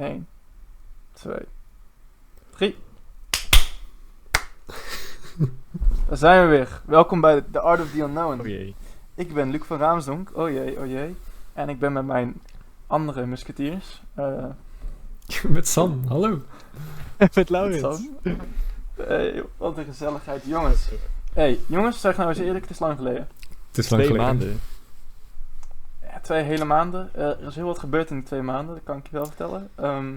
[0.00, 0.26] 1,
[1.12, 1.34] 2,
[2.50, 2.76] 3.
[6.08, 6.80] Daar zijn we weer.
[6.84, 8.40] Welkom bij The Art of the Unknown.
[8.40, 8.74] Oh jee.
[9.14, 10.30] Ik ben Luc van Raamsdonk.
[10.32, 11.16] Oh jee, oh jee.
[11.52, 12.40] En ik ben met mijn
[12.86, 14.02] andere musketiers.
[14.14, 14.44] eh
[15.48, 16.40] Met Sam, hallo.
[17.34, 17.80] Met Laurens.
[17.80, 18.16] Sam.
[18.96, 20.44] Hey, wat een gezelligheid.
[20.44, 20.88] Jongens.
[21.32, 23.28] hey, jongens, zeg nou eens eerlijk, het is lang geleden.
[23.68, 24.38] Het is lang Twee geleden.
[24.38, 24.60] maanden.
[26.20, 27.10] Twee hele maanden.
[27.14, 29.26] Eh, er is heel wat gebeurd in die twee maanden, dat kan ik je wel
[29.26, 29.70] vertellen.
[29.74, 30.14] Ehm,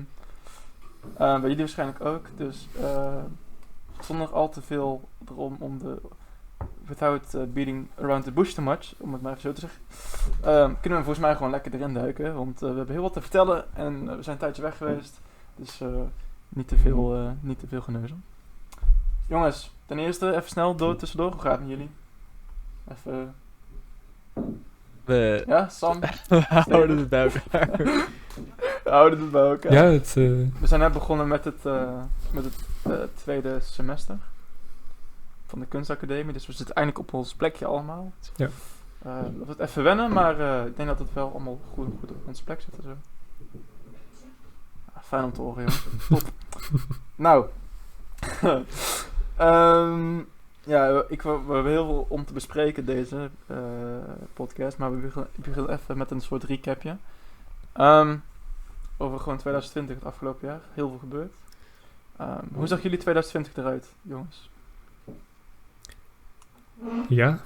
[1.13, 2.25] eh, bij jullie waarschijnlijk ook.
[2.37, 3.15] Dus eh,
[3.99, 6.01] zonder al te veel erom om de.
[6.85, 9.81] Without eh, beating around the bush too much, om het maar even zo te zeggen.
[10.41, 12.35] ehm, kunnen we volgens mij gewoon lekker erin duiken.
[12.35, 14.77] Want eh, we hebben heel wat te vertellen en eh, we zijn een tijdje weg
[14.77, 15.19] geweest.
[15.55, 15.87] Dus eh,
[16.49, 18.17] niet, te veel, eh, niet te veel geneuzel.
[19.27, 21.31] Jongens, ten eerste even snel door tussendoor.
[21.31, 21.89] Hoe gaat het met jullie?
[22.91, 23.35] Even.
[25.05, 25.99] We Ja, Sam?
[26.69, 27.77] houden het bij elkaar.
[28.83, 29.73] We houden het bij elkaar.
[29.73, 30.13] Ja, het, eh,
[30.59, 34.17] We zijn net begonnen met het, eh, met het eh, tweede semester
[35.47, 36.33] van de kunstacademie.
[36.33, 38.11] Dus we zitten eindelijk op ons plekje allemaal.
[38.35, 38.49] Ja.
[39.03, 42.11] Eh, dat wordt even wennen, maar eh, ik denk dat het wel allemaal goed, goed
[42.11, 42.95] op ons plek zit en zo.
[44.95, 45.85] Ja, fijn om te horen, jongens.
[46.09, 46.23] Top.
[47.15, 47.45] nou.
[49.37, 50.19] Ehm,
[50.65, 53.57] ja, ik, we, we hebben heel veel om te bespreken deze eh,
[54.33, 56.97] podcast, maar we beginnen, begin even met een soort recapje.
[57.73, 58.17] Ehm,
[58.97, 60.61] over gewoon 2020, het afgelopen jaar.
[60.73, 61.33] Heel veel gebeurd.
[62.17, 64.49] Ehm, hoe zag jullie 2020 eruit, jongens?
[67.07, 67.39] ja.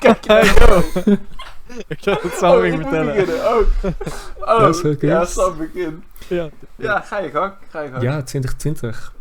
[0.00, 0.82] Kijk, yo.
[1.88, 3.14] Ik zou het Sam oh, ging vertellen.
[3.14, 3.46] beginnen.
[3.46, 3.66] Oh,
[4.54, 5.32] oh Dat is ook ja, eerst.
[5.32, 6.04] Sam, begin.
[6.28, 6.50] Ja.
[6.76, 7.52] Ja, ga je gang.
[7.68, 8.02] Ga je gang.
[8.02, 9.14] ja, 2020.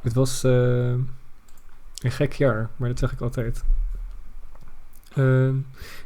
[0.00, 0.90] Het was eh,
[2.02, 3.64] een gek jaar, maar dat zeg ik altijd.
[5.12, 5.54] Ehm,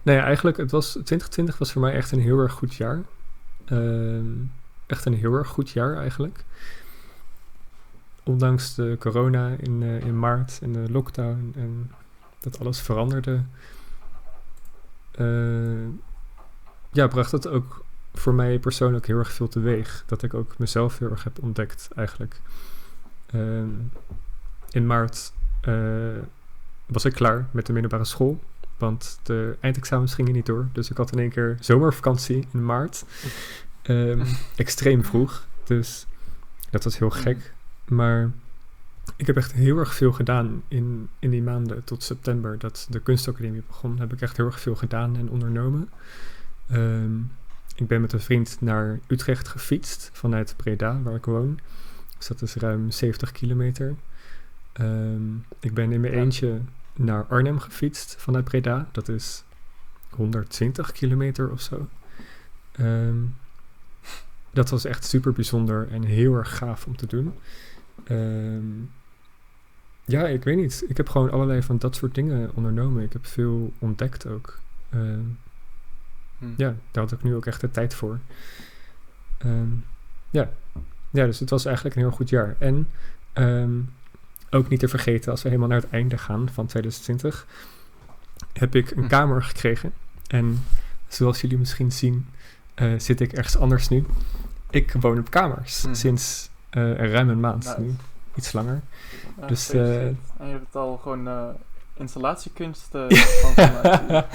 [0.03, 3.03] nou ja, eigenlijk, het was, 2020 was voor mij echt een heel erg goed jaar.
[3.65, 4.27] Ehm,
[4.87, 6.45] echt een heel erg goed jaar eigenlijk.
[8.25, 11.93] Ondanks de corona in, eh, in maart en de lockdown en
[12.39, 13.43] dat alles veranderde.
[15.21, 15.89] Eh,
[16.93, 20.05] ja, bracht het ook voor mij persoonlijk heel erg veel teweeg.
[20.07, 22.41] Dat ik ook mezelf heel erg heb ontdekt eigenlijk.
[23.27, 23.69] Ehm,
[24.71, 26.19] in maart eh,
[26.87, 28.41] was ik klaar met de middelbare school.
[28.79, 30.69] Want de eindexamens gingen niet door.
[30.73, 33.05] Dus ik had in één keer zomervakantie in maart.
[33.83, 34.25] Ehm,
[34.57, 35.47] extreem vroeg.
[35.65, 36.07] Dus
[36.71, 37.55] dat was heel gek.
[37.89, 38.31] Maar
[39.21, 43.01] ik heb echt heel erg veel gedaan in, in die maanden tot september dat de
[43.01, 43.99] kunstacademie begon.
[43.99, 45.91] Heb ik echt heel erg veel gedaan en ondernomen.
[46.69, 47.19] Ehm,
[47.75, 51.59] ik ben met een vriend naar Utrecht gefietst vanuit Breda, waar ik woon.
[52.17, 53.95] Dus dat is ruim 70 kilometer.
[54.73, 56.21] Ehm, ik ben in mijn Ja.
[56.21, 56.61] eentje
[56.95, 58.89] naar Arnhem gefietst vanuit Breda.
[58.93, 59.45] Dat is
[60.11, 61.89] 120 kilometer of zo.
[62.73, 63.19] Ehm,
[64.51, 67.35] dat was echt super bijzonder en heel erg gaaf om te doen.
[68.05, 68.65] Ehm,
[70.11, 70.85] ja, ik weet niet.
[70.89, 73.03] Ik heb gewoon allerlei van dat soort dingen ondernomen.
[73.03, 74.59] Ik heb veel ontdekt ook.
[74.91, 75.21] Ehm,
[76.39, 76.47] Hm.
[76.57, 78.19] ja, daar had ik nu ook echt de tijd voor.
[79.39, 79.69] Ehm,
[80.31, 80.51] ja.
[81.11, 82.57] ja, dus het was eigenlijk een heel goed jaar.
[82.59, 82.89] En
[83.33, 83.71] ehm,
[84.51, 87.47] ook niet te vergeten, als we helemaal naar het einde gaan van 2020,
[88.53, 89.09] heb ik een Hm.
[89.09, 89.93] kamer gekregen.
[90.27, 90.65] En
[91.09, 92.27] zoals jullie misschien zien,
[92.75, 94.05] eh, zit ik ergens anders nu.
[94.71, 95.95] Ik woon op kamers Hm.
[95.95, 97.81] sinds eh, ruim een maand Nice.
[97.81, 97.95] nu.
[98.35, 98.81] Iets langer.
[99.41, 101.49] Ja, dus, eh, en je hebt al gewoon eh,
[101.95, 102.89] installatiekunst
[103.43, 104.27] van gemaakt.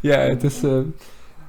[0.00, 0.60] ja, het is,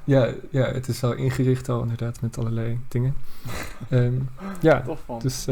[0.04, 3.16] ja, ja, het is wel ingericht al inderdaad met allerlei dingen.
[3.90, 4.14] Ehm,
[4.62, 5.48] ja, Tof dus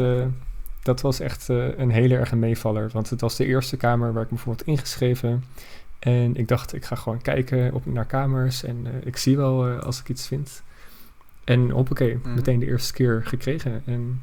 [0.82, 2.90] dat was echt een hele erge meevaller.
[2.92, 5.44] Want het was de eerste kamer waar ik me voor had ingeschreven.
[5.98, 10.00] En ik dacht, ik ga gewoon kijken op, naar kamers en ik zie wel als
[10.00, 10.62] ik iets vind.
[11.44, 12.34] En hoppakee, Mhm.
[12.34, 13.82] meteen de eerste keer gekregen.
[13.86, 14.22] En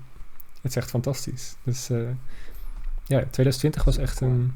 [0.66, 1.56] het is echt fantastisch.
[1.64, 2.09] Dus eh,
[3.03, 4.56] ja, 2020 was echt een,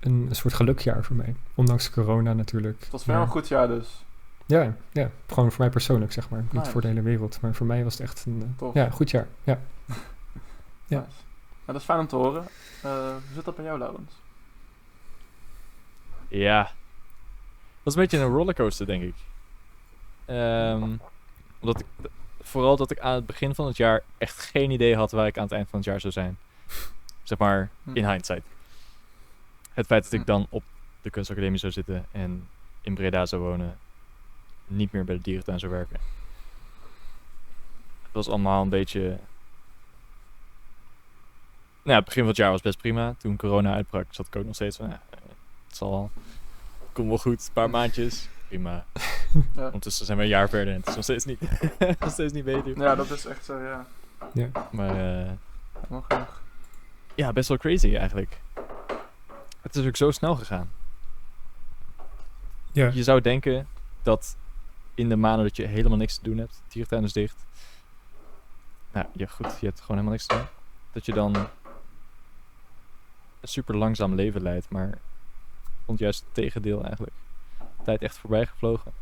[0.00, 1.34] een, een soort gelukjaar voor mij.
[1.54, 2.80] Ondanks corona natuurlijk.
[2.80, 4.04] het was wel een goed jaar dus.
[4.46, 6.44] ja, ja, gewoon voor mij persoonlijk, zeg maar.
[6.50, 8.74] Niet voor de hele wereld, maar voor mij was het echt een eh, Tof.
[8.74, 9.26] ja, goed jaar.
[9.44, 9.60] Ja.
[10.86, 10.98] Ja.
[10.98, 11.10] Nice.
[11.66, 12.44] Ja, dat is fijn om te horen.
[12.82, 14.12] Eh, hoe zit dat bij jou, Laurens?
[16.28, 16.62] Ja.
[16.62, 16.72] Dat
[17.84, 19.14] is een beetje een rollercoaster, denk ik.
[20.24, 20.96] Ehm,
[21.60, 21.86] omdat ik,
[22.48, 25.36] vooral dat ik aan het begin van het jaar echt geen idee had waar ik
[25.36, 26.38] aan het eind van het jaar zou zijn.
[27.22, 27.96] Zeg maar, Hm.
[27.96, 28.42] in hindsight.
[29.72, 30.26] Het feit dat ik Hm.
[30.26, 30.62] dan op
[31.02, 32.48] de kunstacademie zou zitten en
[32.80, 33.78] in Breda zou wonen,
[34.66, 36.00] niet meer bij de dierentuin zou werken.
[38.02, 39.00] Het was allemaal een beetje...
[41.82, 43.14] Nou ja, het begin van het jaar was best prima.
[43.18, 45.02] Toen corona uitbrak zat ik ook nog steeds van, ja,
[45.66, 46.10] het zal wel.
[46.92, 48.28] Komt wel goed, een paar maandjes.
[48.48, 48.84] Prima.
[49.54, 49.64] Ja.
[49.64, 51.40] Ondertussen zijn we een jaar verder en het is nog steeds niet,
[52.00, 52.78] nog steeds niet beter.
[52.78, 53.86] ja, dat is echt zo, ja.
[54.70, 55.30] Maar eh,
[57.14, 58.40] ja, best wel crazy eigenlijk.
[59.60, 60.70] Het is ook zo snel gegaan.
[62.72, 63.66] Ja, Je zou denken
[64.02, 64.36] dat
[64.94, 67.36] in de maanden dat je helemaal niks te doen hebt, dierentuin is dicht.
[68.92, 70.46] Nou ja, goed, je hebt gewoon helemaal niks te doen.
[70.92, 71.34] Dat je dan
[73.40, 77.14] een super langzaam leven leidt, maar ik vond juist het tegendeel eigenlijk.
[77.84, 78.92] Tijd echt voorbij gevlogen.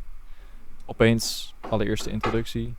[0.89, 2.75] Opeens allereerste introductie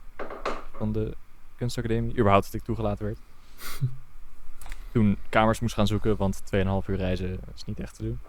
[0.77, 1.15] van de
[1.57, 3.17] kunstacademie, überhaupt dat ik toegelaten werd.
[4.91, 6.49] Toen kamers moest gaan zoeken, want 2,5
[6.87, 8.19] uur reizen is niet echt te doen.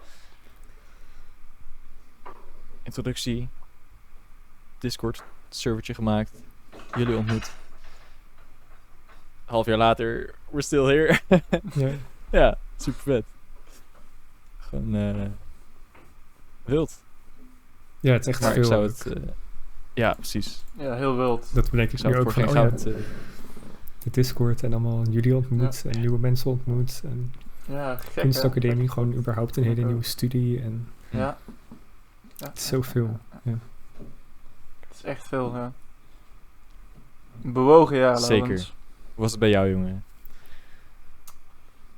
[2.82, 3.48] Introductie,
[4.78, 6.30] Discord servertje gemaakt,
[6.96, 7.50] jullie ontmoet.
[9.44, 11.20] Half jaar later, we're still here.
[11.74, 11.90] ja.
[12.30, 13.24] ja, super vet.
[14.58, 15.26] Gewoon eh
[16.64, 17.00] wild.
[18.00, 18.62] ja, het is echt Maar veel.
[18.62, 19.06] ik zou het...
[19.06, 19.22] eh,
[20.00, 20.64] ja, precies.
[20.72, 21.54] Ja, heel wild.
[21.54, 22.84] dat bedenk ik nu het ook voor van, geen oh ja, goud...
[22.86, 22.94] eh,
[24.02, 27.00] de Discord en allemaal jullie ontmoet en nieuwe mensen ontmoet.
[27.04, 27.32] En
[27.64, 28.20] Ja, gek hè?
[28.20, 29.86] kunstacademie, gewoon überhaupt een hele Ja.
[29.86, 30.60] nieuwe studie.
[30.62, 31.38] En Ja.
[32.36, 32.46] ja.
[32.48, 33.18] het is zoveel.
[33.42, 33.58] Ja.
[34.88, 35.72] Het is echt veel, ja.
[37.42, 38.48] Bewogen, ja, Zeker.
[39.14, 40.04] Hoe was het bij jou, jongen?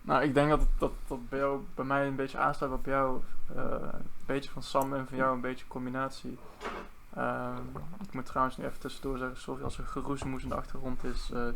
[0.02, 2.86] Nou, ik denk dat het dat, dat bij, jou, bij mij een beetje aansluit op
[2.86, 3.20] jou.
[3.56, 6.38] eh, een beetje van Sam en van jou een beetje combinatie.
[7.16, 7.56] Ehm,
[8.02, 11.30] ik moet trouwens nu even tussendoor zeggen, sorry als er geroezemoes in de achtergrond is.
[11.32, 11.54] eh, er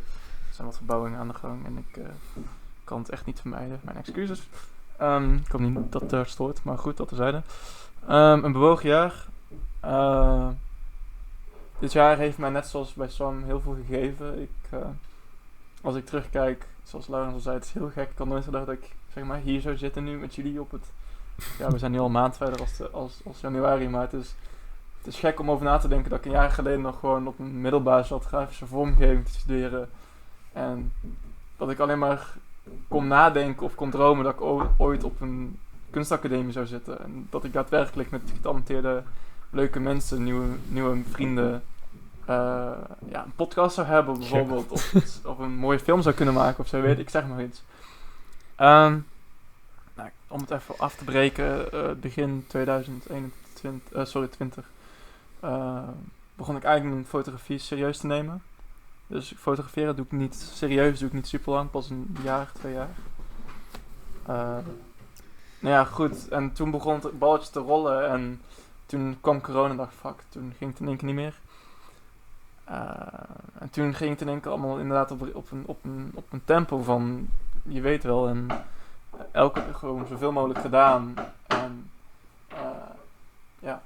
[0.51, 2.05] zijn wat verbouwingen aan de gang en ik eh,
[2.85, 3.81] kan het echt niet vermijden.
[3.83, 4.49] Mijn excuses.
[4.97, 7.43] Ehm, ik hoop niet dat het stoort, maar goed, dat terzijde.
[8.07, 9.27] Ehm een bewogen jaar.
[9.81, 10.49] Eh,
[11.79, 14.41] dit jaar heeft mij net zoals bij Sam heel veel gegeven.
[14.43, 14.79] Ik,
[15.81, 18.11] als ik terugkijk, zoals Laurens al zei, het is heel gek.
[18.11, 20.71] Ik had nooit gedacht dat ik zeg maar, hier zou zitten nu met jullie op
[20.71, 20.85] het...
[21.59, 24.35] Ja, we zijn nu al een maand verder als, als, als januari, maar het is,
[25.07, 27.27] het is gek om over na te denken dat ik een jaar geleden nog gewoon
[27.27, 29.89] op een middelbare zat grafische vormgeving te studeren.
[30.53, 30.93] En
[31.57, 32.35] dat ik alleen maar
[32.89, 34.41] kon nadenken of kon dromen dat ik
[34.77, 35.59] ooit op een
[35.91, 37.01] kunstacademie zou zitten.
[37.01, 39.03] En dat ik daadwerkelijk met getalenteerde,
[39.51, 41.63] leuke mensen, nieuwe, nieuwe vrienden,
[42.25, 42.73] eh,
[43.09, 44.71] ja, een podcast zou hebben bijvoorbeeld.
[45.25, 47.63] Of, een mooie film zou kunnen maken of zo, weet ik, ik zeg maar iets.
[48.57, 48.99] Ehm,
[49.95, 54.65] nou, om het even af te breken, eh, begin 2021, eh, sorry, 20,
[55.47, 55.89] eh,
[56.35, 58.43] begon ik eigenlijk mijn fotografie serieus te nemen.
[59.07, 62.73] Dus fotograferen doe ik niet serieus, doe ik niet super lang, pas een jaar, twee
[62.73, 62.89] jaar.
[64.23, 64.65] Eh,
[65.59, 66.29] nou ja, goed.
[66.29, 68.41] En toen begon het balletje te rollen en
[68.87, 71.39] toen kwam corona en dacht fuck, toen ging het in één keer niet meer.
[72.65, 72.97] Eh,
[73.59, 76.33] en toen ging het in één keer allemaal inderdaad op, op, een, op, een, op
[76.33, 77.29] een tempo van,
[77.63, 78.47] je weet wel, en
[79.31, 81.15] elke gewoon zoveel mogelijk gedaan.
[81.47, 81.91] En
[83.59, 83.83] ja,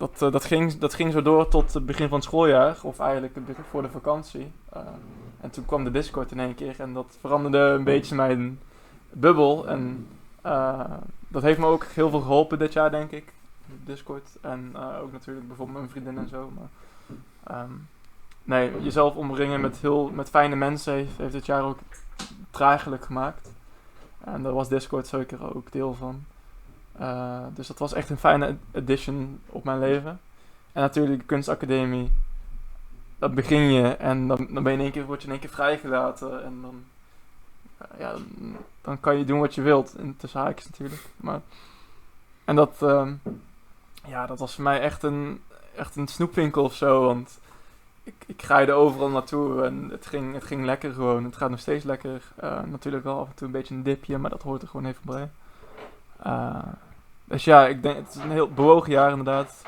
[0.00, 2.98] dat, eh, dat, ging, dat ging zo door tot het begin van het schooljaar, of
[2.98, 3.36] eigenlijk
[3.70, 4.52] voor de vakantie.
[4.72, 4.80] Eh,
[5.40, 8.60] en toen kwam de Discord in één keer en dat veranderde een beetje mijn
[9.10, 9.68] bubbel.
[9.68, 10.06] En
[10.42, 10.90] eh,
[11.28, 13.32] dat heeft me ook heel veel geholpen dit jaar, denk ik.
[13.84, 14.36] Discord.
[14.40, 16.50] En ook natuurlijk bijvoorbeeld mijn vriendin en zo.
[16.54, 16.68] Maar,
[17.44, 17.72] ehm,
[18.44, 21.78] nee, jezelf omringen met, heel, met fijne mensen heeft, heeft dit jaar ook
[22.50, 23.52] draaglijk gemaakt.
[24.24, 26.24] En daar was Discord zeker ook deel van.
[27.00, 30.20] Eh, dus dat was echt een fijne addition op mijn leven.
[30.72, 32.10] En natuurlijk de kunstacademie.
[33.18, 35.40] Dat begin je en dan, dan ben je in één keer, word je in één
[35.40, 36.44] keer vrijgelaten.
[36.44, 36.84] En dan,
[37.78, 38.14] eh, ja,
[38.80, 39.98] dan, kan je doen wat je wilt.
[39.98, 41.02] In tussen haakjes natuurlijk.
[41.16, 41.40] Maar,
[42.44, 43.14] en dat, ehm,
[44.06, 45.40] ja, dat was voor mij echt een,
[45.76, 47.04] echt een snoepwinkel of zo.
[47.04, 47.40] Want
[48.02, 51.24] ik, ik graaide overal naartoe en het ging, het ging lekker gewoon.
[51.24, 52.22] Het gaat nog steeds lekker.
[52.36, 54.86] Eh, natuurlijk wel af en toe een beetje een dipje, maar dat hoort er gewoon
[54.86, 55.30] even bij.
[56.16, 56.62] Eh,
[57.30, 59.62] dus ja, ik denk, het is een heel bewogen jaar inderdaad.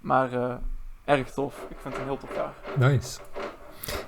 [0.00, 0.54] Maar eh,
[1.04, 1.66] erg tof.
[1.68, 2.52] Ik vind het een heel tof jaar.
[2.90, 3.20] Nice.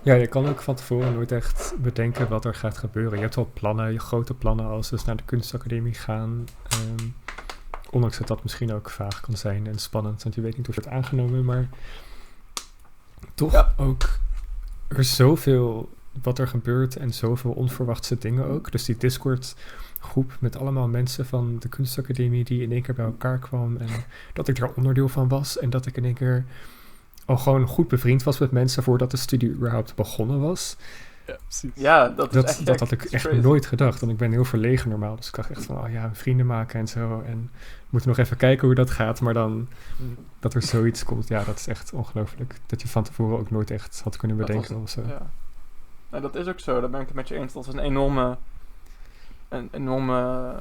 [0.02, 3.14] Ja, je kan ook van tevoren nooit echt bedenken wat er gaat gebeuren.
[3.16, 6.44] Je hebt wel plannen, je grote plannen als dus naar de kunstacademie gaan.
[6.68, 7.06] Ehm,
[7.90, 10.75] ondanks dat dat misschien ook vaag kan zijn en spannend, want je weet niet of
[10.75, 11.44] je wordt aangenomen.
[11.44, 11.68] Maar
[13.35, 13.75] toch Ja.
[13.76, 14.08] ook
[14.88, 15.88] er zoveel
[16.23, 18.70] wat er gebeurt en zoveel onverwachte dingen ook.
[18.73, 19.54] Dus die Discord
[19.99, 23.76] groep met allemaal mensen van de kunstacademie die in één keer bij elkaar kwam.
[23.76, 23.88] En
[24.35, 25.59] dat ik er onderdeel van was.
[25.59, 26.45] En dat ik in één keer
[27.25, 30.76] al gewoon goed bevriend was met mensen voordat de studie überhaupt begonnen was.
[31.26, 31.71] Ja, precies.
[31.75, 33.40] Ja, dat Dat, echt dat had ik echt crazy.
[33.40, 34.00] nooit gedacht.
[34.00, 35.17] Want ik ben heel verlegen normaal.
[35.17, 37.23] Dus ik dacht echt van, oh ja, vrienden maken en zo.
[37.26, 39.21] En we moeten nog even kijken hoe dat gaat.
[39.21, 39.69] Maar dan
[40.40, 42.55] dat er zoiets komt, ja, dat is echt ongelooflijk.
[42.67, 45.11] Dat je van tevoren ook nooit echt had kunnen Dat bedenken was- of zo.
[45.12, 45.31] Ja.
[46.11, 46.81] Nee, dat is ook zo.
[46.81, 47.52] Daar ben ik het met je eens.
[47.52, 48.37] Dat is een enorme,
[49.49, 50.55] een enorme,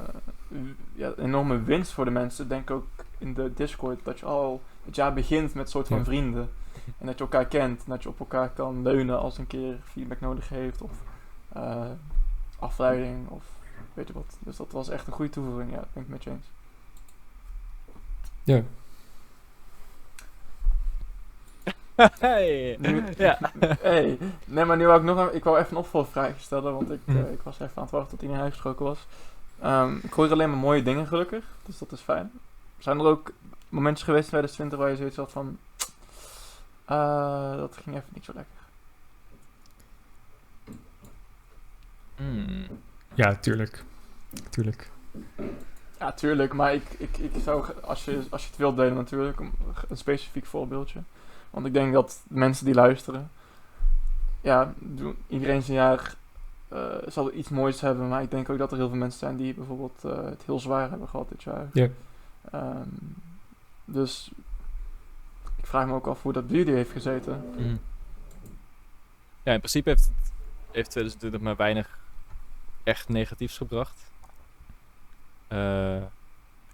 [0.93, 2.43] ja, enorme winst voor de mensen.
[2.43, 2.85] Ik denk ook
[3.17, 6.03] in de Discord dat je al het jaar begint met een soort van Ja.
[6.03, 6.49] vrienden.
[6.97, 7.79] En dat je elkaar kent.
[7.83, 10.81] En dat je op elkaar kan leunen als een keer feedback nodig heeft.
[10.81, 10.91] Of
[11.53, 11.85] eh,
[12.59, 13.27] afleiding.
[13.29, 13.43] Of
[13.93, 14.37] weet je wat.
[14.39, 15.71] Dus dat was echt een goede toevoeging.
[15.71, 16.45] Ja, dat ben ik met je eens.
[18.43, 18.61] Ja,
[22.19, 22.77] hey.
[23.17, 23.37] Ja.
[23.81, 26.91] hey, nee, maar nu wou ik nog een, ik wou even een opvolgvraag stellen, want
[26.91, 27.17] ik, Mhm.
[27.17, 29.05] eh, ik was even aan het wachten tot hij naar huis gesproken was.
[29.61, 32.31] Ehm, ik hoor alleen maar mooie dingen gelukkig, dus dat is fijn.
[32.77, 33.31] Zijn er ook
[33.69, 35.57] momentjes geweest in 2020 waar je zoiets had van,
[36.85, 38.55] eh, dat ging even niet zo lekker?
[42.15, 42.67] Hmm.
[43.13, 43.83] ja tuurlijk.
[44.49, 44.89] Tuurlijk.
[45.99, 49.39] Ja, tuurlijk, maar ik, ik, ik zou, als je, als je het wilt delen natuurlijk,
[49.89, 50.99] een specifiek voorbeeldje.
[51.49, 53.31] Want ik denk dat mensen die luisteren,
[54.41, 56.15] ja, doen, iedereen zijn jaar
[56.67, 59.37] eh, zal iets moois hebben, maar ik denk ook dat er heel veel mensen zijn
[59.37, 61.69] die bijvoorbeeld eh, het heel zwaar hebben gehad dit jaar.
[61.73, 61.87] Ja.
[62.51, 62.89] Ehm,
[63.85, 64.31] dus
[65.55, 67.45] ik vraag me ook af hoe dat bij jullie heeft gezeten.
[67.57, 67.75] Mhm.
[69.43, 70.31] Ja, in principe heeft, het,
[70.71, 71.99] heeft 2020 me weinig
[72.83, 74.11] echt negatiefs gebracht.
[75.47, 76.01] Eh,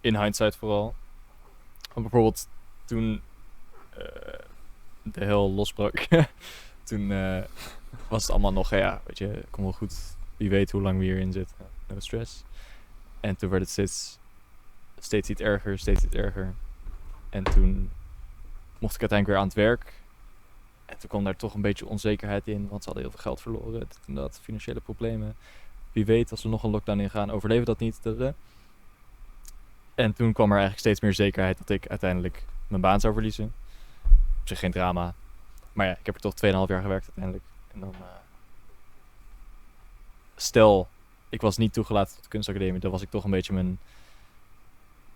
[0.01, 0.95] in hindsight vooral.
[1.93, 2.47] Want bijvoorbeeld
[2.85, 3.21] toen
[3.89, 4.39] eh,
[5.03, 6.07] de hel losbrak,
[6.83, 7.43] toen eh,
[8.07, 9.95] was het allemaal nog, ja, weet je, kom wel goed.
[10.37, 11.55] Wie weet hoe lang we hierin zitten.
[11.87, 12.43] No stress.
[13.19, 14.17] En toen werd het steeds,
[14.99, 16.53] steeds iets erger, steeds iets erger.
[17.29, 17.91] En toen
[18.79, 20.01] mocht ik uiteindelijk weer aan het werk.
[20.85, 23.41] En toen kwam daar toch een beetje onzekerheid in, want ze hadden heel veel geld
[23.41, 23.87] verloren.
[24.07, 25.35] dat, financiële problemen.
[25.91, 27.99] Wie weet, als we nog een lockdown ingaan, overleven dat niet.
[29.95, 33.53] En toen kwam er eigenlijk steeds meer zekerheid dat ik uiteindelijk mijn baan zou verliezen.
[34.43, 35.13] Op zich geen drama.
[35.73, 37.43] Maar ja, ik heb er toch 2,5 jaar gewerkt uiteindelijk.
[37.73, 37.93] En dan...
[37.93, 38.05] eh,
[40.35, 40.87] stel,
[41.29, 43.79] ik was niet toegelaten tot de kunstacademie, dan was ik toch een beetje mijn,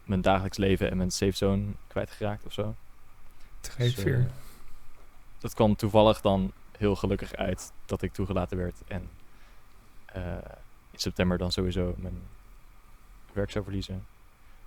[0.03, 2.75] mijn dagelijks leven en mijn safe zone kwijtgeraakt of zo.
[3.77, 4.25] Dus, eh,
[5.39, 8.81] dat kwam toevallig dan heel gelukkig uit dat ik toegelaten werd.
[8.88, 9.10] En
[10.05, 10.31] eh,
[10.91, 12.22] in september dan sowieso mijn
[13.34, 14.05] werk zou verliezen.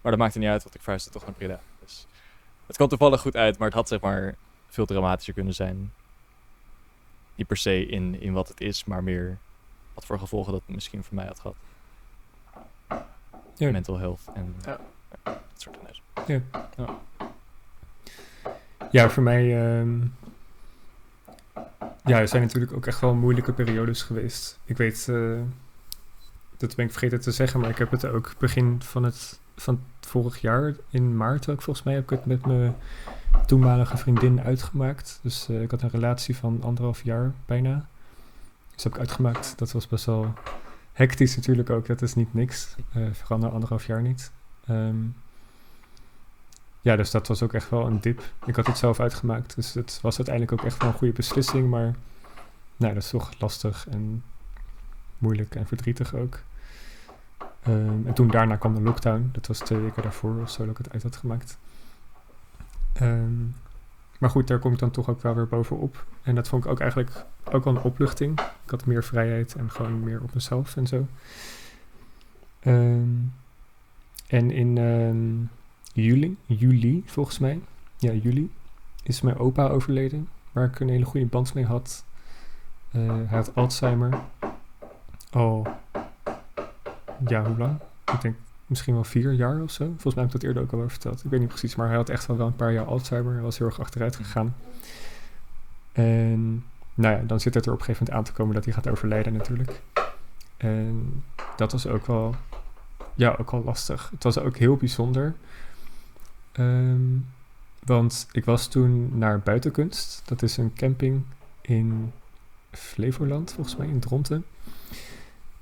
[0.01, 1.61] Maar dat maakte niet uit, want ik verhuisde toch naar Breda.
[1.81, 2.07] Dus
[2.67, 4.35] het kwam toevallig goed uit, maar het had zeg maar
[4.71, 5.93] veel dramatischer kunnen zijn.
[7.35, 9.39] Niet per se in, in wat het is, maar meer
[9.95, 11.57] wat voor gevolgen dat misschien voor mij had gehad.
[13.57, 13.71] Ja.
[13.71, 14.81] Mental health en Ja.
[15.23, 15.77] dat soort
[16.27, 16.45] dingen.
[18.91, 19.43] Ja, voor mij.
[19.81, 20.01] ehm,
[22.05, 24.59] ja, er zijn natuurlijk ook echt wel moeilijke periodes geweest.
[24.65, 25.41] Ik weet, eh,
[26.57, 29.85] dat ben ik vergeten te zeggen, maar ik heb het ook begin van het, van
[30.01, 32.77] het vorig jaar, in maart ook volgens mij, heb ik het met mijn
[33.47, 35.19] toenmalige vriendin uitgemaakt.
[35.23, 37.87] Dus eh, ik had een relatie van anderhalf jaar bijna.
[38.75, 39.59] Dus heb ik uitgemaakt.
[39.59, 40.35] Dat was best wel
[40.93, 41.87] hectisch natuurlijk ook.
[41.87, 42.77] Dat is niet niks.
[42.93, 44.33] Eh vooral na anderhalf jaar niet.
[44.67, 44.97] Ehm,
[46.81, 48.23] ja, dus dat was ook echt wel een dip.
[48.47, 51.71] Ik had het zelf uitgemaakt, dus het was uiteindelijk ook echt wel een goede beslissing.
[51.71, 51.95] Maar
[52.77, 54.23] nou, dat is toch lastig en
[55.19, 56.39] moeilijk en verdrietig ook.
[57.63, 59.29] Ehm, en toen daarna kwam de lockdown.
[59.33, 61.59] Dat was twee weken daarvoor of zo dat ik het uit had gemaakt.
[62.93, 63.43] Ehm,
[64.19, 66.07] maar goed, daar kom ik dan toch ook wel weer bovenop.
[66.23, 68.41] En dat vond ik ook eigenlijk ook wel een opluchting.
[68.41, 71.07] Ik had meer vrijheid en gewoon meer op mezelf en zo.
[72.61, 73.09] Ehm,
[74.27, 75.45] en in ehm,
[76.03, 77.61] juli, juli volgens mij,
[77.97, 78.53] ja juli,
[79.03, 80.29] is mijn opa overleden.
[80.53, 82.05] Waar ik een hele goede band mee had.
[82.91, 84.21] Eh, hij had Alzheimer.
[85.31, 85.67] Al,
[87.27, 87.81] ja hoe lang?
[88.13, 88.37] Ik denk
[88.71, 89.85] misschien wel vier jaar of zo.
[89.85, 91.25] Volgens mij heb ik dat eerder ook al over verteld.
[91.25, 93.33] Ik weet niet precies, maar hij had echt wel wel een paar jaar Alzheimer.
[93.33, 94.57] Hij was heel erg achteruit gegaan.
[95.93, 98.65] En nou ja, dan zit het er op een gegeven moment aan te komen dat
[98.65, 99.83] hij gaat overlijden natuurlijk.
[100.57, 101.23] En
[101.57, 102.35] dat was ook wel,
[103.15, 104.11] ja, ook wel lastig.
[104.11, 105.35] Het was ook heel bijzonder.
[106.53, 107.17] Ehm,
[107.85, 110.23] want ik was toen naar Buitenkunst.
[110.25, 111.23] Dat is een camping
[111.61, 112.13] in
[112.71, 114.45] Flevoland, volgens mij, in Dronten.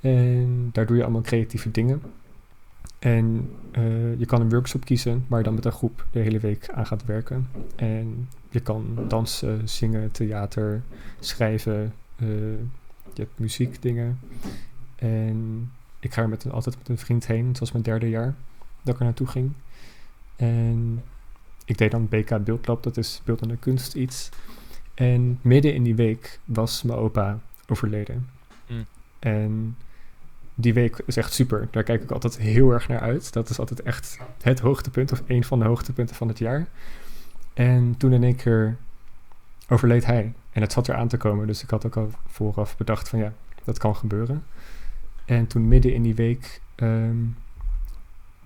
[0.01, 2.03] En daar doe je allemaal creatieve dingen.
[2.99, 6.39] En eh, je kan een workshop kiezen waar je dan met een groep de hele
[6.39, 7.49] week aan gaat werken.
[7.77, 10.83] En je kan dansen, zingen, theater,
[11.21, 11.95] schrijven.
[12.17, 12.29] eh,
[13.15, 14.21] je hebt muziekdingen.
[14.97, 17.49] En ik ga er met een, altijd met een vriend heen.
[17.49, 18.35] Het was mijn derde jaar
[18.83, 19.53] dat ik er naartoe ging.
[20.37, 21.03] En
[21.65, 24.29] ik deed dan BK Beeldlab, dat is beeldende kunst iets.
[24.95, 28.29] En midden in die week was mijn opa overleden.
[28.69, 28.85] Mm.
[29.19, 29.77] En
[30.61, 31.69] die week is echt super.
[31.71, 33.33] Daar kijk ik altijd heel erg naar uit.
[33.33, 36.67] Dat is altijd echt het hoogtepunt of een van de hoogtepunten van het jaar.
[37.55, 38.77] En toen in één keer
[39.69, 40.33] overleed hij.
[40.51, 41.47] En het zat er aan te komen.
[41.47, 43.33] Dus ik had ook al vooraf bedacht van ja,
[43.65, 44.45] dat kan gebeuren.
[45.25, 47.17] En toen midden in die week ehm,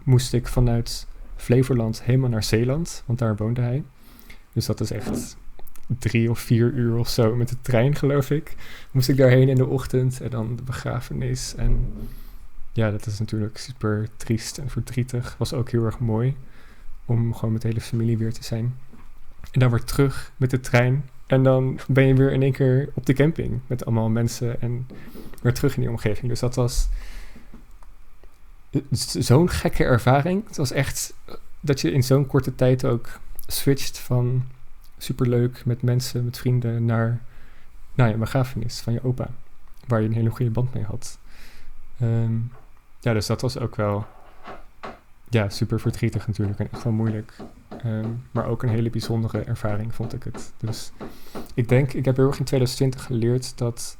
[0.03, 3.03] moest ik vanuit Flevoland helemaal naar Zeeland.
[3.07, 3.85] Want daar woonde hij.
[4.53, 5.37] Dus dat is echt
[5.87, 8.55] drie of vier uur of zo met de trein, geloof ik.
[8.91, 11.55] Moest ik daarheen in de ochtend en dan de begrafenis.
[11.55, 11.93] En
[12.73, 15.35] ja, dat is natuurlijk super triest en verdrietig.
[15.39, 16.37] Was ook heel erg mooi
[17.05, 18.77] om gewoon met de hele familie weer te zijn.
[19.51, 21.09] En dan weer terug met de trein.
[21.27, 24.87] En dan ben je weer in één keer op de camping met allemaal mensen en
[25.43, 26.29] weer terug in die omgeving.
[26.29, 26.89] Dus dat was
[29.01, 30.47] zo'n gekke ervaring.
[30.47, 31.15] Het was echt
[31.61, 34.45] dat je in zo'n korte tijd ook switcht van
[35.03, 37.21] superleuk met mensen, met vrienden, naar
[37.95, 39.29] nou ja, begrafenis van je opa.
[39.87, 41.19] Waar je een hele goede band mee had.
[41.99, 42.35] Ehm,
[43.01, 44.07] ja, dus dat was ook wel
[45.29, 47.37] ja, super verdrietig natuurlijk en echt wel moeilijk.
[47.69, 50.53] Ehm, maar ook een hele bijzondere ervaring vond ik het.
[50.59, 50.93] Dus
[51.55, 53.99] ik denk, ik heb heel erg in 2020 geleerd dat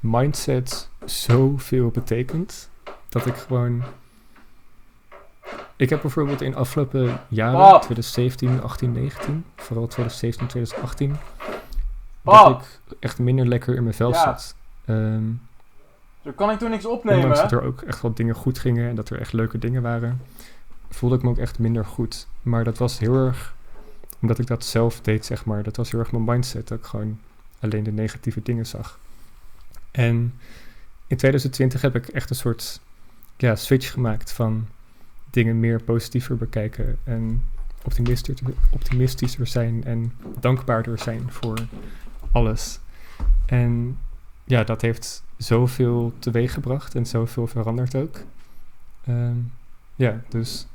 [0.00, 2.70] mindset zoveel betekent.
[3.08, 3.82] Dat ik gewoon.
[5.76, 11.16] Ik heb bijvoorbeeld in afgelopen jaren, 2017, 18, 19, vooral 2017, 2018,
[12.22, 14.54] dat ik echt minder lekker in mijn vel zat.
[14.86, 15.40] Um,
[16.24, 17.22] Zo kan ik toen niks opnemen.
[17.22, 19.82] Ondanks dat er ook echt wel dingen goed gingen en dat er echt leuke dingen
[19.82, 20.20] waren,
[20.90, 22.26] voelde ik me ook echt minder goed.
[22.42, 23.54] Maar dat was heel erg,
[24.20, 25.62] omdat ik dat zelf deed, zeg maar.
[25.62, 27.18] Dat was heel erg mijn mindset, dat ik gewoon
[27.60, 28.98] alleen de negatieve dingen zag.
[29.90, 30.34] En
[31.06, 32.80] in 2020 heb ik echt een soort
[33.36, 34.66] ja, switch gemaakt van
[35.30, 37.42] dingen meer positiever bekijken en
[37.82, 41.58] optimistischer, optimistischer zijn en dankbaarder zijn voor
[42.32, 42.80] alles.
[43.46, 43.98] En
[44.44, 48.22] ja, dat heeft zoveel teweeg gebracht en zoveel veranderd ook.
[49.04, 49.36] Ehm,
[49.96, 50.66] ja, dus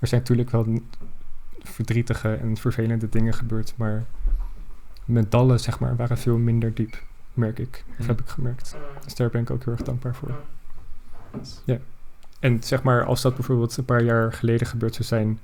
[0.00, 0.80] er zijn natuurlijk wel
[1.62, 4.04] verdrietige en vervelende dingen gebeurd, maar
[5.04, 7.02] mijn dallen, zeg maar, waren veel minder diep
[7.34, 7.84] merk ik.
[7.98, 8.76] Of heb ik gemerkt.
[9.04, 10.34] Dus daar ben ik ook heel erg dankbaar voor.
[11.64, 11.78] Ja.
[12.44, 15.40] En zeg maar, als dat bijvoorbeeld een paar jaar geleden gebeurd zou zijn,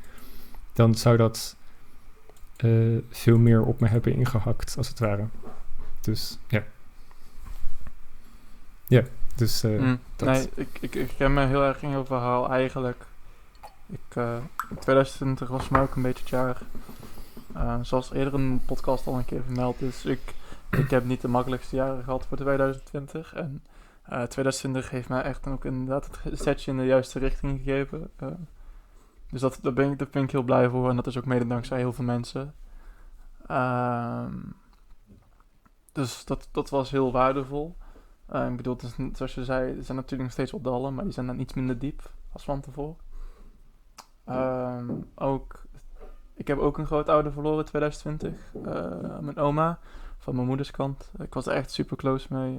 [0.72, 1.56] dan zou dat
[2.64, 5.24] uh, veel meer op me hebben ingehakt, als het ware.
[6.00, 6.64] Dus ja.
[8.86, 9.02] Ja,
[9.34, 9.64] dus.
[9.64, 13.04] Uh, mm, nee, ik, ik, ik ken me heel erg in jouw verhaal eigenlijk.
[13.86, 14.36] Ik, uh,
[14.80, 16.62] 2020 was me ook een beetje het jaar.
[17.82, 19.78] Zoals eerder een podcast al een keer vermeld.
[19.78, 20.34] Dus ik
[20.70, 23.34] ik heb niet de makkelijkste jaren gehad voor 2020.
[23.34, 23.62] En
[24.10, 28.10] uh, eh, 2020 heeft mij echt ook inderdaad het setje in de juiste richting gegeven.
[28.22, 28.28] Uh,
[29.30, 30.90] dus dat, ben ik, daar ben ik heel blij voor.
[30.90, 32.54] En dat is ook mede dankzij heel veel mensen.
[33.50, 34.26] Uh,
[35.92, 37.76] dus dat, dat was heel waardevol.
[38.32, 38.76] Uh, ik bedoel,
[39.12, 41.78] zoals je zei, er zijn natuurlijk nog steeds opdallen, maar die zijn dan iets minder
[41.78, 42.96] diep als van tevoren.
[44.24, 45.62] Ehm, ook,
[46.34, 48.52] ik heb ook een grootouder verloren in 2020.
[49.20, 49.78] mijn oma
[50.18, 51.10] van mijn moeders kant.
[51.18, 52.58] Ik was er echt super close mee.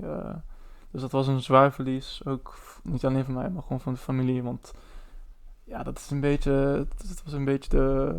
[0.92, 2.22] Dus dat was een zwaar verlies.
[2.26, 4.44] Ook niet alleen van mij, maar gewoon van de familie.
[4.44, 4.74] Want
[5.64, 6.52] ja, dat is een beetje.
[6.98, 8.14] Het was een beetje de.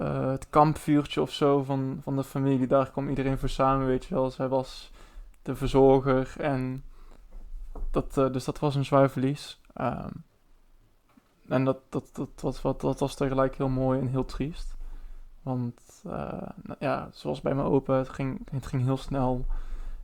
[0.00, 2.66] Uh, het kampvuurtje of zo van, van de familie.
[2.66, 4.30] Daar kwam iedereen voor samen, weet je wel.
[4.30, 4.90] Zij was
[5.42, 6.34] de verzorger.
[6.38, 6.84] En
[7.90, 9.60] dat, uh, dus dat was een zwaar verlies.
[9.80, 10.24] Um,
[11.48, 14.74] en dat, dat, dat, dat, dat, dat was tegelijk heel mooi en heel triest.
[15.42, 19.46] Want uh, ja, zoals bij mijn opa, het ging, het ging heel snel.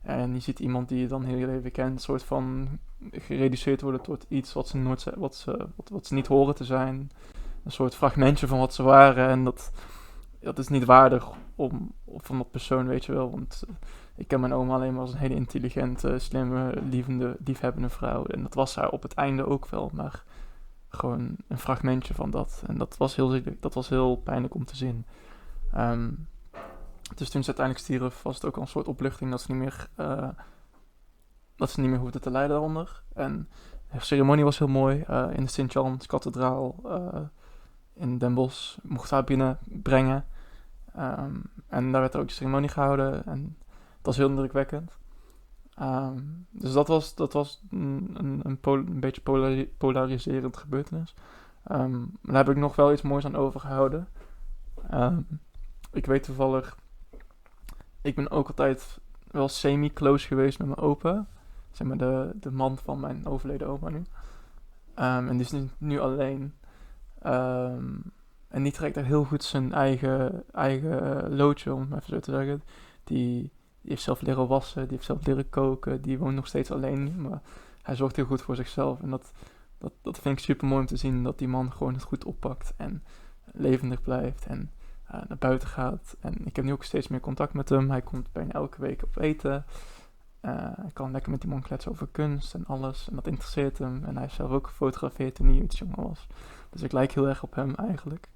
[0.01, 2.67] En je ziet iemand die je dan heel je leven kent, soort van
[3.11, 6.63] gereduceerd worden tot iets wat ze, nooit, wat ze, wat, wat ze niet horen te
[6.63, 7.11] zijn.
[7.63, 9.29] Een soort fragmentje van wat ze waren.
[9.29, 9.71] En dat,
[10.39, 13.31] dat is niet waardig om, van dat persoon, weet je wel.
[13.31, 13.75] Want uh,
[14.15, 18.25] ik ken mijn oma alleen maar als een hele intelligente, slimme, lievende, liefhebbende vrouw.
[18.25, 19.89] En dat was haar op het einde ook wel.
[19.93, 20.23] Maar
[20.89, 22.63] gewoon een fragmentje van dat.
[22.67, 25.05] En dat was heel, dat was heel pijnlijk om te zien.
[25.77, 26.27] Um,
[27.15, 29.61] dus toen ze uiteindelijk stierf, was het ook al een soort opluchting dat ze niet
[29.61, 30.29] meer, uh,
[31.55, 33.03] dat ze niet meer hoefden te lijden daaronder.
[33.13, 33.49] En
[33.91, 37.21] de ceremonie was heel mooi uh, in de Sint-Jans kathedraal uh,
[37.93, 38.77] in Den Bosch.
[38.83, 40.25] Mocht haar binnenbrengen.
[40.97, 43.25] Um, en daar werd er ook de ceremonie gehouden.
[43.25, 44.91] En dat was heel indrukwekkend.
[45.81, 49.21] Um, dus dat was, dat was een, een, beetje
[49.77, 51.15] polariserend gebeurtenis.
[51.71, 54.07] Um, daar heb ik nog wel iets moois aan overgehouden.
[55.91, 56.77] Ik weet toevallig,
[58.01, 58.99] ik ben ook altijd
[59.31, 61.25] wel semi-close geweest met mijn opa.
[61.71, 63.97] Zeg maar de, de man van mijn overleden oma nu.
[63.97, 66.53] Um, en die is nu, nu alleen.
[67.25, 68.03] Um,
[68.47, 72.31] en die trekt er heel goed zijn eigen, eigen loodje, om het even zo te
[72.31, 72.63] zeggen.
[73.03, 76.01] Die, die heeft zelf leren wassen, die heeft zelf leren koken.
[76.01, 77.41] Die woont nog steeds alleen, maar
[77.81, 79.01] hij zorgt heel goed voor zichzelf.
[79.01, 79.31] En dat,
[79.77, 82.25] dat, dat vind ik super mooi om te zien, dat die man gewoon het goed
[82.25, 83.03] oppakt en
[83.51, 84.45] levendig blijft.
[84.45, 84.71] En
[85.13, 86.15] uh, naar buiten gaat.
[86.19, 87.89] En ik heb nu ook steeds meer contact met hem.
[87.89, 89.65] Hij komt bijna elke week op eten.
[90.41, 93.09] Uh, ik kan lekker met die man kletsen over kunst en alles.
[93.09, 94.03] En dat interesseert hem.
[94.05, 96.27] En hij heeft zelf ook gefotografeerd toen hij iets jonger was.
[96.69, 98.29] Dus ik lijk heel erg op hem eigenlijk.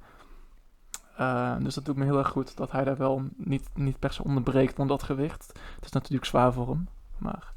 [1.18, 4.14] Eh, dus dat doet me heel erg goed dat hij daar wel niet, niet per
[4.14, 5.48] se onderbreekt onder dat gewicht.
[5.76, 7.54] Het is natuurlijk zwaar voor hem, maar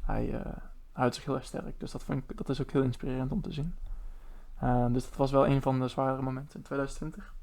[0.00, 0.40] hij uh,
[0.92, 1.80] houdt zich heel erg sterk.
[1.80, 3.74] Dus dat, vind ik, dat is ook heel inspirerend om te zien.
[4.92, 7.34] Dus dat was wel een van de zware momenten in 2020.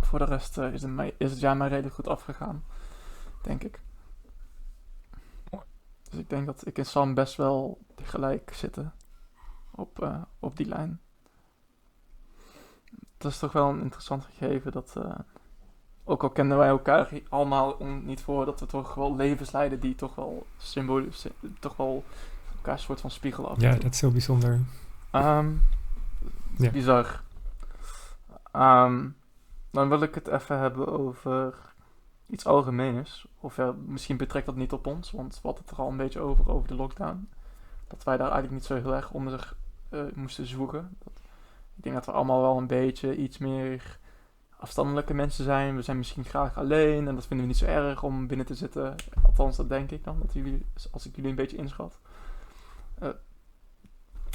[0.00, 2.64] Voor de rest is, het mij, is het jaar mij redelijk goed afgegaan,
[3.42, 3.80] denk ik.
[6.10, 8.92] Dus ik denk dat ik en Sam best wel gelijk zitten
[9.70, 11.00] op, op die lijn
[13.24, 15.14] dat is toch wel een interessant gegeven dat, uh,
[16.04, 19.94] ook al kennen wij elkaar allemaal niet voor, dat we toch wel levens leiden die
[19.94, 21.26] toch wel symbolisch,
[21.58, 22.04] toch wel
[22.56, 23.60] elkaar een soort van spiegel af.
[23.60, 24.60] Ja, dat is heel bijzonder.
[25.12, 25.62] Um,
[26.58, 26.70] ja.
[26.70, 27.22] Bizar.
[28.56, 29.16] Um,
[29.74, 31.54] dan wil ik het even hebben over
[32.26, 33.26] iets algemeens.
[33.40, 35.96] Of ja, misschien betrekt dat niet op ons, want we hadden het er al een
[35.96, 37.28] beetje over, over de lockdown.
[37.88, 39.56] Dat wij daar eigenlijk niet zo heel erg onder
[39.90, 40.96] uh, moesten zoeken.
[41.76, 43.98] Ik denk dat we allemaal wel een beetje iets meer
[44.58, 45.76] afstandelijke mensen zijn.
[45.76, 48.54] We zijn misschien graag alleen en dat vinden we niet zo erg om binnen te
[48.54, 48.94] zitten.
[49.22, 51.98] Althans, dat denk ik dan, dat jullie, als ik jullie een beetje inschat.
[53.02, 53.08] Uh,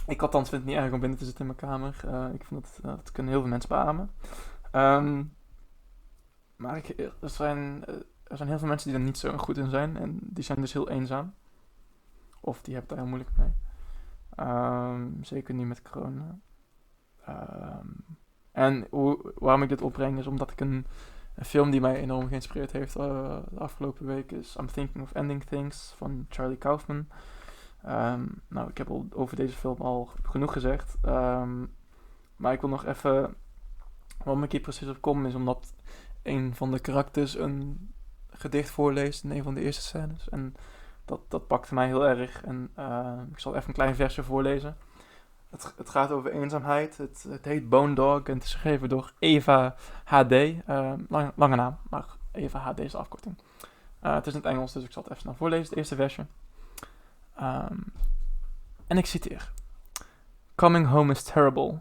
[0.08, 2.02] ik althans vind het niet erg om binnen te zitten in mijn kamer.
[2.06, 4.12] Uh, ik vind dat, dat kunnen heel veel mensen beamen.
[4.72, 5.34] Um,
[6.56, 7.86] maar er, zijn,
[8.24, 9.98] er zijn heel veel mensen die er niet zo goed in zijn.
[9.98, 11.34] En die zijn dus heel eenzaam.
[12.42, 13.54] Of die hebben daar heel moeilijk mee.
[14.48, 16.40] Um, zeker niet met corona.
[17.30, 18.06] Um,
[18.52, 18.88] en
[19.36, 20.86] waarom ik dit opbreng is omdat ik een,
[21.36, 25.12] een film die mij enorm geïnspireerd heeft uh, de afgelopen week is I'm Thinking of
[25.12, 27.08] Ending Things van Charlie Kaufman.
[28.48, 30.98] Nou, ik heb al over deze film al genoeg gezegd.
[32.36, 33.36] Maar ik wil nog even.
[34.24, 35.74] Waarom ik hier precies op kom is omdat
[36.24, 37.92] een van de karakters een
[38.30, 40.30] gedicht voorleest in een van de eerste scènes.
[40.30, 40.56] En
[41.06, 42.44] dat, dat pakte mij heel erg.
[42.44, 44.78] En uh, ik zal even een klein versje voorlezen.
[45.50, 46.98] Het, het gaat over eenzaamheid.
[46.98, 50.32] Het, het heet Bone Dog en het is geschreven door Eva HD.
[50.32, 53.38] Uh, lang, lange naam, maar Eva HD is de afkorting.
[54.04, 55.96] Uh, het is in het Engels, dus ik zal het even snel voorlezen, het eerste
[55.96, 56.26] versje.
[57.42, 57.94] Um,
[58.88, 59.52] en ik citeer.
[60.56, 61.80] Coming home is terrible,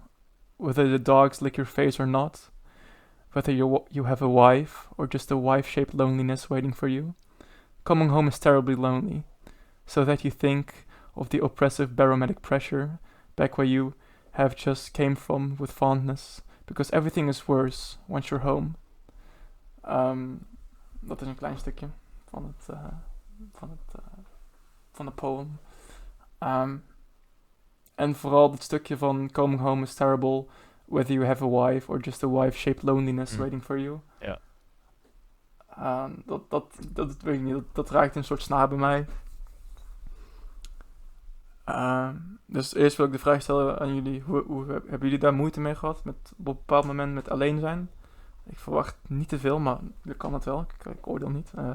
[0.58, 2.50] whether the dogs lick your face or not.
[3.32, 7.14] Whether you, you have a wife or just a wife-shaped loneliness waiting for you.
[7.84, 9.22] Coming home is terribly lonely,
[9.86, 12.98] so that you think of the oppressive barometric pressure
[13.36, 13.94] back where you
[14.32, 18.76] have just came from with fondness, because everything is worse once you're home.
[19.84, 20.46] Um,
[21.00, 21.88] dat is een klein stukje
[22.30, 22.92] van het, uh,
[23.54, 24.06] van het, uh,
[24.92, 25.58] van de poem.
[26.40, 26.84] Um,
[27.98, 30.46] en vooral het stukje van coming home is terrible,
[30.84, 33.38] whether you have a wife or just a wife-shaped loneliness mm.
[33.38, 34.00] waiting for you.
[34.20, 34.38] Ja.
[36.04, 39.06] Um, dat, dat, dat, weet ik niet, dat, dat raakt een soort snaar bij mij.
[41.68, 42.08] Uh,
[42.46, 44.20] dus eerst wil ik de vraag stellen aan jullie.
[44.20, 46.04] Hoe, hoe, hebben jullie daar moeite mee gehad?
[46.04, 47.90] Met op een bepaald moment met alleen zijn?
[48.44, 50.60] Ik verwacht niet te veel, maar dat kan het wel.
[50.60, 51.52] Ik, ik oordeel niet.
[51.58, 51.70] Uh,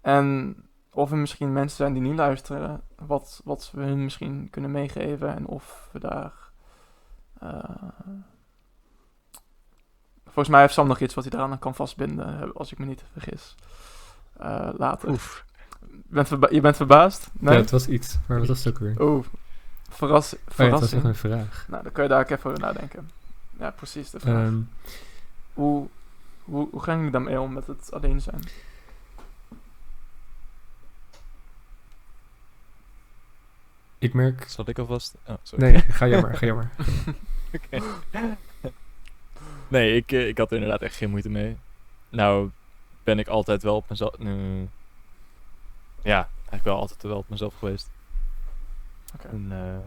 [0.00, 0.56] en
[0.94, 2.80] of er misschien mensen zijn die niet luisteren.
[2.96, 5.34] Wat, wat we hun misschien kunnen meegeven.
[5.34, 6.32] En of we daar...
[7.42, 7.58] Uh,
[10.24, 12.52] volgens mij heeft Sam nog iets wat hij eraan kan vastbinden.
[12.52, 13.54] Als ik me niet vergis.
[14.40, 15.08] Uh, later.
[15.08, 15.44] Oef
[15.86, 17.30] bent je bent verbaasd?
[17.32, 17.54] Nee?
[17.54, 18.18] Ja, het was iets.
[18.26, 19.00] Maar wat was het ook weer?
[19.00, 19.24] Oeh,
[19.90, 20.58] Verras verrassing.
[20.58, 21.66] Oh, ja, dat was echt een vraag.
[21.68, 23.10] Nou, dan kan je daar ook even over nadenken.
[23.58, 24.46] Ja, precies de vraag.
[24.46, 24.70] Um,
[25.52, 25.88] hoe,
[26.44, 28.40] hoe, hoe gaan jullie daarmee om met het alleen zijn?
[33.98, 34.44] Ik merk...
[34.48, 35.14] Zal ik alvast...
[35.26, 35.64] Oh, sorry.
[35.64, 36.70] Nee, ga jammer, ga jammer.
[37.54, 37.82] Oké.
[39.68, 41.56] Nee, ik, eh, ik had er inderdaad echt geen moeite mee.
[42.08, 42.50] Nou,
[43.02, 44.18] ben ik altijd wel op mezelf...
[44.18, 44.68] Nu,
[46.02, 47.90] ja, eigenlijk wel altijd wel op mezelf geweest.
[49.14, 49.30] Okay.
[49.30, 49.78] En, uh,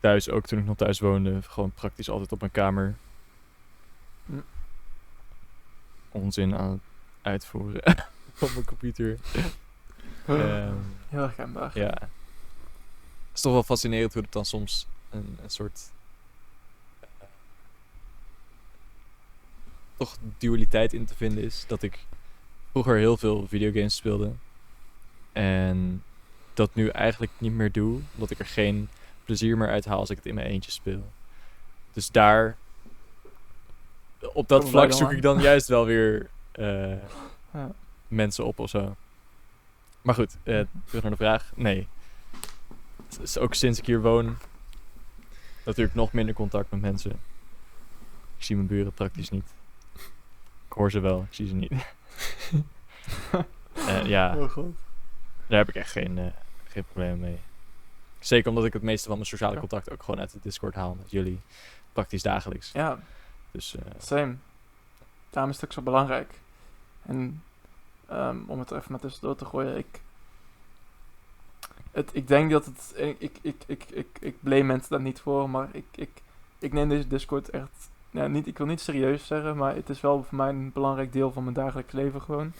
[0.00, 2.94] thuis ook, toen ik nog thuis woonde, gewoon praktisch altijd op mijn kamer.
[4.26, 4.40] Hm.
[6.10, 6.80] Onzin aan het
[7.22, 7.82] uitvoeren
[8.40, 9.18] op mijn computer.
[10.28, 11.70] Um, Heel herkenbaar.
[11.74, 11.90] Ja.
[11.90, 15.80] Het is toch wel fascinerend hoe het dan soms een, een soort...
[17.02, 17.26] Uh,
[19.96, 21.64] toch dualiteit in te vinden is.
[21.68, 22.04] Dat ik
[22.70, 24.32] vroeger heel veel videogames speelde.
[25.32, 26.02] En
[26.54, 28.00] dat nu eigenlijk niet meer doe.
[28.14, 28.88] Omdat ik er geen
[29.24, 31.04] plezier meer uit haal als ik het in mijn eentje speel.
[31.92, 32.56] Dus daar...
[34.32, 36.94] Op dat vlak zoek ik dan juist wel weer uh,
[37.52, 37.70] ja.
[38.08, 38.96] mensen op of zo.
[40.02, 41.52] Maar goed, uh, terug naar de vraag.
[41.54, 41.88] Nee.
[43.38, 44.36] ook sinds ik hier woon...
[45.64, 47.10] Natuurlijk nog minder contact met mensen.
[48.36, 49.54] Ik zie mijn buren praktisch niet.
[50.66, 51.72] Ik hoor ze wel, ik zie ze niet.
[53.76, 54.76] uh, ja, oh, God.
[55.46, 56.26] daar heb ik echt geen, uh,
[56.64, 57.38] geen probleem mee.
[58.18, 60.94] Zeker omdat ik het meeste van mijn sociale contact ook gewoon uit de Discord haal
[60.94, 61.40] met jullie.
[61.92, 62.72] Praktisch dagelijks.
[62.72, 62.98] Ja,
[63.50, 64.34] Dus eh, Same.
[65.30, 66.40] Daarom is het ook zo belangrijk.
[67.02, 67.42] En
[68.12, 70.00] ehm, om het er even maar tussendoor te gooien, ik...
[71.90, 72.92] Het, ik denk dat het...
[72.96, 76.10] Ik, ik, ik, ik, ik, blame mensen daar niet voor, maar ik, ik,
[76.58, 77.90] ik neem deze Discord echt...
[78.10, 81.12] Ja, niet, ik wil niet serieus zeggen, maar het is wel voor mij een belangrijk
[81.12, 82.52] deel van mijn dagelijks leven gewoon.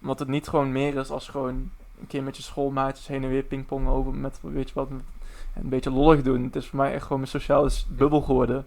[0.00, 3.28] Omdat het niet gewoon meer is als gewoon een keer met je schoolmaatjes heen en
[3.28, 4.88] weer pingpongen over met, weet je wat,
[5.54, 6.44] een beetje lollig doen.
[6.44, 8.66] Het is voor mij echt gewoon mijn sociale bubbel geworden.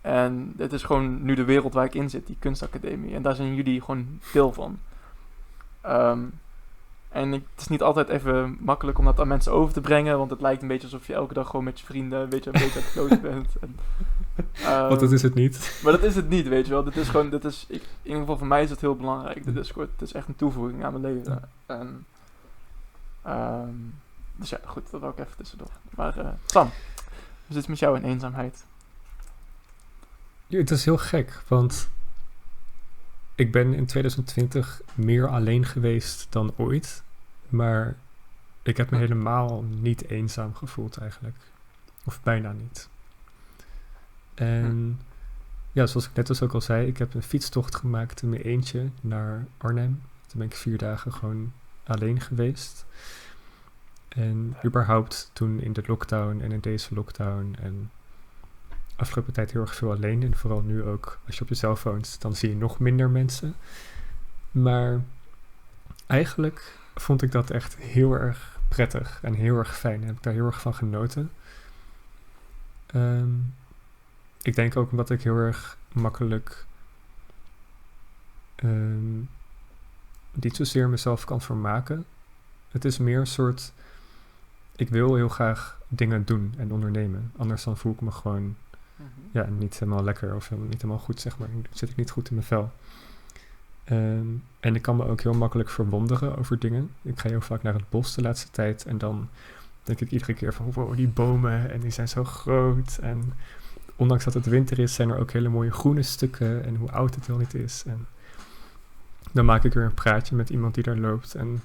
[0.00, 3.14] En het is gewoon nu de wereld waar ik in zit, die kunstacademie.
[3.14, 4.78] En daar zijn jullie gewoon deel van.
[5.82, 6.20] Ehm,
[7.08, 10.18] en ik, het is niet altijd even makkelijk om dat aan mensen over te brengen,
[10.18, 12.50] want het lijkt een beetje alsof je elke dag gewoon met je vrienden een beetje,
[12.52, 13.48] een beetje aan het bent.
[13.60, 13.76] En,
[14.52, 15.80] ehm, Want dat is het niet.
[15.82, 16.84] maar dat is het niet, weet je wel.
[16.84, 19.44] Dit is gewoon, dit is, ik, in ieder geval voor mij is het heel belangrijk.
[19.44, 21.48] De Discord, het is echt een toevoeging aan mijn leven.
[21.66, 22.06] En,
[23.22, 23.74] ehm,
[24.36, 25.70] dus ja, goed, dat ik even tussendoor.
[25.90, 28.64] Maar eh, Sam, hoe zit het met jou in eenzaamheid?
[30.46, 31.88] Ja, het is heel gek, want
[33.34, 37.02] ik ben in 2020 meer alleen geweest dan ooit.
[37.48, 37.96] Maar
[38.62, 41.36] ik heb me helemaal niet eenzaam gevoeld eigenlijk.
[42.04, 42.88] Of bijna niet.
[44.34, 45.00] En
[45.72, 48.42] ja, zoals ik net dus ook al zei, ik heb een fietstocht gemaakt in mijn
[48.42, 50.02] eentje naar Arnhem.
[50.26, 51.52] Toen ben ik vier dagen gewoon
[51.84, 52.86] alleen geweest.
[54.08, 57.90] En überhaupt toen in de lockdown en in deze lockdown en
[59.02, 60.22] afgelopen tijd heel erg veel alleen.
[60.22, 63.54] En vooral nu ook, als je op jezelf woont, dan zie je nog minder mensen.
[64.50, 65.00] Maar
[66.06, 70.04] eigenlijk vond ik dat echt heel erg prettig en heel erg fijn.
[70.04, 71.30] Heb ik daar heel erg van genoten.
[72.86, 73.30] Ehm,
[74.42, 76.66] ik denk ook omdat ik heel erg makkelijk
[78.54, 79.18] ehm,
[80.32, 82.04] niet zozeer mezelf kan vermaken.
[82.70, 83.72] Het is meer een soort.
[84.76, 87.32] Ik wil heel graag dingen doen en ondernemen.
[87.36, 88.56] Anders dan voel ik me gewoon
[89.30, 91.48] ja, niet helemaal lekker of helemaal niet helemaal goed, zeg maar.
[91.70, 92.72] Zit ik niet goed in mijn vel.
[93.84, 94.26] Ehm,
[94.60, 96.90] en ik kan me ook heel makkelijk verwonderen over dingen.
[97.02, 99.28] Ik ga heel vaak naar het bos de laatste tijd en dan
[99.82, 102.98] denk ik iedere keer van, wow, die bomen en die zijn zo groot.
[103.02, 103.32] En
[103.96, 107.14] ondanks dat het winter is, zijn er ook hele mooie groene stukken en hoe oud
[107.14, 107.82] het wel niet is.
[107.86, 108.06] En
[109.32, 111.34] dan maak ik weer een praatje met iemand die daar loopt.
[111.34, 111.62] En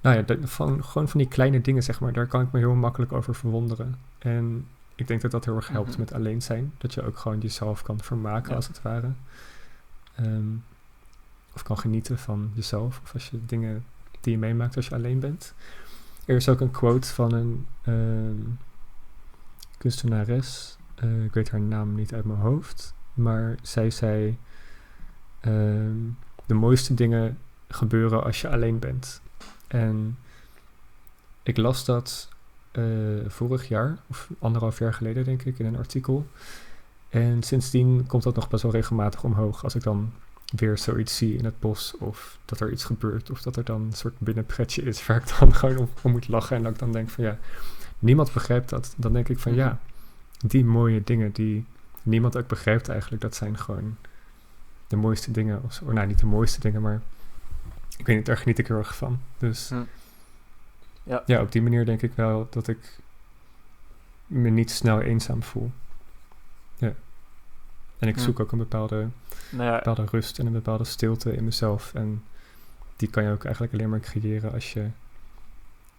[0.00, 2.74] nou ja, van, gewoon van die kleine dingen, zeg maar, daar kan ik me heel
[2.74, 3.98] makkelijk over verwonderen.
[4.18, 5.98] En ik denk dat dat heel erg helpt Mhm.
[6.00, 6.72] met alleen zijn.
[6.78, 8.56] Dat je ook gewoon jezelf kan vermaken, Ja.
[8.56, 9.10] als het ware.
[10.14, 10.48] Ehm,
[11.54, 13.00] of kan genieten van jezelf.
[13.04, 13.84] Of als je dingen
[14.20, 15.54] die je meemaakt als je alleen bent.
[16.24, 18.36] Er is ook een quote van een ehm,
[19.78, 20.76] kunstenares.
[20.94, 22.94] Eh, ik weet haar naam niet uit mijn hoofd.
[23.14, 24.38] Maar zij zei...
[25.40, 25.96] ehm,
[26.46, 29.20] de mooiste dingen gebeuren als je alleen bent.
[29.66, 30.18] En
[31.42, 32.28] ik las dat
[33.26, 36.26] vorig jaar, of anderhalf jaar geleden denk ik, in een artikel.
[37.08, 39.64] En sindsdien komt dat nog best wel regelmatig omhoog.
[39.64, 40.12] Als ik dan
[40.56, 43.82] weer zoiets zie in het bos, of dat er iets gebeurt, of dat er dan
[43.82, 46.56] een soort binnenpretje is waar ik dan gewoon om, om moet lachen.
[46.56, 47.38] En dat ik dan denk van ja,
[47.98, 48.94] niemand begrijpt dat.
[48.96, 49.80] Dan denk ik van ja,
[50.46, 51.64] die mooie dingen die
[52.02, 53.96] niemand ook begrijpt eigenlijk, dat zijn gewoon
[54.86, 55.62] de mooiste dingen.
[55.62, 57.00] Of, nou, niet de mooiste dingen, maar
[57.96, 59.20] ik weet niet, daar geniet ik heel erg van.
[59.38, 59.70] Dus.
[61.04, 61.22] Ja.
[61.26, 62.98] ja, op die manier denk ik wel dat ik
[64.26, 65.72] me niet snel eenzaam voel.
[66.76, 66.94] Ja.
[67.98, 69.08] En ik zoek ook een bepaalde,
[69.50, 71.94] Nou ja, bepaalde rust en een bepaalde stilte in mezelf.
[71.94, 72.24] En
[72.96, 74.88] die kan je ook eigenlijk alleen maar creëren als je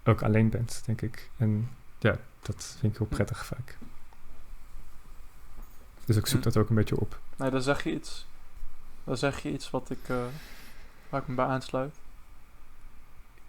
[0.04, 1.30] ook alleen bent, denk ik.
[1.38, 3.78] En ja, dat vind ik heel prettig vaak.
[6.06, 7.20] Dus ik zoek dat ook een beetje op.
[7.36, 8.26] nee, dan zeg je iets.
[9.04, 10.24] Dan zeg je iets wat ik, eh,
[11.10, 11.96] waar ik me bij aansluit.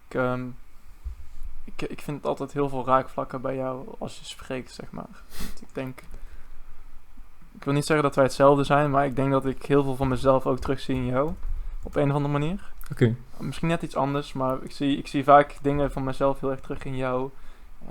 [0.09, 0.47] Ik, ehm,
[1.67, 5.23] ik, ik vind altijd heel veel raakvlakken bij jou als je spreekt, zeg maar.
[5.39, 6.03] Want ik denk...
[7.53, 9.97] Ik wil niet zeggen dat wij hetzelfde zijn, maar ik denk dat ik heel veel
[9.97, 11.33] van mezelf ook terugzie in jou.
[11.83, 12.73] Op een of andere manier.
[12.91, 16.51] Oké, Misschien net iets anders, maar ik zie, ik zie vaak dingen van mezelf heel
[16.51, 17.31] erg terug in jou.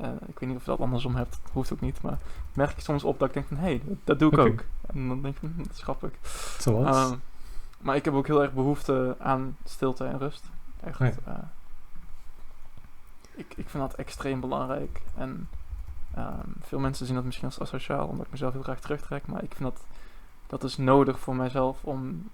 [0.02, 2.18] Eh, ik weet niet of je dat andersom hebt, hoeft ook niet, maar
[2.54, 4.64] merk ik soms op dat ik denk van, hé, hey, dat, dat doe ik ook.
[4.88, 6.12] En dan denk ik van, hm, dat is grappig.
[6.60, 6.96] zoals?
[6.96, 7.18] Ehm,
[7.80, 10.44] maar ik heb ook heel erg behoefte aan stilte en rust.
[10.84, 11.00] Echt.
[11.00, 11.14] Ja.
[11.26, 11.34] eh,
[13.36, 15.02] ik, ik vind dat extreem belangrijk.
[15.18, 15.50] En
[16.16, 19.28] ehm, veel mensen zien dat misschien als asociaal, omdat ik mezelf heel graag terugtrek.
[19.28, 19.82] Maar ik vind dat,
[20.48, 22.30] dat is nodig voor mijzelf om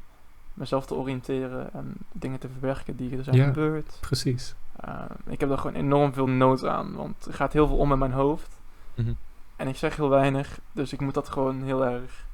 [0.53, 3.45] mezelf te oriënteren en dingen te verwerken die er zijn Ja.
[3.45, 3.97] gebeurd.
[4.01, 4.55] Precies.
[4.79, 7.91] Ehm, ik heb daar gewoon enorm veel nood aan, want er gaat heel veel om
[7.91, 8.57] in mijn hoofd.
[8.95, 9.13] Mhm.
[9.55, 12.25] En ik zeg heel weinig, dus ik moet dat gewoon heel erg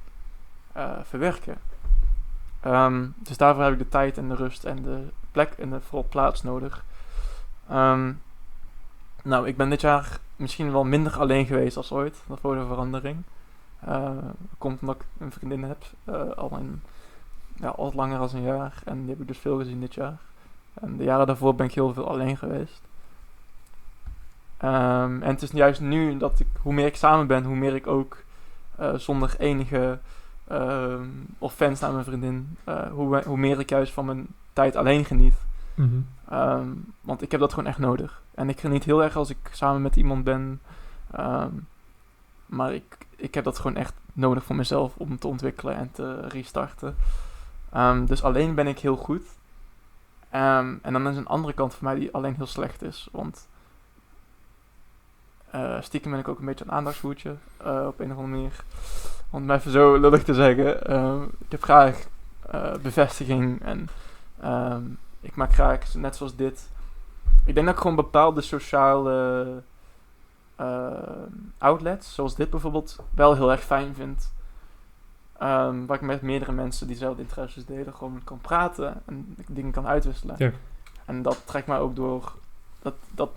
[0.72, 1.58] eh, verwerken.
[2.60, 5.80] Ehm, dus daarvoor heb ik de tijd en de rust en de plek en de
[5.80, 6.84] vooral plaats nodig.
[7.68, 8.12] Ehm,
[9.28, 12.66] nou, ik ben dit jaar misschien wel minder alleen geweest als ooit, dat voor de
[12.66, 13.22] verandering.
[13.80, 14.10] Eh,
[14.58, 16.82] komt omdat ik een vriendin heb, eh, al, een,
[17.56, 18.82] ja, al langer dan een jaar.
[18.84, 20.16] En die heb ik dus veel gezien dit jaar.
[20.74, 22.80] En de jaren daarvoor ben ik heel veel alleen geweest.
[24.56, 27.74] Ehm, en het is juist nu dat ik, hoe meer ik samen ben, hoe meer
[27.74, 28.16] ik ook
[28.76, 29.98] eh, zonder enige
[30.44, 31.04] ehm
[31.38, 32.56] offense naar mijn vriendin,
[32.90, 35.34] hoe, hoe meer ik juist van mijn tijd alleen geniet.
[35.74, 35.98] Mhm.
[36.28, 36.68] Ehm,
[37.00, 38.22] want ik heb dat gewoon echt nodig.
[38.34, 40.60] En ik geniet heel erg als ik samen met iemand ben.
[41.10, 41.52] Ehm,
[42.46, 46.20] maar ik, ik heb dat gewoon echt nodig voor mezelf om te ontwikkelen en te
[46.20, 46.96] restarten.
[47.72, 49.22] Ehm, dus alleen ben ik heel goed.
[50.82, 53.08] En dan is een andere kant van mij die alleen heel slecht is.
[53.12, 53.48] Want
[55.50, 57.36] eh, stiekem ben ik ook een beetje een aandachtsvoertje.
[57.56, 58.64] eh, op een of andere manier.
[59.30, 60.86] Om maar even zo lullig te zeggen.
[60.86, 62.06] Ehm, ik heb graag
[62.50, 63.62] eh, bevestiging.
[63.62, 63.88] En
[65.20, 66.68] ik maak graag, net zoals dit.
[67.44, 69.62] Ik denk dat ik gewoon bepaalde sociale
[70.56, 70.90] eh,
[71.58, 74.32] outlets, zoals dit bijvoorbeeld, wel heel erg fijn vind.
[75.38, 79.72] Ehm, waar ik met meerdere mensen die dezelfde interesses delen gewoon kan praten en dingen
[79.72, 80.34] kan uitwisselen.
[80.38, 80.50] Ja.
[81.04, 82.32] En dat trekt mij ook door.
[82.82, 83.30] Dat, dat,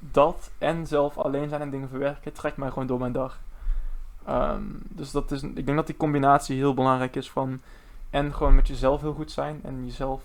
[0.00, 3.38] dat en zelf alleen zijn en dingen verwerken, trekt mij gewoon door mijn dag.
[4.26, 7.60] Ehm, dus dat is, ik denk dat die combinatie heel belangrijk is van.
[8.10, 10.22] En gewoon met jezelf heel goed zijn en jezelf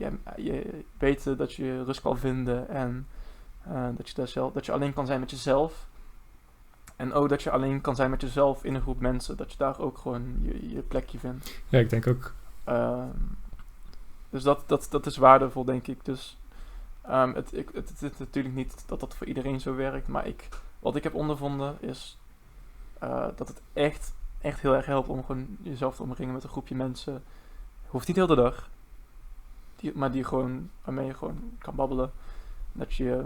[0.00, 3.06] je, je weten dat je rust kan vinden en
[3.62, 5.88] eh, dat, je daar zelf, dat je alleen kan zijn met jezelf.
[6.96, 9.36] En ook dat je alleen kan zijn met jezelf in een groep mensen.
[9.36, 11.62] Dat je daar ook gewoon je, je plekje vindt.
[11.68, 12.34] Ja, ik denk ook.
[12.64, 13.08] Ehm,
[14.30, 16.04] dus dat, dat, dat is waardevol, denk ik.
[16.04, 16.38] Dus
[17.02, 20.08] ehm, het, ik, het, het is natuurlijk niet dat dat voor iedereen zo werkt.
[20.08, 22.18] Maar ik, wat ik heb ondervonden is
[22.98, 26.50] eh, dat het echt, echt heel erg helpt om gewoon jezelf te omringen met een
[26.50, 27.22] groepje mensen.
[27.86, 28.68] Hoeft niet heel de dag.
[29.80, 32.10] Die, maar die gewoon, waarmee je gewoon kan babbelen.
[32.72, 33.24] Dat je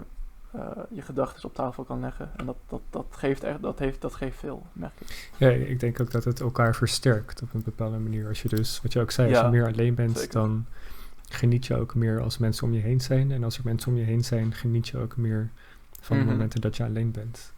[0.51, 2.31] eh, je gedachten op tafel kan leggen.
[2.37, 5.31] En dat, dat, dat, geeft echt, dat, heeft, dat geeft veel, merk ik.
[5.37, 8.27] Ja, ik denk ook dat het elkaar versterkt op een bepaalde manier.
[8.27, 10.33] Als je dus, wat je ook zei, als Ja, je meer alleen bent, zeker.
[10.33, 10.65] dan
[11.29, 13.31] geniet je ook meer als mensen om je heen zijn.
[13.31, 15.49] En als er mensen om je heen zijn, geniet je ook meer
[16.01, 16.25] van Mhm.
[16.25, 17.53] de momenten dat je alleen bent.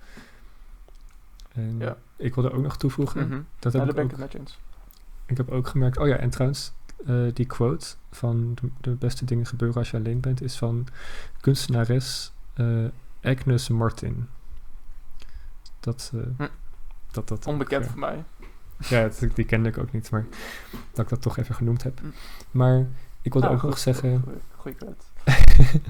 [1.54, 1.98] En Ja.
[2.16, 3.42] ik wilde ook nog toevoegen, Mhm.
[3.60, 4.60] dat Ja, heb ik ben ik ook het met je eens.
[5.26, 6.74] Ik heb ook gemerkt, oh ja, en trouwens,
[7.06, 10.88] eh, die quote van de, beste dingen gebeuren als je alleen bent, is van
[11.42, 12.86] kunstenares eh,
[13.22, 14.28] Agnes Martin.
[15.80, 16.48] Dat, eh, Hm.
[17.12, 18.24] dat, dat Onbekend ook, voor mij.
[18.78, 20.26] ja, die kende ik ook niet, maar
[20.94, 22.00] dat ik dat toch even genoemd heb.
[22.00, 22.06] Hm.
[22.52, 22.88] Maar
[23.22, 25.06] ik wilde Ah, ook goed, nog zeggen, Goeie, goeie quote.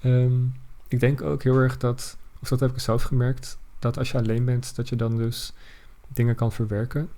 [0.00, 0.44] Ehm,
[0.88, 4.18] ik denk ook heel erg dat, of dat heb ik zelf gemerkt, dat als je
[4.18, 5.52] alleen bent, dat je dan dus
[6.08, 7.08] dingen kan verwerken.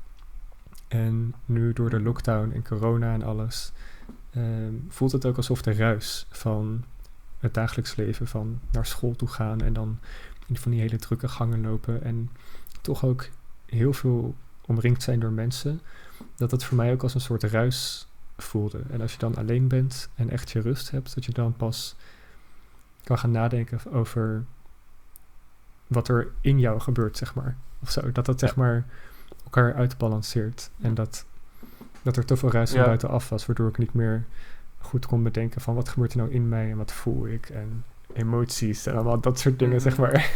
[0.94, 3.72] En nu door de lockdown en corona en alles,
[4.30, 6.84] ehm, voelt het ook alsof de ruis van
[7.38, 9.98] het dagelijks leven, van naar school toe gaan en dan
[10.46, 12.30] in van die hele drukke gangen lopen en
[12.80, 13.28] toch ook
[13.66, 14.34] heel veel
[14.66, 15.80] omringd zijn door mensen,
[16.36, 18.82] dat het voor mij ook als een soort ruis voelde.
[18.90, 21.96] En als je dan alleen bent en echt je rust hebt, dat je dan pas
[23.04, 24.44] kan gaan nadenken over
[25.86, 27.56] wat er in jou gebeurt, zeg maar.
[27.82, 28.12] Of zo.
[28.12, 28.86] Dat dat zeg maar
[29.44, 30.70] elkaar uitbalanceert.
[30.80, 31.24] En dat,
[32.02, 32.84] dat er te veel ruis van Ja.
[32.86, 34.24] buitenaf was, waardoor ik niet meer
[34.80, 37.84] goed kon bedenken van wat gebeurt er nou in mij en wat voel ik en
[38.12, 39.82] emoties en allemaal dat soort dingen, Mhm.
[39.82, 40.30] zeg maar.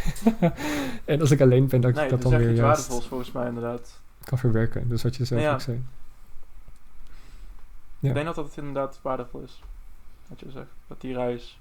[1.04, 4.00] en als ik alleen ben, dat Nee, ik dat dan weer juist volgens mij inderdaad.
[4.24, 4.88] kan verwerken.
[4.88, 5.52] Dus wat je zelf Ja.
[5.52, 5.82] ook zei.
[7.98, 8.08] Ja.
[8.08, 9.62] Ik denk dat dat inderdaad waardevol is.
[10.26, 10.66] Wat je zegt.
[10.86, 11.58] Dat die reis,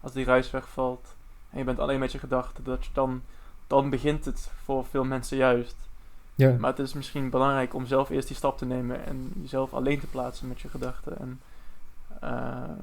[0.00, 1.14] als die reis wegvalt
[1.50, 3.22] en je bent alleen met je gedachten, dat je dan,
[3.66, 5.76] dan begint het voor veel mensen juist.
[6.34, 9.72] Ja, Maar het is misschien belangrijk om zelf eerst die stap te nemen en jezelf
[9.72, 11.18] alleen te plaatsen met je gedachten.
[11.18, 11.40] En
[12.20, 12.74] ehm,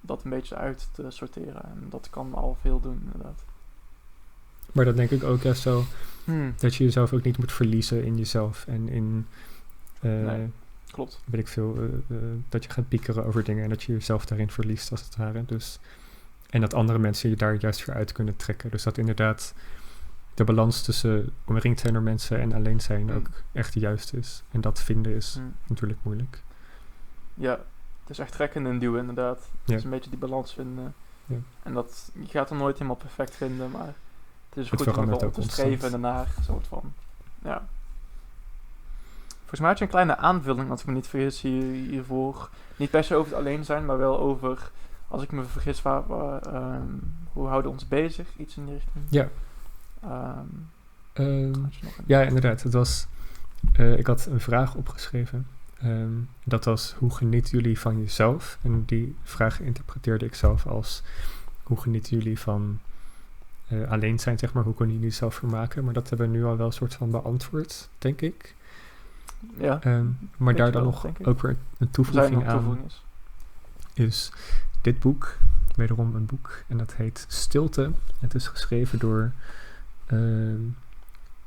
[0.00, 1.64] dat een beetje uit te sorteren.
[1.64, 3.44] En dat kan al veel doen, inderdaad.
[4.72, 5.84] maar dat denk ik ook juist zo
[6.24, 9.26] Hmm, dat je jezelf ook niet moet verliezen in jezelf en in,
[10.00, 10.50] eh, Nee.
[10.90, 11.20] klopt.
[11.24, 14.24] weet ik veel, eh, eh, dat je gaat piekeren over dingen en dat je jezelf
[14.26, 15.44] daarin verliest als het ware.
[15.46, 15.78] Dus,
[16.50, 18.70] en dat andere mensen je daar juist weer uit kunnen trekken.
[18.70, 19.54] Dus dat inderdaad
[20.34, 23.10] de balans tussen omringd zijn door mensen en alleen zijn Mm.
[23.16, 24.42] ook echt juist is.
[24.50, 25.54] En dat vinden is Hmm.
[25.66, 26.42] natuurlijk moeilijk.
[27.34, 27.50] Ja,
[28.00, 29.36] het is echt trekken en duwen inderdaad.
[29.38, 29.76] Het Ja.
[29.76, 30.94] is een beetje die balans vinden.
[31.26, 31.36] Ja.
[31.62, 33.86] En dat, je gaat het nooit helemaal perfect vinden, maar
[34.48, 36.92] het is Het goed om te streven ernaar, soort van.
[37.42, 37.62] Ja.
[39.38, 42.48] Volgens mij had je een kleine aanvulling, als ik me niet vergis, hier, hiervoor.
[42.76, 44.70] Niet per se over het alleen zijn, maar wel over,
[45.08, 46.82] als ik me vergis, waar, waar, ehm,
[47.32, 48.28] hoe houden we ons bezig?
[48.36, 49.04] Iets in die richting.
[49.08, 49.28] Ja.
[51.12, 51.72] Een-
[52.06, 52.62] ja, inderdaad.
[52.62, 53.06] Het was,
[53.72, 55.46] eh, ik had een vraag opgeschreven.
[55.80, 56.12] Ehm,
[56.44, 58.58] dat was, hoe genieten jullie van jezelf?
[58.62, 61.02] En die vraag interpreteerde ik zelf als,
[61.62, 62.78] hoe genieten jullie van
[63.68, 65.84] eh, alleen zijn, zeg maar, hoe kon je jezelf vermaken?
[65.84, 68.54] Maar dat hebben we nu al wel een soort van beantwoord, denk ik.
[69.56, 69.78] Ja,
[70.36, 73.02] maar daar dan wel, nog ook weer een toevoeging aan toevoeging is.
[73.94, 74.32] is
[74.80, 75.36] dit boek,
[75.76, 77.90] wederom een boek, en dat heet Stilte.
[78.20, 79.32] Het is geschreven door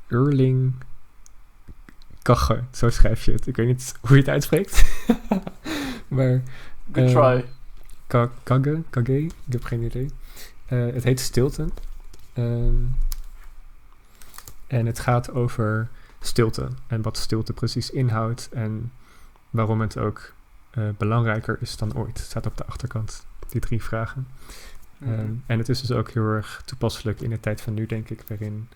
[0.08, 0.74] Erling
[2.22, 3.46] Kagge, zo schrijf je het.
[3.46, 4.84] Ik weet niet hoe je het uitspreekt,
[6.08, 6.42] maar
[6.92, 7.44] Good Eh, try.
[8.06, 10.10] Ka- Kage, Kage, ik heb geen idee.
[10.66, 11.68] Eh, het heet Stilte.
[12.32, 12.74] Ehm,
[14.66, 15.88] en het gaat over
[16.20, 18.92] stilte en wat stilte precies inhoudt en
[19.50, 20.32] waarom het ook
[20.70, 22.18] eh, belangrijker is dan ooit.
[22.18, 24.26] Het staat op de achterkant, die drie vragen.
[24.98, 25.12] Mhm.
[25.12, 28.10] Ehm, en het is dus ook heel erg toepasselijk in de tijd van nu, denk
[28.10, 28.68] ik, waarin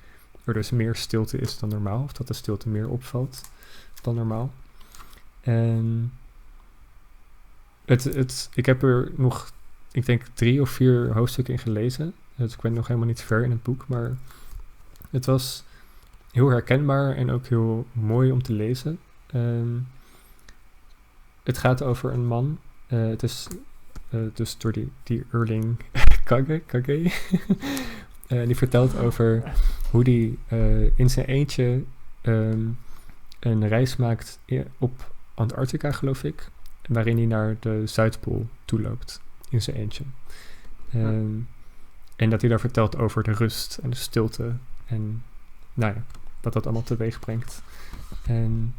[0.44, 3.50] er dus meer stilte is dan normaal, of dat de stilte meer opvalt
[4.02, 4.52] dan normaal.
[5.40, 6.12] En
[7.84, 9.50] het, het, ik heb er nog,
[9.92, 12.14] ik denk, drie of vier hoofdstukken in gelezen.
[12.36, 14.16] Dus ik ben nog helemaal niet ver in het boek, maar
[15.10, 15.64] het was
[16.32, 18.98] heel herkenbaar en ook heel mooi om te lezen.
[19.26, 19.78] Ehm,
[21.42, 22.58] het gaat over een man.
[22.86, 23.48] eh, het is
[24.10, 25.76] eh, dus door die, die Erling
[26.24, 27.02] Kage, Kage
[28.26, 29.52] eh, die vertelt over
[29.90, 31.82] hoe die eh, in zijn eentje
[32.20, 32.60] ehm,
[33.40, 34.38] een reis maakt
[34.78, 36.48] op Antarctica, geloof ik.
[36.86, 40.04] Waarin hij naar de Zuidpool toeloopt in zijn eentje.
[40.92, 41.38] Ehm,
[42.16, 44.52] En dat hij daar vertelt over de rust en de stilte.
[44.86, 45.22] En
[45.74, 46.02] nou ja,
[46.40, 47.62] wat dat allemaal teweeg brengt.
[48.26, 48.74] En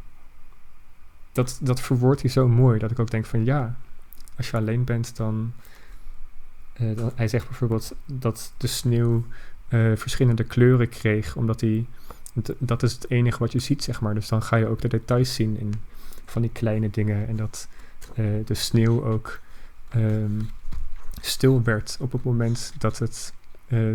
[1.32, 3.76] dat, dat verwoordt hij zo mooi dat ik ook denk van ja,
[4.38, 5.54] als je alleen bent dan...
[6.82, 9.26] eh, hij zegt bijvoorbeeld dat de sneeuw
[9.68, 11.86] eh, verschillende kleuren kreeg, omdat hij...
[12.58, 14.14] Dat is het enige wat je ziet, zeg maar.
[14.14, 15.74] Dus dan ga je ook de details zien in
[16.26, 17.28] van die kleine dingen.
[17.28, 17.68] En dat
[18.16, 19.40] eh, de sneeuw ook
[19.90, 20.42] ehm,
[21.22, 23.34] stil werd op het moment dat het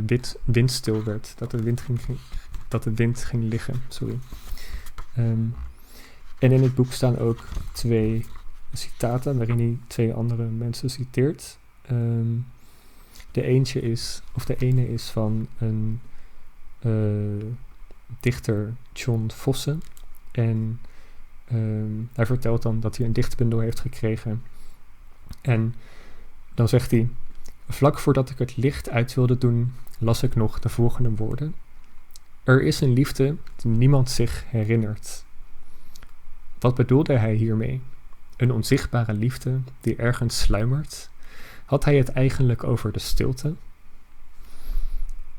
[0.07, 1.35] wind, windstil werd.
[1.37, 1.99] Dat de wind ging,
[2.69, 3.83] dat de wind ging liggen.
[3.89, 4.19] Sorry.
[5.15, 5.45] Ehm,
[6.39, 8.27] en in het boek staan ook twee
[8.73, 11.59] citaten waarin hij twee andere mensen citeert.
[11.83, 12.27] Ehm,
[13.31, 16.01] de eentje is, of de ene is van een
[16.79, 17.47] eh,
[18.21, 19.83] dichter John Vossen.
[20.31, 20.81] En
[21.45, 24.43] ehm, hij vertelt dan dat hij een dichtbundel heeft gekregen.
[25.41, 25.75] En
[26.55, 27.09] dan zegt hij:
[27.69, 31.55] Vlak voordat ik het licht uit wilde doen, las ik nog de volgende woorden.
[32.45, 35.25] Er is een liefde die niemand zich herinnert.
[36.59, 37.81] Wat bedoelde hij hiermee?
[38.37, 41.11] Een onzichtbare liefde die ergens sluimert?
[41.67, 43.55] Had hij het eigenlijk over de stilte?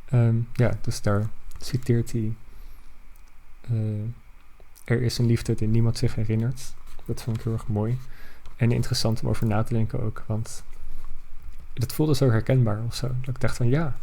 [0.10, 1.28] Ehm, ja, dus daar
[1.60, 2.34] citeert hij.
[3.62, 3.74] eh,
[4.84, 6.74] er is een liefde die niemand zich herinnert.
[7.06, 7.98] Dat vond ik heel erg mooi.
[8.56, 10.64] En interessant om over na te denken ook, want
[11.74, 13.08] dat voelde zo herkenbaar of zo.
[13.08, 13.96] Dat ik dacht van ja,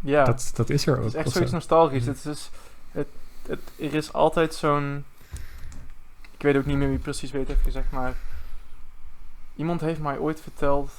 [0.00, 1.04] Ja, dat, dat is er ook.
[1.04, 1.56] het is echt zoiets zo.
[1.56, 2.04] nostalgisch.
[2.04, 2.10] Ja.
[2.12, 2.50] Het is,
[2.90, 3.08] het,
[3.46, 5.04] het, er is altijd zo'n...
[6.30, 8.14] Ik weet ook niet meer wie precies weet heeft gezegd, maar...
[9.56, 10.90] Iemand heeft mij ooit verteld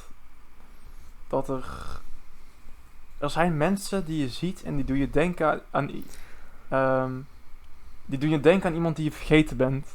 [1.28, 1.66] dat er...
[3.18, 5.92] Er zijn mensen die je ziet en die doen je denken aan...
[6.70, 7.12] ehm,
[8.06, 9.88] die doen je denken aan iemand die je vergeten bent.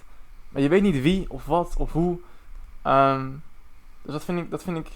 [0.49, 2.19] Maar je weet niet wie of wat of hoe.
[2.83, 3.31] Ehm,
[4.03, 4.51] dus dat vind ik...
[4.51, 4.89] Dat vind ik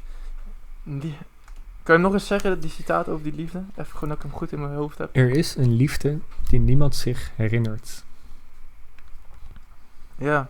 [0.82, 1.18] die,
[1.82, 3.64] kan je nog eens zeggen, die citaat over die liefde?
[3.74, 5.16] Even gewoon dat ik hem goed in mijn hoofd heb.
[5.16, 6.18] Er is een liefde
[6.48, 8.04] die niemand zich herinnert.
[10.18, 10.48] Ja.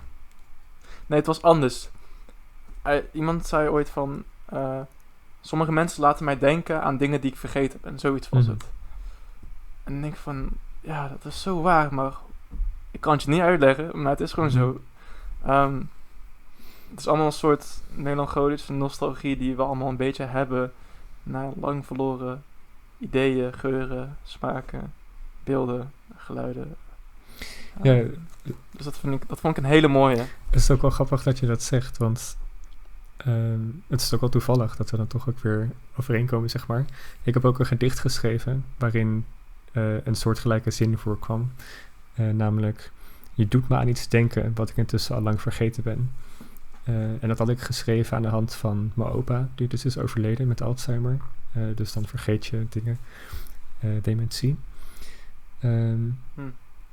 [1.07, 1.89] Nee, het was anders.
[2.83, 4.25] Eh, iemand zei ooit van...
[4.45, 4.81] eh,
[5.47, 7.99] sommige mensen laten mij denken aan dingen die ik vergeten ben.
[7.99, 8.53] Zoiets was Mhm.
[8.53, 8.65] het.
[9.85, 10.49] En dan denk ik van...
[10.81, 12.13] Ja, dat is zo waar, maar...
[12.91, 14.81] Ik kan het je niet uitleggen, maar het is gewoon zo.
[15.45, 15.81] Ehm,
[16.91, 20.73] het is allemaal een soort melancholische nostalgie die we allemaal een beetje hebben...
[21.23, 22.43] naar lang verloren
[22.99, 24.93] ideeën, geuren, smaken,
[25.45, 26.77] beelden, geluiden.
[27.83, 28.09] Ja, Ehm,
[28.71, 30.17] dus dat, vind ik, dat vond ik een hele mooie.
[30.51, 32.37] Het is ook wel grappig dat je dat zegt, want
[33.27, 36.85] ehm, het is ook wel toevallig dat we dan toch ook weer overeenkomen, zeg maar.
[37.23, 39.25] Ik heb ook een gedicht geschreven waarin
[39.73, 41.53] eh, een soortgelijke zin voorkwam.
[42.15, 42.93] Eh, namelijk,
[43.35, 46.11] je doet me aan iets denken wat ik intussen al lang vergeten ben.
[46.85, 49.99] Eh, en dat had ik geschreven aan de hand van mijn opa, die dus is
[49.99, 51.17] overleden met Alzheimer.
[51.75, 52.99] Dus dan vergeet je dingen,
[54.03, 54.57] dementie.
[55.59, 55.99] Ehm,
[56.35, 56.41] Hm.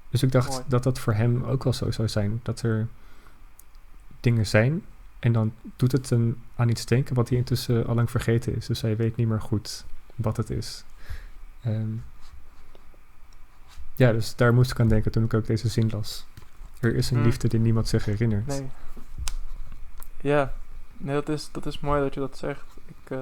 [0.09, 0.63] dus ik dacht Mooi.
[0.67, 2.39] dat dat voor hem ook wel zo zou zijn.
[2.43, 2.87] Dat er
[4.19, 4.83] dingen zijn
[5.23, 8.65] en dan doet het hem aan iets denken wat hij intussen al lang vergeten is.
[8.65, 10.83] Dus hij weet niet meer goed wat het is.
[11.61, 11.91] Ehm,
[13.95, 16.25] ja, dus daar moest ik aan denken toen ik ook deze zin las.
[16.79, 17.25] Er is een Hmm.
[17.25, 18.47] liefde die niemand zich herinnert.
[18.47, 18.69] Nee.
[20.21, 20.53] Ja,
[20.97, 22.65] nee, dat is, dat is mooi dat je dat zegt.
[22.85, 23.21] Ik, eh,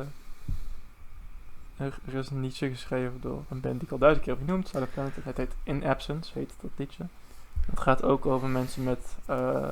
[1.78, 4.44] er, er is een liedje geschreven door een band die ik al duizend keer heb
[4.46, 4.72] genoemd.
[5.24, 7.06] Het heet In Absence, heet dat liedje.
[7.70, 9.72] Het gaat ook over mensen met eh,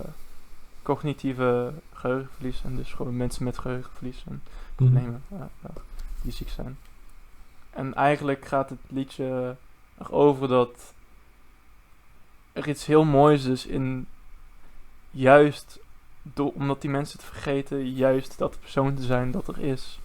[0.93, 2.61] cognitieve geheugenverlies.
[2.63, 4.75] En dus gewoon mensen met geheugenverlies en Mhm.
[4.75, 5.75] problemen eh, eh,
[6.21, 6.77] die ziek zijn.
[7.69, 9.55] En eigenlijk gaat het liedje
[9.97, 10.93] erover dat
[12.53, 14.07] er iets heel moois is in
[15.11, 15.79] juist
[16.21, 19.99] door, omdat die mensen het vergeten, juist dat persoon te zijn dat er is.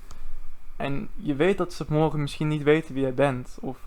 [0.76, 3.78] En je weet dat ze morgen misschien niet weten wie jij bent, of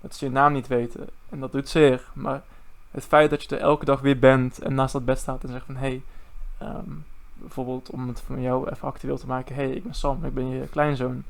[0.00, 1.08] dat ze je naam niet weten.
[1.28, 2.04] En dat doet zeer.
[2.12, 2.42] Maar
[2.90, 5.48] het feit dat je er elke dag weer bent en naast dat bed staat en
[5.48, 6.02] zegt van hé, hey,
[6.62, 6.90] ehm,
[7.34, 10.48] bijvoorbeeld om het van jou even actueel te maken, hey, ik ben Sam, ik ben
[10.48, 11.22] je kleinzoon.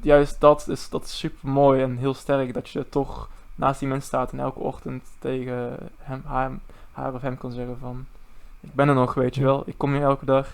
[0.00, 3.78] Juist dat is, dat is super mooi en heel sterk dat je er toch naast
[3.80, 6.50] die mens staat en elke ochtend tegen hem, haar,
[6.92, 8.06] haar of hem kan zeggen van
[8.60, 9.62] ik ben er nog, weet je wel.
[9.66, 10.48] Ik kom hier elke dag.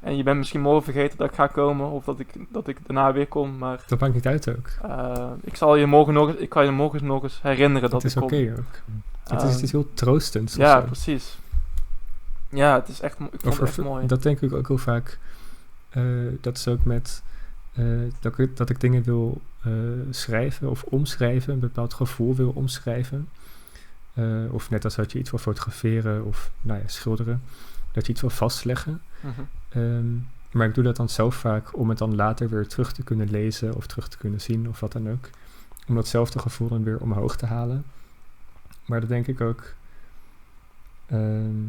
[0.00, 1.90] En je bent misschien morgen vergeten dat ik ga komen.
[1.90, 3.58] Of dat ik, dat ik daarna weer kom.
[3.58, 4.68] Maar Dat maakt niet uit ook.
[4.82, 8.10] eh, ik zal je morgen nog ik kan je morgen nog eens herinneren dat Het
[8.10, 8.64] is ik oké kom.
[8.64, 8.74] ook.
[9.28, 10.54] het, is, het is Ehm, heel troostend.
[10.54, 10.86] Ja, zo.
[10.86, 11.38] precies.
[12.48, 14.06] Ja, het is echt, ik vond Of het echt mooi.
[14.06, 15.18] Dat denk ik ook heel vaak.
[15.90, 16.02] eh,
[16.40, 17.22] dat is ook met
[17.72, 17.84] eh,
[18.20, 19.72] dat, ik, dat ik dingen wil eh,
[20.10, 23.28] schrijven of omschrijven, een bepaald gevoel wil omschrijven.
[24.50, 27.42] Of net als dat je iets wil fotograferen of nou ja, schilderen,
[27.92, 29.02] dat je iets wil vastleggen.
[29.20, 29.40] Mhm.
[29.68, 30.16] Ehm,
[30.50, 33.30] maar ik doe dat dan zo vaak om het dan later weer terug te kunnen
[33.30, 35.30] lezen of terug te kunnen zien of wat dan ook.
[35.88, 37.84] Om datzelfde gevoel dan weer omhoog te halen.
[38.86, 39.62] Maar dat denk ik ook.
[41.06, 41.62] ehm,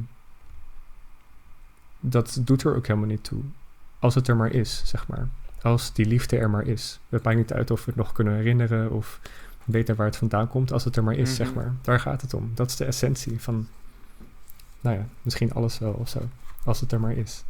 [1.99, 3.41] dat doet er ook helemaal niet toe.
[3.99, 5.27] Als het er maar is, zeg maar.
[5.61, 6.99] Als die liefde er maar is.
[7.09, 9.19] Het maakt niet uit of we het nog kunnen herinneren of
[9.63, 10.71] weten waar het vandaan komt.
[10.71, 11.55] Als het er maar is, zeg Mhm.
[11.55, 11.73] maar.
[11.81, 12.51] Daar gaat het om.
[12.55, 13.67] Dat is de essentie van,
[14.81, 16.19] nou ja, misschien alles wel of zo.
[16.65, 17.43] Als het er maar is.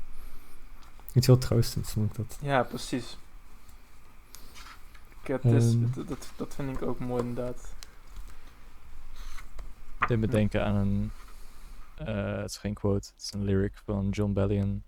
[1.13, 2.37] Iets heel troostends vond ik dat.
[2.41, 3.17] Ja, precies.
[5.21, 5.81] Ik heb dus, Ehm.
[5.95, 7.73] dat, dat, dat vind ik ook mooi inderdaad.
[9.99, 11.11] Het deed me denken aan een...
[12.07, 14.83] eh, het is geen quote, het is een lyric van John Bellion.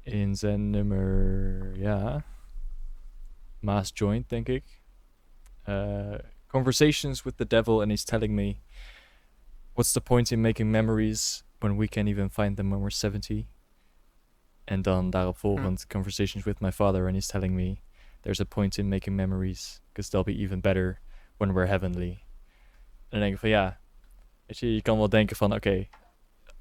[0.00, 2.24] In zijn nummer, ja...
[3.60, 4.82] Mass Joint, denk ik.
[5.62, 6.14] Eh,
[6.46, 8.56] Conversations with the devil and he's telling me...
[9.72, 13.46] What's the point in making memories when we can't even find them when we're 70?
[14.64, 17.82] En dan daarop volgend, Conversations with my father and he's telling me...
[18.24, 21.00] There's a point in making memories, because they'll be even better
[21.36, 22.22] when we're heavenly.
[23.08, 23.80] En dan denk ik van ja,
[24.46, 25.88] weet je, je kan wel denken van oké,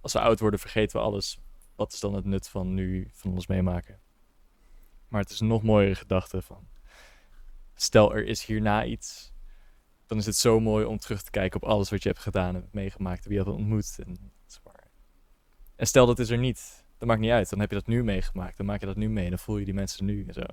[0.03, 1.39] als we oud worden vergeten we alles.
[1.75, 3.99] Wat is dan het nut van nu van ons meemaken?
[5.07, 6.67] Maar het is een nog mooiere gedachte van,
[7.73, 9.33] stel er is hierna iets,
[10.05, 12.55] dan is het zo mooi om terug te kijken op alles wat je hebt gedaan
[12.55, 13.99] en meegemaakt, wie je hebt ontmoet.
[14.05, 14.31] En,
[15.75, 17.49] en stel dat is er niet, dat maakt niet uit.
[17.49, 19.65] Dan heb je dat nu meegemaakt, dan maak je dat nu mee dan voel je
[19.65, 20.43] die mensen nu en zo.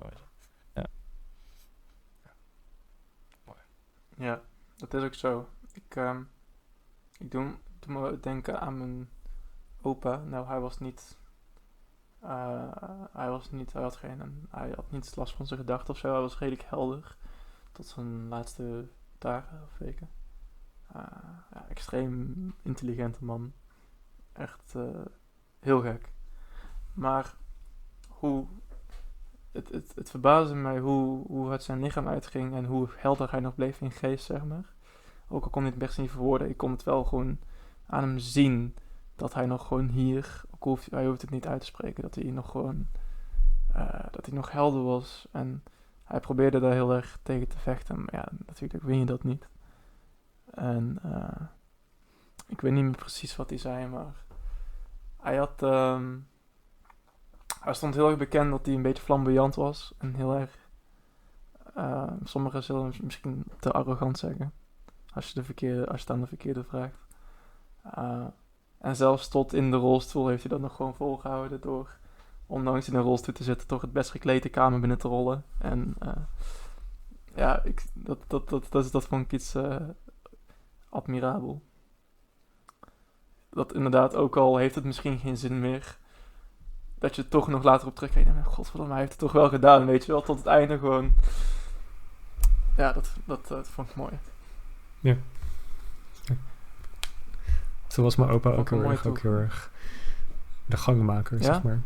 [4.17, 4.41] Ja,
[4.75, 5.49] dat is ook zo.
[5.73, 6.23] Ik, ehm,
[7.17, 9.09] ik doe, doe me denken aan mijn
[9.81, 10.17] opa.
[10.17, 11.17] Nou, hij was niet.
[12.19, 12.71] eh,
[13.11, 13.73] hij was niet.
[13.73, 14.47] Hij had geen.
[14.49, 16.11] Hij had niet last van zijn gedachten of zo.
[16.11, 17.15] Hij was redelijk helder.
[17.71, 20.09] Tot zijn laatste dagen of weken.
[20.93, 21.01] Eh,
[21.53, 23.53] ja, extreem intelligente man.
[24.33, 25.05] Echt eh,
[25.59, 26.11] heel gek.
[26.93, 27.35] Maar
[28.07, 28.45] hoe.
[29.51, 33.39] Het, het, het verbaasde mij hoe, hoe het zijn lichaam uitging en hoe helder hij
[33.39, 34.73] nog bleef in geest, zeg maar.
[35.27, 37.39] Ook al kon hij het best niet verwoorden, ik kon het wel gewoon
[37.85, 38.75] aan hem zien
[39.15, 42.15] dat hij nog gewoon hier, ook hoeft, hij hoeft het niet uit te spreken, dat
[42.15, 42.87] hij nog gewoon,
[43.73, 45.27] eh, dat hij nog helder was.
[45.31, 45.63] En
[46.03, 49.47] hij probeerde daar heel erg tegen te vechten, maar ja, natuurlijk win je dat niet.
[50.51, 51.45] En eh,
[52.47, 54.13] ik weet niet meer precies wat hij zei, maar
[55.21, 56.17] hij had, ehm,
[57.61, 60.57] hij stond heel erg bekend dat hij een beetje flamboyant was en heel erg,
[61.73, 64.53] eh, sommigen zullen misschien te arrogant zeggen.
[65.13, 66.99] Als je, de verkeerde, als je het aan de verkeerde vraagt.
[68.81, 71.97] En zelfs tot in de rolstoel heeft hij dat nog gewoon volgehouden door,
[72.45, 75.45] ondanks in een rolstoel te zitten, toch het best geklede kamer binnen te rollen.
[75.57, 76.11] En uh,
[77.35, 79.75] ja, ik, dat, dat, dat, dat, dat vond ik iets uh,
[80.89, 81.61] admirabel.
[83.49, 85.97] Dat inderdaad, ook al heeft het misschien geen zin meer,
[86.99, 89.85] dat je toch nog later op terugkijkt en godverdomme, hij heeft het toch wel gedaan,
[89.85, 91.13] weet je wel, tot het einde gewoon.
[92.77, 94.19] Ja, dat, dat, dat vond ik mooi.
[94.99, 95.15] Ja.
[97.91, 99.71] Zo was mijn opa ook, heel erg, ook heel erg
[100.65, 101.43] de gangmaker, Ja?
[101.43, 101.79] zeg maar.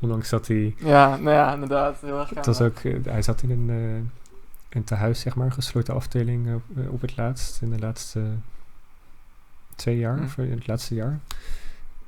[0.00, 0.74] Ondanks dat hij...
[0.78, 2.00] Ja, nou ja, inderdaad.
[2.00, 4.02] Heel erg Het was ook, eh, hij zat in een, uh,
[4.68, 8.22] een tehuis, zeg maar, gesloten afdeling uh, op het laatst, in de laatste
[9.74, 10.24] twee jaar, Hm.
[10.24, 11.18] of in het laatste jaar.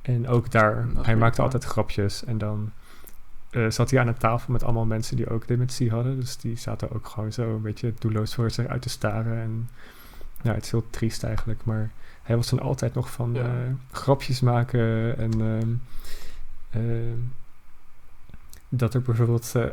[0.01, 2.71] En ook daar, Dat hij maakte altijd grapjes en dan
[3.49, 6.19] eh, zat hij aan een tafel met allemaal mensen die ook dementie hadden.
[6.19, 9.41] Dus die zaten ook gewoon zo een beetje doelloos voor zich uit te staren.
[9.41, 9.69] En
[10.41, 11.59] ja, het is heel triest eigenlijk.
[11.63, 11.89] Maar
[12.27, 13.41] hij was dan altijd nog van Ja.
[13.43, 13.49] eh,
[13.91, 15.31] grapjes maken en...
[15.41, 15.73] ehm,
[16.69, 17.17] ehm,
[18.69, 19.65] dat er bijvoorbeeld eh,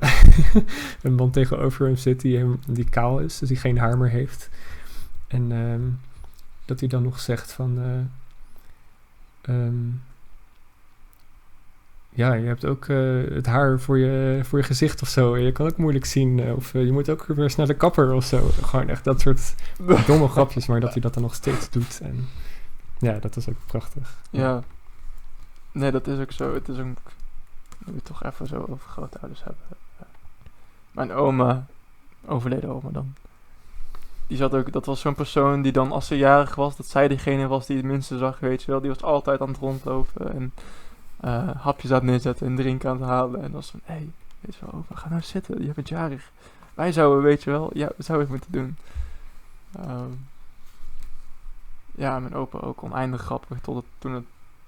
[1.03, 4.09] een man tegenover hem zit die, hem, die kaal is, dus die geen haar meer
[4.11, 4.49] heeft.
[5.27, 5.81] En ehm,
[6.65, 7.79] dat hij dan nog zegt van...
[9.43, 9.65] eh,
[12.15, 12.97] ja, je hebt ook eh,
[13.35, 15.37] het haar voor je, voor je gezicht of zo.
[15.37, 16.41] Je kan ook moeilijk zien.
[16.41, 18.49] eh, of eh, je moet ook weer eens naar de kapper of zo.
[18.63, 19.55] Gewoon echt dat soort
[20.07, 22.01] domme grapjes, maar dat hij dat dan nog steeds doet.
[22.03, 22.29] En
[22.99, 24.17] ja, dat is ook prachtig.
[24.31, 24.63] Ja.
[25.73, 26.55] Nee, dat is ook zo.
[26.55, 26.99] Het is ook...
[27.79, 29.63] We het toch even zo over grootouders hebben.
[30.91, 31.67] Mijn oma,
[32.27, 33.15] overleden oma dan.
[34.27, 37.09] Die zat ook, dat was zo'n persoon die dan als ze jarig was, dat zij
[37.09, 38.81] degene was die het minste zag, weet je wel.
[38.81, 40.53] Die was altijd aan het rondlopen en
[41.25, 43.37] eh, hapjes aan het neerzetten en drinken aan het halen.
[43.37, 44.11] En dan was van, hé, hey,
[44.41, 46.31] weet je wel, oma, ga nou zitten, je bent jarig.
[46.75, 48.77] Wij zouden, weet je wel, ja, we zouden het moeten doen.
[49.73, 50.11] Ehm,
[51.95, 54.25] ja, mijn opa ook oneindig grappig tot het, toen het,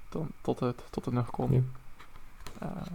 [0.08, 1.52] dan, tot het, tot het nog kon.
[1.52, 1.60] Ja.
[2.58, 2.86] Eh,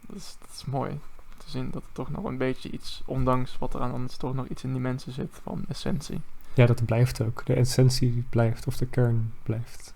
[0.00, 1.00] dat, is, dat is mooi
[1.36, 4.34] te zien dat er toch nog een beetje iets, ondanks wat er aan anders toch
[4.34, 6.20] nog iets in die mensen zit van essentie.
[6.54, 7.46] Ja, dat blijft ook.
[7.46, 9.94] De essentie blijft, of de kern blijft.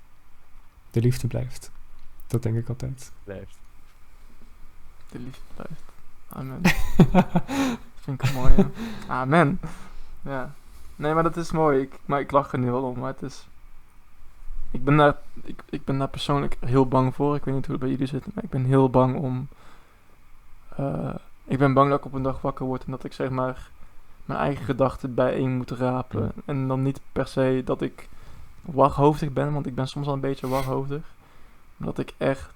[0.91, 1.71] De liefde blijft.
[2.27, 3.13] Dat denk ik altijd.
[3.25, 3.59] Blijft.
[5.11, 5.83] De liefde blijft.
[6.29, 6.61] Amen.
[8.01, 8.71] Vind ik mooi, ja.
[9.09, 9.61] Amen.
[10.23, 10.55] Ja.
[10.97, 11.81] Nee, maar dat is mooi.
[11.81, 13.47] Ik, maar ik lach er nu wel om, maar het is...
[14.71, 17.37] Ik ben, daar, ik, ik ben daar persoonlijk heel bang voor.
[17.37, 19.49] Ik weet niet hoe het bij jullie zit, maar ik ben heel bang om...
[20.77, 21.15] eh,
[21.45, 23.71] ik ben bang dat ik op een dag wakker word en dat ik zeg maar
[24.25, 26.23] mijn eigen gedachten bijeen moet rapen.
[26.23, 26.43] Ja.
[26.45, 28.09] En dan niet per se dat ik
[28.63, 31.03] warhoofdig ben, want ik ben soms al een beetje warhoofdig.
[31.77, 32.55] Dat ik echt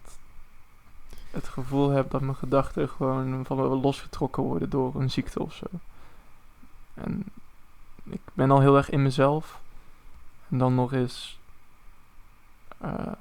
[1.30, 5.54] het gevoel heb dat mijn gedachten gewoon van me losgetrokken worden door een ziekte of
[5.54, 5.66] zo.
[6.94, 7.24] En
[8.04, 9.60] ik ben al heel erg in mezelf.
[10.48, 11.38] En dan nog eens
[12.78, 13.12] eh,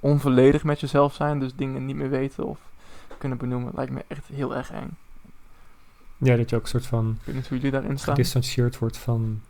[0.00, 2.58] onvolledig met jezelf zijn, dus dingen niet meer weten of
[3.18, 4.96] kunnen benoemen, lijkt me echt heel erg eng.
[6.16, 8.14] Ja, dat je ook een soort van Ik weet niet hoe jullie daarin staan.
[8.14, 9.42] gedistanceerd wordt van,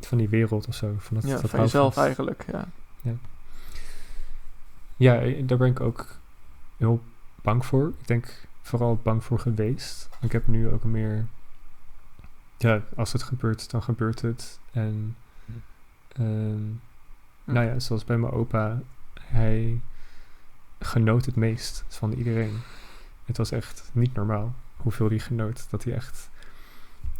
[0.00, 0.94] van die wereld of zo.
[0.98, 2.64] Van, dat, ja, dat van jezelf eigenlijk, ja.
[3.00, 3.12] Ja,
[4.96, 6.06] eh, daar ben ik ook
[6.76, 7.02] heel
[7.42, 7.92] bang voor.
[7.98, 10.08] Ik denk vooral bang voor geweest.
[10.20, 11.26] Ik heb nu ook meer...
[12.56, 14.58] Ja, als het gebeurt, dan gebeurt het.
[14.72, 15.16] En...
[16.14, 16.72] Hm.
[17.44, 18.80] Nou ja, zoals bij mijn opa.
[19.20, 19.80] Hij
[20.78, 22.60] genoot het meest van iedereen.
[23.24, 25.66] Het was echt niet normaal hoeveel hij genoot.
[25.70, 26.30] Dat hij echt...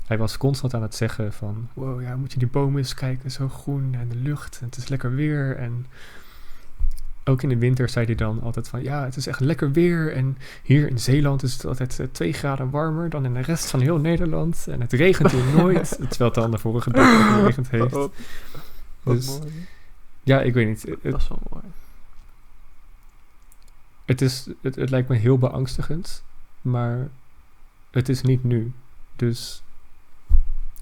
[0.06, 1.68] Hij was constant aan het zeggen van...
[1.72, 3.30] Wow, ja, moet je die bomen eens kijken.
[3.30, 4.58] Zo groen en de lucht.
[4.60, 5.56] En het is lekker weer.
[5.56, 5.86] En
[7.24, 8.82] ook in de winter zei hij dan altijd van...
[8.82, 10.12] Ja, het is echt lekker weer.
[10.12, 13.10] En hier in Zeeland is het altijd eh, twee graden warmer...
[13.10, 14.66] dan in de rest van heel Nederland.
[14.68, 15.88] En het regent hier nooit.
[15.88, 17.94] Terwijl het dan de vorige dag ook geregend heeft.
[17.94, 18.12] Oh,
[19.02, 19.52] Dus mooi.
[20.22, 20.82] ja, ik weet niet.
[20.82, 21.64] Het, Dat is wel mooi.
[24.04, 26.24] het, is, het, het lijkt me heel beangstigend.
[26.60, 27.08] Maar
[27.90, 28.72] het is niet nu.
[29.16, 29.62] Dus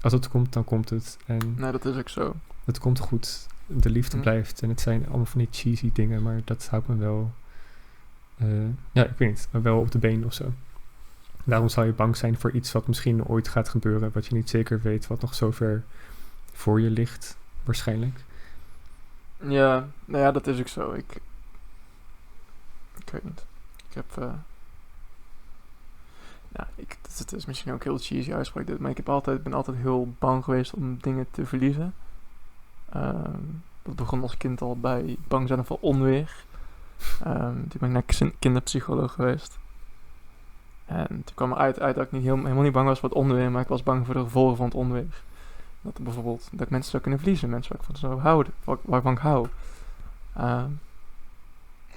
[0.01, 1.17] als het komt, dan komt het.
[1.25, 2.35] En Nee, dat is ook zo.
[2.65, 3.47] het komt goed.
[3.65, 4.21] De liefde Hm.
[4.23, 4.61] blijft.
[4.61, 6.21] En het zijn allemaal van die cheesy dingen.
[6.23, 7.31] Maar dat houdt me wel...
[8.37, 8.47] eh,
[8.91, 9.47] ja, ik weet niet.
[9.51, 10.53] Maar wel op de been of zo.
[11.43, 14.11] Daarom zou je bang zijn voor iets wat misschien ooit gaat gebeuren.
[14.13, 15.07] Wat je niet zeker weet.
[15.07, 15.83] Wat nog zo ver
[16.53, 17.37] voor je ligt.
[17.63, 18.19] Waarschijnlijk.
[19.37, 20.91] Ja, nou ja, dat is ook zo.
[20.91, 21.15] Ik,
[23.05, 23.45] ik weet niet.
[23.89, 24.05] Ik heb,
[26.55, 29.43] ja, ik, het, het is misschien ook heel cheesy uitspraak dit, maar ik heb altijd,
[29.43, 31.93] ben altijd heel bang geweest om dingen te verliezen.
[32.93, 33.39] Ehm,
[33.83, 36.43] dat begon als kind al bij bang zijn voor onweer.
[37.23, 39.57] Ehm, toen ben ik naar kin- kinderpsycholoog geweest.
[40.85, 43.51] En toen kwam eruit uit dat ik niet helemaal niet bang was voor het onweer,
[43.51, 45.21] maar ik was bang voor de gevolgen van het onweer.
[45.81, 48.77] Dat bijvoorbeeld dat ik mensen zou kunnen verliezen, mensen waar ik van zou houden, waar,
[48.81, 49.47] waarvan ik hou.
[50.35, 50.69] Ehm,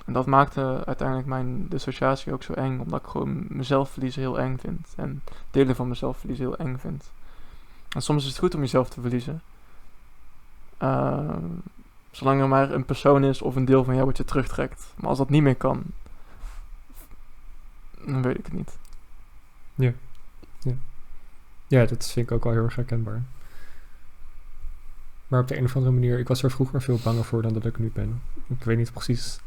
[0.04, 4.38] en dat maakte uiteindelijk mijn dissociatie ook zo eng, omdat ik gewoon mezelf verliezen heel
[4.38, 4.92] eng vind.
[4.96, 7.10] En delen van mezelf verliezen heel eng vind.
[7.88, 9.42] En soms is het goed om jezelf te verliezen.
[10.78, 11.44] Ehm,
[12.10, 14.92] zolang er maar een persoon is of een deel van jou wat je terugtrekt.
[14.96, 15.84] Maar als dat niet meer kan,
[18.06, 18.78] dan weet ik het niet.
[21.68, 23.22] Ja, dat vind ik ook wel heel erg herkenbaar.
[25.28, 27.52] Maar op de een of andere manier, ik was er vroeger veel banger voor dan
[27.52, 28.22] dat ik nu ben.
[28.46, 29.40] Ik weet niet precies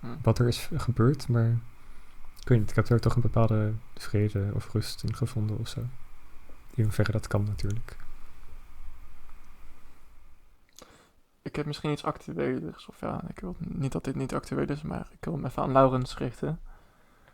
[0.00, 0.06] Hm.
[0.22, 1.56] wat er is gebeurd, maar
[2.40, 5.68] ik weet niet, ik heb er toch een bepaalde vrede of rust in gevonden of
[5.68, 5.80] zo.
[6.74, 7.96] In hoeverre dat kan natuurlijk.
[11.48, 12.86] Ik heb misschien iets actuelers.
[12.88, 15.62] Of ja, ik wil niet dat dit niet actueel is, maar ik wil hem even
[15.62, 16.60] aan Laurens richten.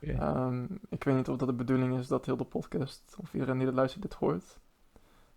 [0.02, 0.12] Oké.
[0.12, 3.56] Ehm, ik weet niet of dat de bedoeling is dat heel de podcast, of iedereen
[3.56, 4.58] die dat luistert, dit hoort.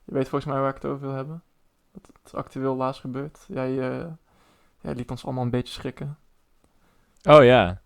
[0.04, 1.44] Je weet volgens mij waar ik het over wil hebben.
[1.92, 3.46] Dat het actueel laatst gebeurt.
[3.48, 3.70] Jij,
[4.00, 4.06] eh,
[4.82, 6.18] jij liet ons allemaal een beetje schrikken.
[7.24, 7.82] Oh ja,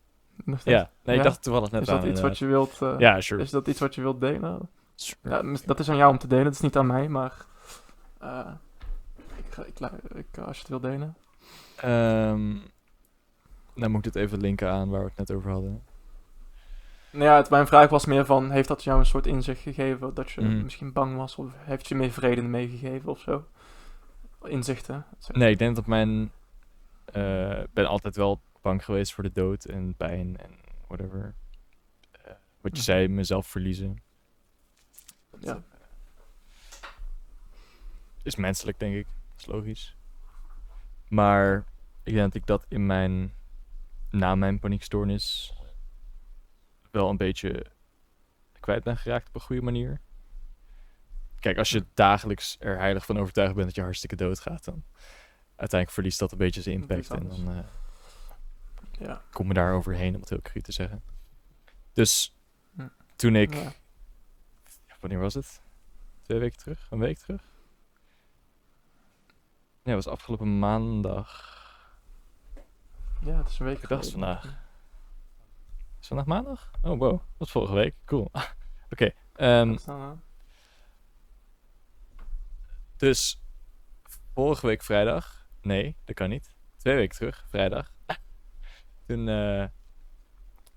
[0.64, 0.89] ja.
[1.04, 1.24] Nee, ik Ja?
[1.24, 1.96] dacht toevallig net Is aan.
[2.00, 2.70] dat iets wat inderdaad.
[2.72, 2.94] je wilt...
[2.94, 3.42] eh, Ja, sure.
[3.42, 4.70] Is dat iets wat je wilt delen?
[4.96, 5.18] Sure.
[5.52, 7.46] Ja, dat is aan jou om te delen, dat is niet aan mij, maar...
[8.20, 8.48] eh,
[9.58, 9.80] ik, ik,
[10.16, 11.16] ik, als je het wilt delen.
[11.76, 12.58] Ehm,
[13.76, 15.84] dan moet ik dit even linken aan waar we het net over hadden.
[17.12, 20.14] Nou ja, het, mijn vraag was meer van, heeft dat jou een soort inzicht gegeven
[20.14, 20.64] dat je Mhm.
[20.64, 21.36] misschien bang was?
[21.36, 23.47] Of heeft je meer vrede meegegeven of zo?
[24.43, 25.06] Inzichten.
[25.20, 25.36] zeg.
[25.36, 26.32] Nee, ik denk dat mijn...
[27.06, 30.52] eh, Ik ben altijd wel bang geweest voor de dood en pijn en
[30.88, 31.34] whatever.
[32.12, 32.32] Eh,
[32.62, 34.02] wat je zei, mezelf verliezen.
[35.32, 35.56] Dat, Ja.
[35.56, 35.78] eh,
[38.24, 39.08] is menselijk, denk ik.
[39.42, 39.96] Is logisch.
[41.08, 41.66] Maar
[42.04, 43.34] ik denk dat ik dat in mijn...
[44.10, 45.54] Na mijn paniekstoornis...
[46.92, 47.66] wel een beetje
[48.60, 50.00] kwijt ben geraakt op een goede manier.
[51.39, 54.84] Kijk, als je dagelijks er heilig van overtuigd bent dat je hartstikke doodgaat, dan
[55.56, 57.10] uiteindelijk verliest dat een beetje zijn impact.
[57.10, 57.64] En dan eh,
[59.08, 59.22] Ja.
[59.32, 61.04] kom je daar overheen, om het heel cru te zeggen.
[61.94, 62.36] Dus
[62.76, 62.88] Hm.
[63.16, 63.74] toen ik, Ja.
[65.00, 65.62] wanneer was het?
[66.22, 66.88] Twee weken terug?
[66.92, 67.42] Een week terug?
[69.84, 71.49] Nee, het was afgelopen maandag.
[73.23, 74.11] ja, het is een week dacht geleden.
[74.11, 74.59] vandaag.
[76.01, 76.71] Is vandaag maandag?
[76.82, 77.11] Oh, wow.
[77.11, 77.95] Dat was vorige week.
[78.05, 78.32] Cool.
[78.91, 79.11] Oké.
[79.36, 80.17] ehm, is dat nou?
[82.97, 83.41] Dus
[84.34, 85.47] vorige week vrijdag.
[85.61, 86.55] Nee, dat kan niet.
[86.77, 87.93] Twee weken terug, vrijdag.
[89.07, 89.65] Toen, eh,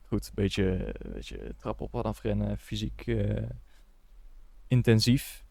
[0.06, 3.48] goed, een beetje, een beetje trap op had afrennen, fysiek eh,
[4.66, 5.44] intensief.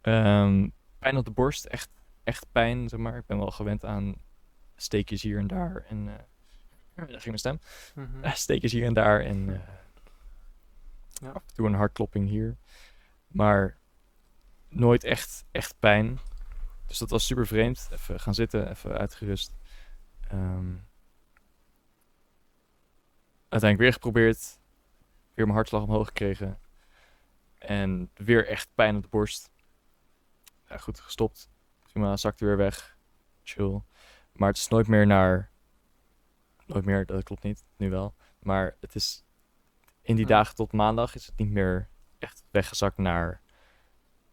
[0.00, 0.68] Ehm,
[0.98, 1.90] pijn op de borst, echt,
[2.26, 3.16] echt pijn, zeg maar.
[3.16, 4.14] Ik ben wel gewend aan
[4.76, 5.84] steekjes hier en daar.
[5.88, 6.14] En, eh,
[6.94, 7.60] daar ging mijn stem.
[8.22, 9.60] Eh, steekjes hier en daar en eh,
[11.22, 11.28] Ja.
[11.30, 12.56] af en toe een hartklopping hier.
[13.26, 13.78] Maar
[14.68, 16.18] nooit echt, echt pijn.
[16.86, 17.88] Dus dat was super vreemd.
[17.92, 19.52] Even gaan zitten, even uitgerust.
[20.28, 20.74] Ehm,
[23.48, 24.58] uiteindelijk weer geprobeerd.
[25.34, 26.58] Weer mijn hartslag omhoog gekregen.
[27.58, 29.50] En weer echt pijn op de borst.
[30.68, 31.48] Ja, goed, gestopt.
[31.96, 32.96] Prima, zakte weer weg.
[33.42, 33.82] Chill.
[34.32, 35.50] Maar het is nooit meer naar...
[36.66, 37.64] Nooit meer, dat klopt niet.
[37.76, 38.14] Nu wel.
[38.38, 39.24] Maar het is...
[40.02, 41.88] In die dagen tot maandag is het niet meer
[42.18, 43.40] echt weggezakt naar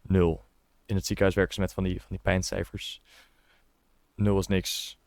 [0.02, 0.46] nul.
[0.86, 3.02] In het ziekenhuis werken ze met van die, van die pijncijfers.
[4.16, 5.00] Nul is niks.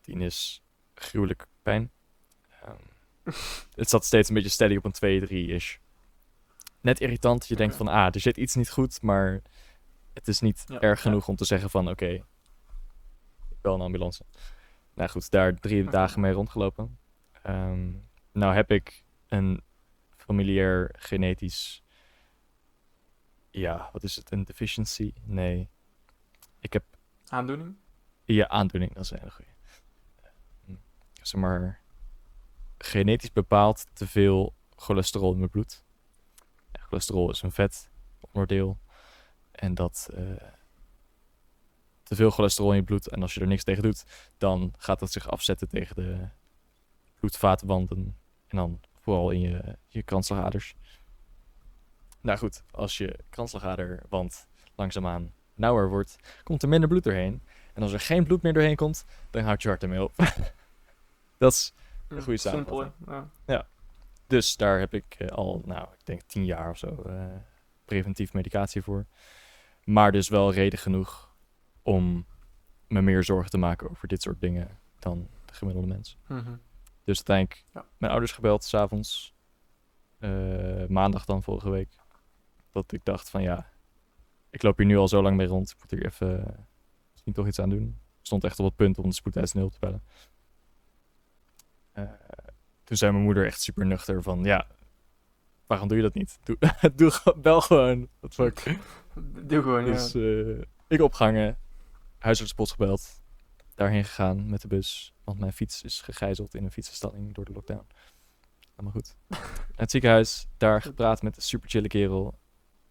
[0.00, 1.90] 10 is gruwelijk pijn.
[2.62, 2.76] Ehm,
[3.80, 5.80] het zat steeds een beetje steady op een 2, 3 is.
[6.80, 7.46] Net irritant.
[7.46, 9.42] Je denkt van, ah, er zit iets niet goed, maar
[10.12, 12.06] het is niet Ja, erg genoeg om te zeggen van, oké,
[13.50, 14.24] ik bel een ambulance.
[14.94, 16.98] Nou goed, daar drie dagen mee rondgelopen.
[17.42, 17.92] Ehm,
[18.32, 19.62] nou heb ik een
[20.16, 21.82] familiair genetisch,
[23.50, 25.12] ja, wat is het, een deficiency?
[25.24, 25.68] Nee.
[26.58, 26.84] Ik heb
[27.28, 27.76] Aandoening?
[28.24, 29.50] ja, aandoening, dat is een hele goeie.
[30.64, 30.74] Hm,
[31.22, 31.80] Zeg maar,
[32.78, 35.84] genetisch bepaald te veel cholesterol in mijn bloed.
[36.72, 38.78] Ja, cholesterol is een vetonderdeel.
[39.62, 40.22] En dat eh,
[42.02, 44.04] te veel cholesterol in je bloed, en als je er niks tegen doet,
[44.38, 46.28] dan gaat dat zich afzetten tegen de
[47.20, 48.16] bloedvaatwanden.
[48.46, 50.74] En dan vooral in je, je kransslagaders.
[52.20, 57.42] Nou goed, als je kransslagaderwand langzaamaan nauwer wordt, komt er minder bloed doorheen.
[57.74, 60.12] En als er geen bloed meer doorheen komt, dan houdt je hart ermee op.
[61.38, 61.72] dat is,
[62.08, 63.30] Een goede Simpel, samenvatting.
[63.46, 63.66] ja.
[64.26, 67.24] dus daar heb ik eh, al, nou, ik denk tien jaar of zo eh,
[67.84, 69.06] preventief medicatie voor.
[69.84, 71.34] Maar dus wel reden genoeg
[71.82, 72.26] om
[72.88, 76.16] me meer zorgen te maken over dit soort dingen dan de gemiddelde mens.
[76.28, 76.54] Mhm.
[77.04, 77.84] Dus uiteindelijk Ja.
[77.98, 79.34] mijn ouders gebeld s'avonds.
[80.18, 81.94] eh maandag dan vorige week.
[82.70, 83.70] Dat ik dacht van ja,
[84.50, 85.70] ik loop hier nu al zo lang mee rond.
[85.70, 86.58] Ik moet hier even eh,
[87.10, 87.86] misschien toch iets aan doen.
[88.18, 90.02] Ik stond echt op het punt om de spoedeisende hulp te bellen.
[91.92, 92.04] Eh,
[92.84, 94.66] toen zei mijn moeder echt super nuchter van ja,
[95.72, 96.38] waarom doe je dat niet?
[96.94, 97.12] Doe,
[97.42, 98.08] bel gewoon.
[98.20, 98.62] Wat fuck.
[99.48, 99.92] Doe gewoon, ja.
[99.92, 101.58] Dus eh, ik opgehangen,
[102.18, 103.22] huisartspost gebeld,
[103.74, 107.52] daarheen gegaan met de bus, want mijn fiets is gegijzeld in een fietsenstalling door de
[107.52, 107.86] lockdown.
[108.74, 109.16] Allemaal goed.
[109.28, 109.40] Naar
[109.74, 112.38] het ziekenhuis, daar gepraat met een super chille kerel,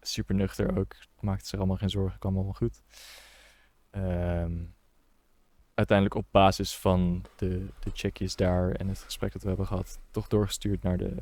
[0.00, 2.82] super nuchter ook, maakte zich allemaal geen zorgen, kwam allemaal goed.
[3.90, 4.64] Ehm,
[5.74, 9.98] uiteindelijk op basis van de, de checkjes daar en het gesprek dat we hebben gehad,
[10.10, 11.16] toch doorgestuurd naar de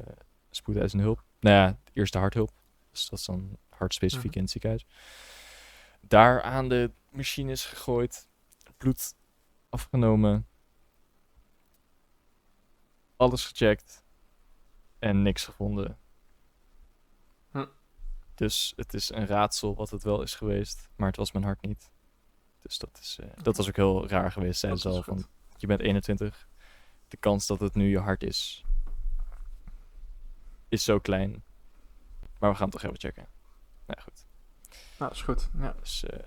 [0.51, 1.29] spoedeisende hulp.
[1.41, 2.51] Nou ja, eerste harthulp.
[2.91, 4.37] Dus dat is dan hartspecifiek Mhm.
[4.37, 4.87] in het ziekenhuis.
[6.01, 8.29] Daar aan de machines gegooid,
[8.77, 9.15] bloed
[9.69, 10.47] afgenomen,
[13.17, 14.05] alles gecheckt.
[14.99, 15.99] en niks gevonden.
[17.51, 17.67] Hm.
[18.35, 21.63] Dus het is een raadsel wat het wel is geweest, maar het was mijn hart
[21.63, 21.91] niet.
[22.59, 25.03] Dus dat, is, eh, dat was ook heel raar geweest, zeiden ze al.
[25.03, 25.27] Van,
[25.57, 26.49] je bent 21,
[27.09, 28.65] de kans dat het nu je hart is,
[30.71, 31.43] is zo klein.
[32.39, 33.27] Maar we gaan het toch even checken.
[33.87, 34.27] Nou ja, goed.
[34.99, 35.51] Nou, is goed.
[35.59, 35.75] Ja.
[35.81, 36.19] Dus, eh,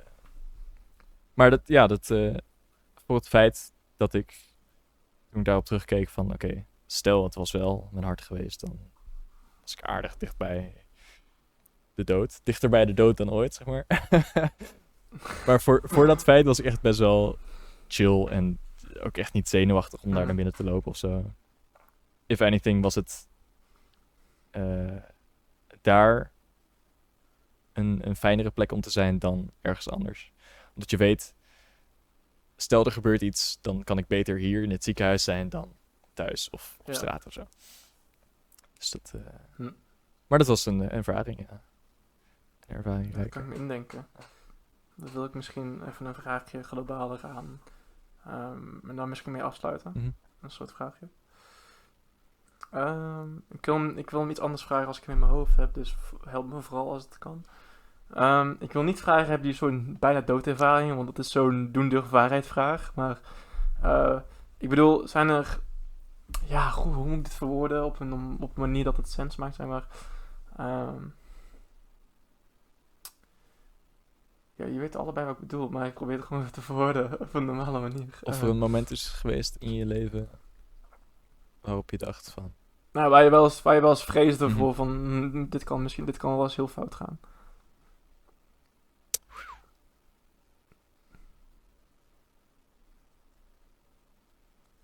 [1.34, 2.36] maar dat, ja, dat, eh,
[3.06, 4.52] voor het feit dat ik
[5.30, 8.80] toen ik daarop terugkeek van, oké, stel het was wel mijn hart geweest, dan
[9.62, 10.86] was ik aardig dichtbij
[11.96, 12.40] de dood.
[12.44, 13.86] Dichter bij de dood dan ooit, zeg maar.
[15.46, 17.38] maar voor, voor dat feit was ik echt best wel
[17.88, 18.60] chill en
[19.00, 21.34] ook echt niet zenuwachtig om daar naar binnen te lopen of zo.
[22.26, 23.28] If anything was het
[25.82, 26.32] daar
[27.74, 30.32] een, een fijnere plek om te zijn dan ergens anders.
[30.74, 31.36] Omdat je weet,
[32.56, 35.76] stel er gebeurt iets, dan kan ik beter hier in het ziekenhuis zijn dan
[36.14, 36.94] thuis of op Ja.
[36.94, 37.48] straat of zo.
[38.78, 39.22] Dus dat, eh,
[39.56, 39.72] Hm.
[40.28, 41.62] Maar dat was een eh, ervaring, ja.
[42.68, 43.30] Een ervaring Dat rijk.
[43.30, 44.08] kan ik me indenken.
[44.96, 47.62] Dan wil ik misschien even een vraagje globaler aan.
[48.26, 49.92] ehm, en dan misschien mee afsluiten.
[49.96, 50.10] Mhm.
[50.42, 51.08] Een soort vraagje.
[52.74, 55.32] Ehm, ik, wil, hem- ik wil hem iets anders vragen als ik hem in mijn
[55.32, 55.96] hoofd heb, dus
[56.30, 57.46] help me vooral als het kan.
[58.14, 60.96] Ehm, ik wil niet vragen, heb je zo'n bijna doodervaring?
[60.96, 62.92] Want dat is zo'n doen waarheid vraag.
[62.96, 63.20] Maar
[63.82, 64.20] eh,
[64.58, 65.60] ik bedoel, zijn er...
[66.46, 69.36] Ja, goed, hoe moet ik dit verwoorden op een, op een manier dat het sens
[69.36, 69.88] maakt, zeg maar.
[70.58, 71.04] Ehm,
[74.56, 77.34] ja, je weet allebei wat ik bedoel, maar ik probeer het gewoon te verwoorden op
[77.34, 78.20] een normale manier.
[78.22, 80.30] Of er een moment is geweest in je leven
[81.62, 82.54] waarop je dacht van,
[82.94, 84.58] Nou, waar je wel eens, waar je wel eens vreesde Mhm.
[84.58, 87.20] voor van, hm, dit kan misschien, dit kan wel eens heel fout gaan.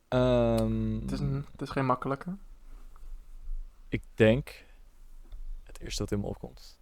[0.07, 2.37] ehm, Het is, een, het is geen makkelijke.
[3.89, 4.65] ik denk,
[5.63, 6.79] het eerste wat in me opkomt,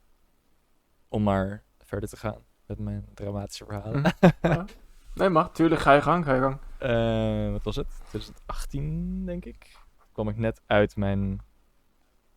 [1.08, 4.02] om maar verder te gaan met mijn dramatische verhalen.
[4.02, 4.32] Mhm.
[4.42, 4.66] Ja.
[5.14, 5.52] Nee, mag.
[5.52, 6.58] Tuurlijk, ga je gang, ga je gang.
[6.78, 7.88] Eh, wat was het?
[8.08, 9.78] 2018, denk ik.
[10.18, 11.42] Kwam ik net uit mijn,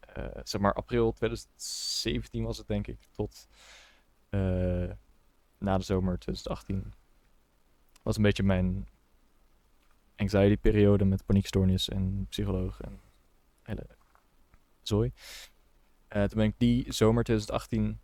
[0.00, 3.48] eh, zeg maar, april 2017 was het, denk ik, tot
[4.28, 4.90] eh,
[5.58, 6.92] na de zomer 2018.
[8.02, 8.88] Was een beetje mijn
[10.16, 13.00] anxiety-periode met paniekstoornis en psycholoog en
[13.62, 13.86] hele
[14.82, 15.12] zooi.
[16.08, 18.00] Eh, toen ben ik die zomer 2018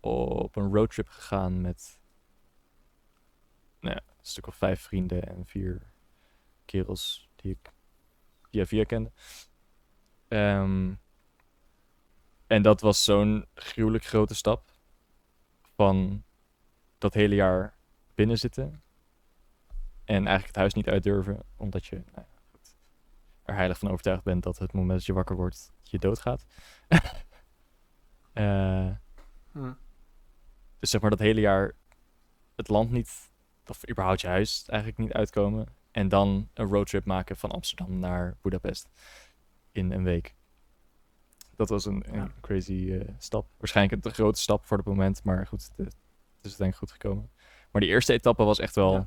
[0.00, 1.98] op een roadtrip gegaan met
[3.80, 5.92] nou een stuk of vijf vrienden en vier
[6.64, 7.72] kerels die ik
[8.52, 9.12] via via kende.
[10.28, 10.92] Ehm,
[12.46, 14.70] en dat was zo'n gruwelijk grote stap
[15.76, 16.24] van
[16.98, 17.76] dat hele jaar
[18.14, 18.82] binnen zitten
[20.04, 22.26] en eigenlijk het huis niet uit durven, omdat je nou
[23.42, 26.44] er heilig van overtuigd bent dat het moment dat je wakker wordt, je doodgaat.
[28.32, 28.90] Eh,
[29.52, 29.72] Hm.
[30.78, 31.74] dus zeg maar dat hele jaar
[32.56, 33.30] het land niet,
[33.66, 35.66] of überhaupt je huis eigenlijk niet uitkomen.
[35.92, 38.88] En dan een roadtrip maken van Amsterdam naar Budapest
[39.72, 40.34] in een week.
[41.56, 42.30] Dat was een, een Ja.
[42.40, 43.46] crazy eh, stap.
[43.56, 45.94] Waarschijnlijk een te grote stap voor het moment, maar goed, het,
[46.36, 47.30] het is denk ik goed gekomen.
[47.70, 48.92] Maar die eerste etappe was echt wel...
[48.92, 49.06] Ja.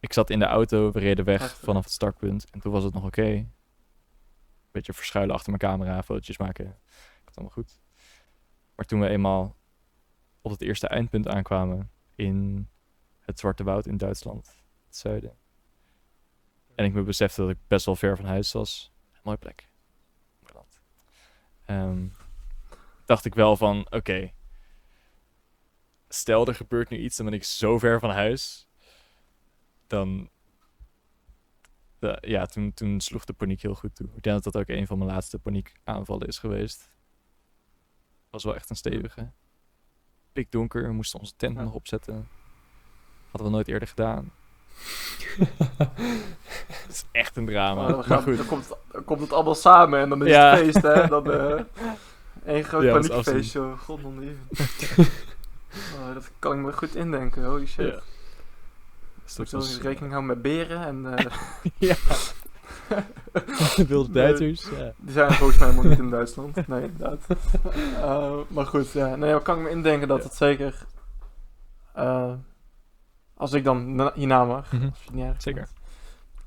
[0.00, 2.94] Ik zat in de auto, we reden weg vanaf het startpunt en toen was het
[2.94, 3.46] nog oké.
[4.70, 6.64] Beetje verschuilen achter mijn camera, fotootjes maken.
[6.66, 7.80] Ik had allemaal goed.
[8.74, 9.56] Maar toen we eenmaal
[10.42, 12.68] op het eerste eindpunt aankwamen in
[13.18, 14.63] het Zwarte Woud in Duitsland,
[14.94, 15.36] het zuiden.
[16.74, 18.92] En ik me besefte dat ik best wel ver van huis was.
[19.22, 19.68] Mooie plek.
[21.64, 22.06] Ehm,
[23.04, 24.32] dacht ik wel van, oké.
[26.08, 28.66] stel er gebeurt nu iets, dan ben ik zo ver van huis.
[29.86, 30.30] Dan...
[31.98, 34.06] de- ja, toen, toen sloeg de paniek heel goed toe.
[34.14, 36.90] Ik denk dat dat ook een van mijn laatste paniekaanvallen is geweest.
[38.30, 39.30] Was wel echt een stevige.
[40.32, 42.28] Pikdonker, we moesten onze tent nog opzetten.
[43.30, 44.32] Hadden we nooit eerder gedaan.
[46.66, 47.74] Het is echt een drama.
[47.80, 48.36] Maar dan, maar gaat- goed.
[48.36, 50.50] dan, komt het, dan komt het allemaal samen en dan is Ja.
[50.50, 51.06] het feest, hè.
[51.08, 51.60] Dan eh
[52.54, 53.72] één groot Ja, paniekfeestje.
[53.78, 54.36] God niet.
[55.74, 57.86] Oh, dat kan ik me goed indenken, holy shit.
[57.86, 58.00] Ja.
[59.36, 61.26] Dus je was, rekening houden met beren en eh,
[61.78, 61.94] ja.
[63.86, 64.22] Wilde Nee.
[64.22, 64.68] Duitsers.
[64.78, 64.92] Ja.
[64.96, 66.66] die zijn volgens mij helemaal niet in Duitsland.
[66.66, 67.20] Nee, inderdaad.
[68.00, 69.16] Eh, maar goed, ja.
[69.16, 70.74] Nee, kan ik me indenken dat het zeker...
[73.44, 74.84] als ik dan na- hierna mag, Mhm.
[74.88, 75.66] als je het niet Zeker.
[75.66, 75.82] vindt.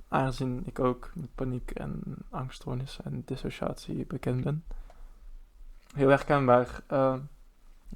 [0.07, 4.63] Aangezien ik ook met paniek en angststoornis en dissociatie bekend ben.
[5.93, 6.81] Heel erg kenbaar.
[6.87, 7.15] Eh,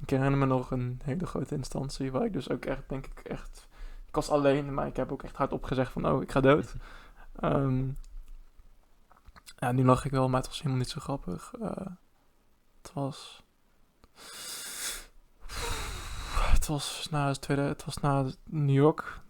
[0.00, 3.18] ik herinner me nog een hele grote instantie waar ik dus ook echt, denk ik,
[3.18, 3.66] echt...
[4.08, 6.74] Ik was alleen, maar ik heb ook echt hardop gezegd van, oh, ik ga dood.
[9.58, 11.52] Ja, nu lach ik wel, maar het was helemaal niet zo grappig.
[11.60, 11.86] Eh,
[12.82, 13.42] het was...
[16.62, 19.20] Het was na, het tweede, het was na New York.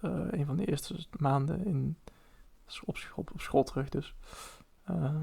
[0.00, 1.98] eh, een van de eerste maanden in,
[2.84, 4.14] op, school, op school terug dus.
[4.84, 5.22] Eh,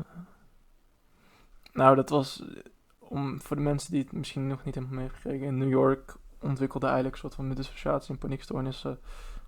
[1.74, 2.42] nou, dat was...
[2.42, 2.62] eh,
[3.00, 5.48] Om, voor de mensen die het misschien nog niet helemaal meegekregen.
[5.48, 9.00] In New York ontwikkelde eigenlijk een soort van dissociatie en paniekstoornissen.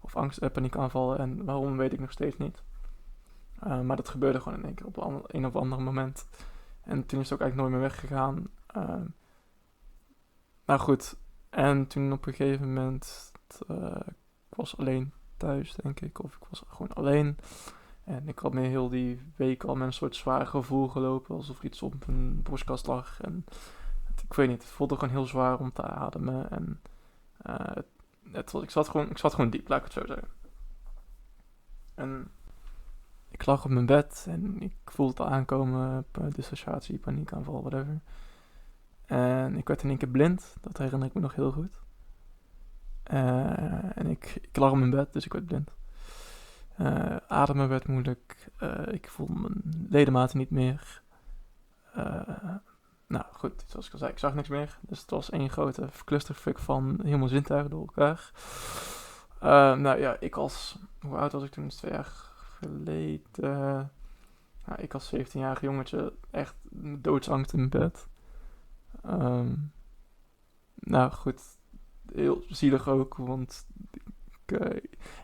[0.01, 1.17] Of angst, eh, paniekaanvallen.
[1.19, 2.63] En waarom weet ik nog steeds niet.
[3.83, 6.27] Maar dat gebeurde gewoon in één keer op een, een of ander moment.
[6.81, 8.47] En toen is het ook eigenlijk nooit meer weggegaan.
[10.65, 11.17] Nou goed.
[11.49, 13.31] En toen op een gegeven moment.
[13.67, 13.95] Uh,
[14.49, 16.23] ik was alleen thuis, denk ik.
[16.23, 17.37] Of ik was gewoon alleen.
[18.03, 21.35] En ik had me heel die week al met een soort zwaar gevoel gelopen.
[21.35, 23.21] Alsof iets op mijn borstkast lag.
[23.21, 23.45] En
[24.23, 26.51] ik weet niet, het voelde gewoon heel zwaar om te ademen.
[26.51, 26.81] En
[27.47, 27.75] uh,
[28.31, 30.27] het, het, ik, zat gewoon, ik zat gewoon diep, laat ik het zo zeggen.
[31.95, 32.31] En
[33.29, 38.01] ik lag op mijn bed en ik voelde het aankomen, dissociatie, paniekaanval, whatever.
[39.07, 41.79] En ik werd in één keer blind, dat herinner ik me nog heel goed.
[43.13, 45.71] Uh, en ik, ik lag op mijn bed, dus ik werd blind.
[46.79, 51.01] Uh, ademen werd moeilijk, uh, ik voelde mijn ledematen niet meer.
[53.07, 54.77] nou goed, zoals ik al zei, ik zag niks meer.
[54.81, 58.31] Dus het was één grote clusterfuck van helemaal zintuigen door elkaar.
[59.77, 61.67] nou ja, ik als, hoe oud was ik toen?
[61.67, 62.11] Twee jaar
[62.59, 63.91] geleden.
[64.65, 66.55] Nou, ik als 17-jarig jongetje echt
[67.01, 68.07] doodsangst in mijn bed.
[69.05, 69.71] Um,
[70.75, 71.41] nou goed,
[72.11, 73.67] heel zielig ook, want
[74.45, 74.71] ik, ja,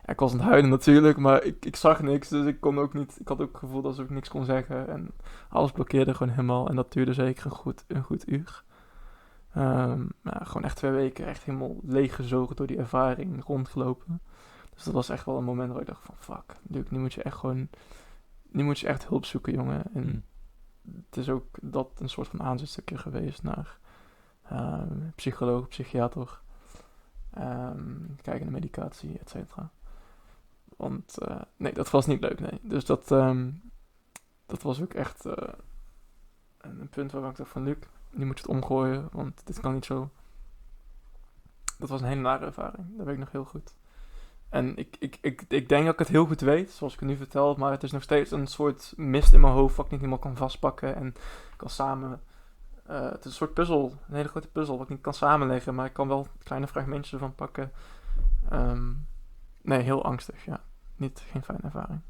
[0.04, 2.94] ik was aan het huilen natuurlijk, maar ik, ik zag niks, dus ik kon ook
[2.94, 5.10] niet, ik had ook het gevoel alsof ik niks kon zeggen en
[5.48, 8.64] alles blokkeerde gewoon helemaal en dat duurde zeker een goed, een goed uur.
[9.56, 14.20] Um, nou, gewoon echt twee weken echt helemaal leeggezogen door die ervaring rondgelopen.
[14.74, 16.56] Dus dat was echt wel een moment waar ik dacht van fuck,
[16.90, 17.68] nu moet je echt gewoon,
[18.48, 19.82] nu moet je echt hulp zoeken, jongen.
[19.94, 20.22] En mm.
[21.06, 23.78] Het is ook dat een soort van aanzetstukje geweest naar
[24.52, 24.82] uh,
[25.14, 26.40] psycholoog, psychiater,
[27.38, 29.70] um, kijken naar medicatie, et cetera.
[30.76, 32.60] Want uh, nee, dat was niet leuk, nee.
[32.62, 33.62] Dus dat, um,
[34.46, 35.34] dat was ook echt uh,
[36.58, 37.76] een, punt waar ik dacht van Luc,
[38.10, 40.10] nu moet je het omgooien, want dit kan niet zo.
[41.78, 43.74] Dat was een hele nare ervaring, dat weet ik nog heel goed.
[44.54, 47.08] En ik, ik, ik, ik denk dat ik het heel goed weet, zoals ik het
[47.08, 49.90] nu vertel, maar het is nog steeds een soort mist in mijn hoofd wat ik
[49.90, 51.14] niet helemaal kan vastpakken en
[51.56, 52.20] kan samen.
[52.90, 55.74] Uh, het is een soort puzzel, een hele grote puzzel wat ik niet kan samenleggen,
[55.74, 57.72] maar ik kan wel kleine fragmentjes ervan pakken.
[58.52, 59.06] Um,
[59.62, 60.60] nee, heel angstig, ja.
[60.96, 62.00] Niet, geen fijne ervaring.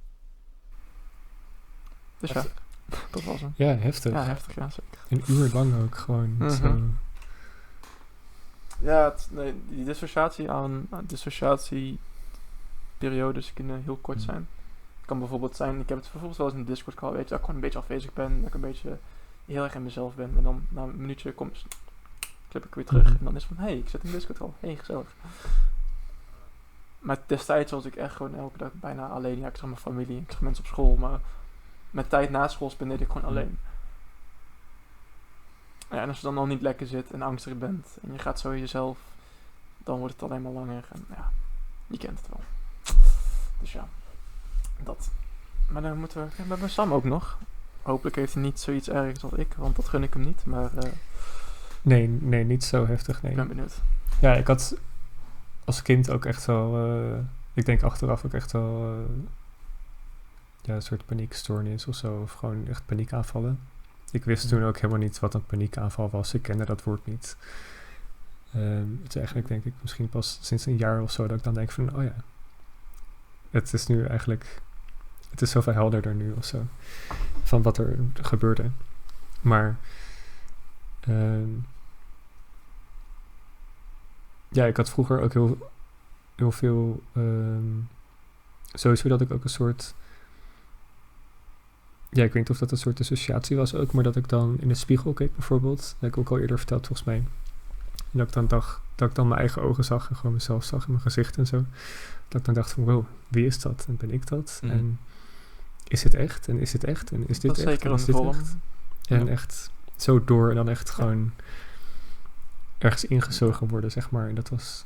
[2.19, 2.45] Dus ja,
[3.11, 3.53] dat was hem.
[3.57, 4.13] Ja, heftig.
[4.13, 5.01] Ja, heftig, ja, zeker.
[5.09, 6.31] Een uur lang ook gewoon.
[6.31, 6.51] Mm -hmm.
[6.51, 6.81] zo.
[8.81, 11.99] Ja, het, nee, die dissociatie aan, aan dissociatie
[13.09, 14.49] periodes kunnen heel kort zijn.
[14.97, 17.23] Het kan bijvoorbeeld zijn, ik heb het bijvoorbeeld wel eens in een Discord call, weet
[17.23, 18.99] je, dat ik gewoon een beetje afwezig ben, dat ik een beetje
[19.45, 20.33] heel erg in mezelf ben.
[20.37, 21.51] En dan na een minuutje kom,
[22.49, 23.09] klip ik weer terug.
[23.19, 25.15] En dan is het van, hé, hey, ik zit in Discord call, hé, hey, gezellig.
[26.99, 29.39] Maar destijds was ik echt gewoon elke dag bijna alleen.
[29.39, 31.21] Ja, ik zag mijn familie, ik zag mensen op school, maar
[31.91, 33.59] met tijd na school spendeerde ik gewoon alleen.
[35.91, 38.41] Ja, en als je dan nog niet lekker zit en angstig bent en je gaat
[38.41, 38.99] zo jezelf,
[39.79, 40.85] dan wordt het alleen maar langer.
[40.93, 41.33] En ja,
[41.87, 42.41] je kent het wel.
[43.65, 43.89] Dus ja,
[44.83, 45.11] dat.
[45.69, 46.27] Maar dan moeten we.
[46.37, 47.39] Ja, we hebben Sam ook nog.
[47.83, 50.45] Hopelijk heeft hij niet zoiets ergs als ik, want dat gun ik hem niet.
[50.45, 50.71] Maar.
[50.75, 50.91] Uh,
[51.83, 53.23] nee, nee, niet zo heftig.
[53.23, 53.31] Nee.
[53.31, 53.81] Ik ben benieuwd.
[54.21, 54.77] Ja, ik had
[55.65, 56.87] als kind ook echt wel.
[56.87, 57.19] Uh,
[57.53, 58.95] ik denk achteraf ook echt wel.
[58.95, 59.05] Uh,
[60.63, 62.21] ja, een soort paniekstoornis of zo.
[62.23, 63.61] Of gewoon echt paniekaanvallen.
[64.11, 66.35] Ik wist toen ook helemaal niet wat een paniekaanval was.
[66.35, 67.37] Ik kende dat woord niet.
[68.57, 71.45] Um, het is eigenlijk denk ik misschien pas sinds een jaar of zo dat ik
[71.45, 72.15] dan denk van, oh ja,
[73.55, 74.63] het is nu eigenlijk,
[75.31, 76.67] het is zoveel helderder nu of zo,
[77.43, 78.71] van wat er gebeurde.
[79.41, 79.77] Maar,
[81.09, 81.67] um,
[84.49, 85.71] ja, ik had vroeger ook heel,
[86.35, 87.89] heel veel, um,
[88.73, 89.95] sowieso dat ik ook een soort,
[92.11, 94.57] ja, ik weet niet of dat een soort associatie was ook, maar dat ik dan
[94.61, 95.79] in de spiegel keek bijvoorbeeld.
[95.79, 97.25] Dat heb ik ook al eerder verteld volgens mij.
[97.97, 100.65] En dat ik dan dacht, dat ik dan mijn eigen ogen zag en gewoon mezelf
[100.65, 101.65] zag in mijn gezicht en zo.
[102.29, 103.85] Dat ik dan dacht van, wow, wie is dat?
[103.89, 104.59] En ben ik dat?
[104.63, 104.71] Mm.
[104.71, 104.99] En
[105.89, 106.49] is het echt?
[106.49, 107.11] En is dit echt?
[107.13, 107.69] En is dit dat echt?
[107.69, 108.57] zeker en is dit echt?
[109.09, 109.31] En Ja.
[109.33, 111.33] echt zo door en dan echt gewoon
[112.79, 114.29] ergens ingezogen worden, zeg maar.
[114.29, 114.85] En dat was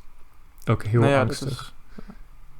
[0.67, 1.49] ook heel Nou ja, dat angstig.
[1.61, 1.73] is-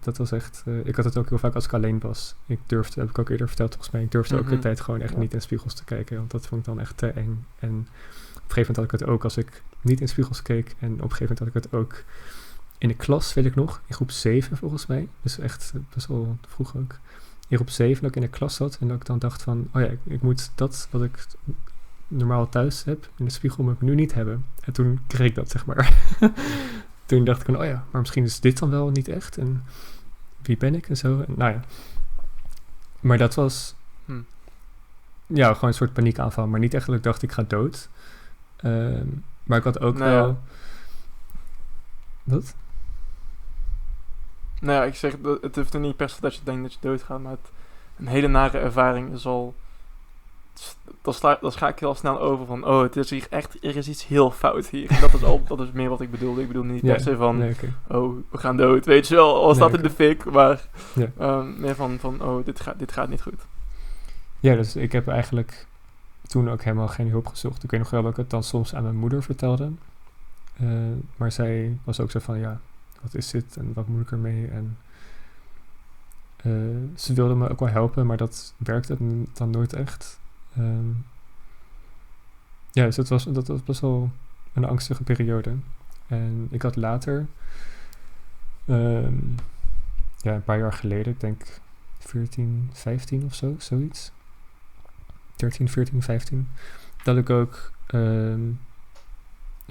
[0.01, 0.63] Dat was echt...
[0.67, 2.35] eh, ik had het ook heel vaak als ik alleen was.
[2.47, 4.51] Ik durfde, heb ik ook eerder verteld volgens mij, ik durfde ook Mhm.
[4.55, 6.17] de tijd gewoon echt niet in spiegels te kijken.
[6.17, 7.45] Want dat vond ik dan echt te eng.
[7.59, 7.89] En
[8.49, 10.75] een gegeven moment had ik het ook als ik niet in spiegels keek.
[10.79, 12.05] En op een gegeven moment had ik het ook
[12.79, 13.83] in de klas, weet ik nog.
[13.87, 15.09] In groep 7 volgens mij.
[15.23, 16.99] Dus echt eh, best wel vroeg ook.
[17.49, 19.69] hier op zeven dat ik in de klas zat en dat ik dan dacht van,
[19.75, 21.27] oh ja, ik, ik moet dat wat ik
[22.09, 24.45] normaal thuis heb in de spiegel moet ik nu niet hebben.
[24.61, 25.95] En toen kreeg ik dat, zeg maar.
[27.07, 29.65] toen dacht ik van, oh ja, maar misschien is dit dan wel niet echt en
[30.43, 31.21] wie ben ik en zo.
[31.21, 31.65] En, nou ja.
[33.01, 33.75] Maar dat was,
[34.09, 34.21] Hm.
[35.27, 37.89] ja, gewoon een soort paniekaanval, maar niet echt dat ik dacht ik ga dood.
[38.63, 39.07] Ehm,
[39.45, 40.39] maar ik had ook Nou wel...
[42.25, 42.55] Wat?
[44.61, 46.79] Nou ja, ik zeg, het hoeft er niet per se dat je denkt dat je
[46.81, 47.51] doodgaat, maar het,
[47.97, 49.55] een hele nare ervaring is al...
[51.03, 53.77] Dan, sla, dan ga ik heel snel over van, oh, het is hier echt, er
[53.77, 54.91] is iets heel fout hier.
[54.91, 56.41] En dat is, al, dat is meer wat ik bedoelde.
[56.41, 57.55] Ik bedoel niet per se van, nee,
[57.89, 61.11] oh, we gaan dood, weet je wel, al staat Nee, in de fik, maar Ja.
[61.19, 63.47] ehm, meer van, van oh, dit, gaat dit gaat niet goed.
[64.41, 65.67] Ja, dus ik heb eigenlijk
[66.29, 67.65] toen ook helemaal geen hulp gezocht.
[67.65, 69.73] Ik weet nog wel dat ik het dan soms aan mijn moeder vertelde.
[70.57, 70.69] Eh,
[71.17, 72.61] maar zij was ook zo van, ja,
[73.03, 74.47] wat is dit en wat moet ik ermee?
[74.47, 74.79] En
[76.37, 78.97] eh, ze wilde me ook wel helpen, maar dat werkte
[79.33, 80.19] dan nooit echt.
[80.57, 80.91] Ehm,
[82.73, 84.11] ja, dus dat was, dat was best wel
[84.53, 85.55] een angstige periode.
[86.07, 87.27] En ik had later,
[88.65, 89.17] ehm,
[90.17, 91.61] ja, een paar jaar geleden, ik denk
[91.99, 94.13] 14, 15 of zo, zoiets.
[95.39, 96.49] 13, 14, 15.
[97.03, 98.41] Dat ik ook ehm,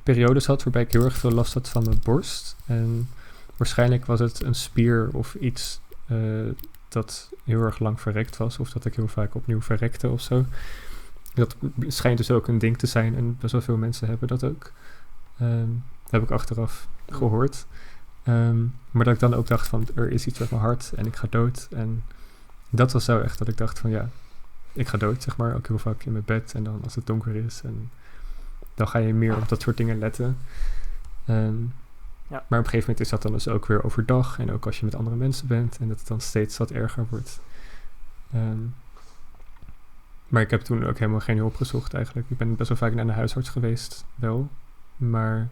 [0.03, 2.55] periodes had waarbij ik heel erg veel last had van mijn borst.
[2.65, 3.09] En
[3.57, 6.17] waarschijnlijk was het een spier of iets eh,
[6.89, 8.59] dat heel erg lang verrekt was.
[8.59, 10.45] Of dat ik heel vaak opnieuw verrekte of zo.
[11.33, 11.55] Dat
[11.87, 13.15] schijnt dus ook een ding te zijn.
[13.15, 14.71] En wel veel mensen hebben dat ook.
[15.39, 15.69] Ehm,
[16.09, 17.65] heb ik achteraf gehoord.
[18.23, 21.05] Ehm, maar dat ik dan ook dacht van er is iets met mijn hart en
[21.05, 21.67] ik ga dood.
[21.71, 22.03] En
[22.69, 24.09] dat was zo echt dat ik dacht van ja,
[24.77, 25.55] ik ga dood, zeg maar.
[25.55, 27.61] Ook heel vaak in mijn bed en dan als het donker is.
[27.63, 27.91] En
[28.75, 30.37] dan ga je meer op dat soort dingen letten.
[31.25, 31.55] Ehm,
[32.29, 32.43] Ja.
[32.47, 34.39] Maar op een gegeven moment is dat dan dus ook weer overdag.
[34.39, 35.77] En ook als je met andere mensen bent.
[35.79, 37.39] En dat het dan steeds wat erger wordt.
[38.33, 38.59] Ehm,
[40.27, 42.29] maar ik heb toen ook helemaal geen hulp gezocht eigenlijk.
[42.29, 44.49] Ik ben best wel vaak naar de huisarts geweest, wel.
[44.97, 45.47] Maar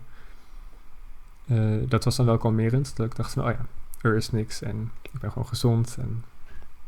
[1.47, 2.95] eh, dat was dan wel kalmerend.
[2.95, 3.65] Dat ik dacht van, oh ja,
[4.01, 4.61] er is niks.
[4.61, 5.95] En ik ben gewoon gezond.
[5.99, 6.23] En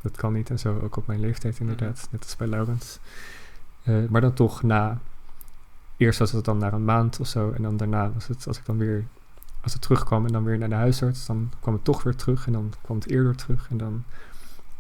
[0.02, 0.80] dat kan niet en zo.
[0.80, 2.08] Ook op mijn leeftijd inderdaad.
[2.12, 3.00] Net als bij Laurens.
[3.84, 5.00] Eh, maar dan toch na...
[5.98, 7.52] Eerst was het dan na een maand of zo.
[7.52, 9.06] En dan daarna was het, als ik dan weer...
[9.62, 11.26] Als het terugkwam en dan weer naar de huisarts...
[11.26, 12.48] dan kwam het toch weer terug.
[12.48, 13.68] En dan kwam het eerder terug.
[13.70, 14.04] En dan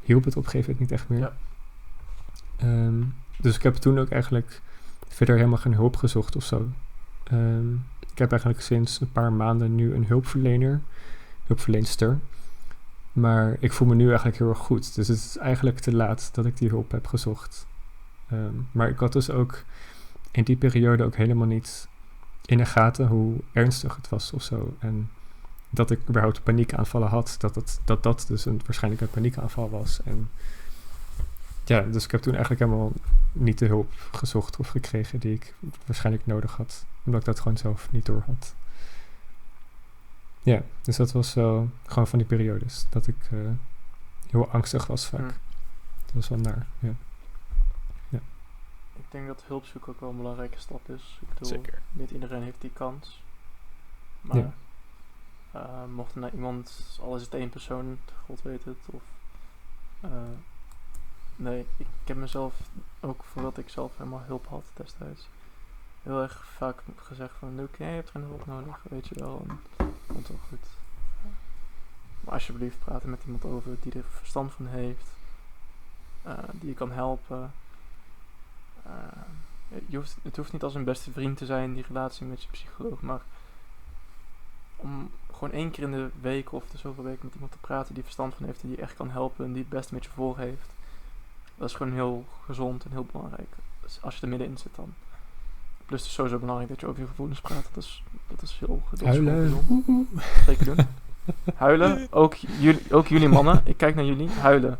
[0.01, 1.19] hielp het op een gegeven moment niet echt meer.
[1.19, 1.33] Ja.
[2.57, 3.03] Ehm,
[3.37, 4.61] dus ik heb toen ook eigenlijk
[5.07, 6.67] verder helemaal geen hulp gezocht of zo.
[7.23, 7.73] Ehm,
[8.11, 10.81] ik heb eigenlijk sinds een paar maanden nu een hulpverlener,
[11.45, 12.19] hulpverleenster.
[13.17, 14.95] Maar ik voel me nu eigenlijk heel erg goed.
[14.95, 17.67] Dus het is eigenlijk te laat dat ik die hulp heb gezocht.
[18.29, 19.63] Ehm, maar ik had dus ook
[20.31, 21.87] in die periode ook helemaal niet
[22.45, 24.75] in de gaten hoe ernstig het was of zo.
[24.79, 25.09] En
[25.69, 27.35] dat ik überhaupt paniekaanvallen had.
[27.39, 29.99] Dat dat, dat dus een, waarschijnlijk een paniekaanval was.
[30.03, 30.29] En
[31.65, 32.91] ja, dus ik heb toen eigenlijk helemaal
[33.31, 35.53] niet de hulp gezocht of gekregen die ik
[35.85, 36.85] waarschijnlijk nodig had.
[37.03, 38.55] Omdat ik dat gewoon zelf niet door had.
[40.47, 42.85] Ja, dus dat was wel gewoon van die periodes.
[42.89, 43.37] Dat ik eh,
[44.29, 45.19] heel angstig was vaak.
[45.19, 45.25] Hm.
[46.05, 46.93] Dat was wel naar, ja.
[48.95, 51.17] Ik denk dat hulp zoeken ook wel een belangrijke stap is.
[51.21, 51.81] Ik bedoel, Zeker.
[51.91, 53.21] niet iedereen heeft die kans.
[54.21, 54.53] Maar Ja.
[55.51, 59.01] eh, mocht er nou iemand, al is het één persoon, God weet het, of...
[60.01, 60.11] eh,
[61.35, 61.67] nee, ik,
[62.01, 62.53] ik heb mezelf,
[62.99, 65.27] ook voordat ik zelf helemaal hulp had destijds,
[66.03, 69.59] heel erg vaak gezegd van, Luke, jij hebt geen hulp nodig, weet je wel, en
[70.07, 70.65] komt wel goed.
[72.19, 75.07] Maar alsjeblieft, praten met iemand over die er verstand van heeft,
[76.21, 77.51] eh, die je kan helpen.
[78.83, 78.91] Eh,
[79.85, 82.49] je hoeft, het hoeft niet als een beste vriend te zijn, die relatie met je
[82.51, 83.21] psycholoog, maar
[84.75, 87.93] om gewoon één keer in de week of de zoveel weken met iemand te praten
[87.93, 90.09] die verstand van heeft en die echt kan helpen en die het beste met je
[90.09, 90.69] voor heeft.
[91.55, 93.55] Dat is gewoon heel gezond en heel belangrijk.
[93.81, 94.93] Dus als je er middenin zit dan.
[95.87, 97.67] Plus het is sowieso belangrijk dat je over je gevoelens praat.
[97.73, 99.65] Dat is, dat is heel gewoon Huilen.
[100.45, 100.87] Zeker doen.
[101.55, 102.07] Huilen.
[102.09, 103.61] Ook jullie, ook jullie mannen.
[103.65, 104.29] Ik kijk naar jullie.
[104.29, 104.79] Huilen.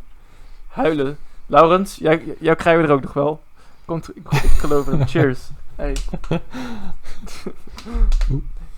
[0.68, 1.18] Huilen.
[1.46, 3.42] Laurens, jij, jou krijgen we er ook nog wel.
[3.84, 5.08] Komt, ik, ik geloof het.
[5.10, 5.48] Cheers.
[5.74, 5.96] Hey.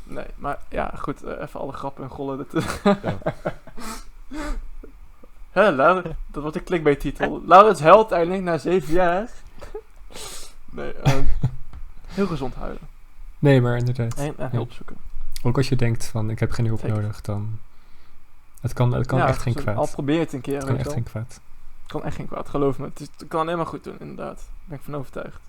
[0.05, 1.23] Nee, maar ja, goed.
[1.23, 2.47] eh, even alle grappen en gollen.
[2.51, 2.65] Dat,
[5.51, 7.43] Hè, Laurens, dat wordt een clickbait-titel.
[7.47, 9.31] Laurens huilt eindelijk na zeven jaar.
[10.71, 11.25] nee, ehm,
[12.11, 12.83] heel gezond huilen.
[13.39, 14.15] Nee, maar inderdaad.
[14.15, 14.97] En, en hulp zoeken.
[15.43, 16.97] Ook als je denkt van ik heb geen hulp Zeker.
[16.97, 17.59] nodig, dan...
[18.61, 19.77] Het kan, het kan Ja, echt geen kwaad.
[19.77, 20.95] Al probeer het een keer, Het kan echt wel.
[20.95, 21.41] geen kwaad.
[21.83, 22.85] Het kan echt geen kwaad, geloof me.
[22.87, 24.37] Het, is, het kan alleen maar goed doen, inderdaad.
[24.37, 25.41] Daar ben ik van overtuigd.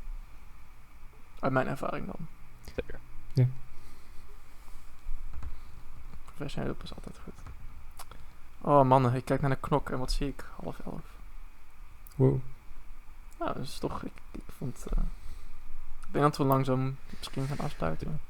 [1.40, 2.28] Uit mijn ervaring dan.
[2.76, 3.00] Zeker.
[6.26, 7.34] Professionele hulp is altijd goed.
[8.62, 10.46] Oh mannen, ik kijk naar de knok en wat zie ik?
[10.64, 11.02] Half elf.
[12.16, 12.40] Wow.
[13.40, 14.86] Nou, dus toch, ik, ik vond...
[14.98, 15.04] eh,
[16.12, 18.22] ik denk dat we langzaam misschien gaan afsluiten.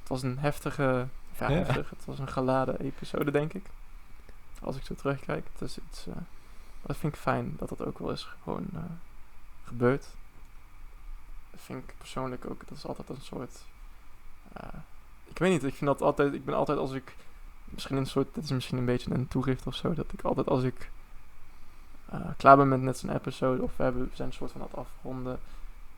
[0.00, 0.82] Het was een heftige...
[1.38, 1.56] Ja, Ja.
[1.56, 1.90] heftig.
[1.90, 3.66] Het was een geladen episode, denk ik.
[4.60, 5.46] Als ik zo terugkijk.
[5.52, 6.06] Het is iets...
[6.06, 6.14] eh,
[6.82, 8.80] dat vind ik fijn, dat dat ook wel eens gewoon eh,
[9.64, 10.06] gebeurt.
[11.50, 12.68] Dat vind ik persoonlijk ook...
[12.68, 13.62] Dat is altijd een soort...
[14.52, 14.68] eh,
[15.24, 16.34] ik weet niet, ik vind dat altijd...
[16.34, 17.16] Ik ben altijd als ik...
[17.64, 18.34] Misschien een soort...
[18.34, 19.94] Dit is misschien een beetje een toegift of zo.
[19.94, 20.90] Dat ik altijd als ik...
[22.36, 23.62] klaar ben met net zo'n episode...
[23.62, 25.40] Of we, hebben, we zijn een soort van aan het afronden...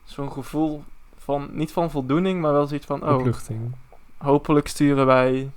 [0.03, 0.83] Zo'n gevoel
[1.25, 1.49] van...
[1.51, 3.03] Niet van voldoening, maar wel zoiets van...
[3.03, 3.71] Oh, Opluchting.
[4.17, 5.49] hopelijk sturen wij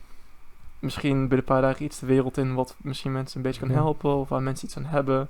[0.78, 3.70] misschien binnen een paar dagen iets de wereld in wat misschien mensen een beetje kan
[3.70, 5.28] helpen of waar mensen iets aan hebben.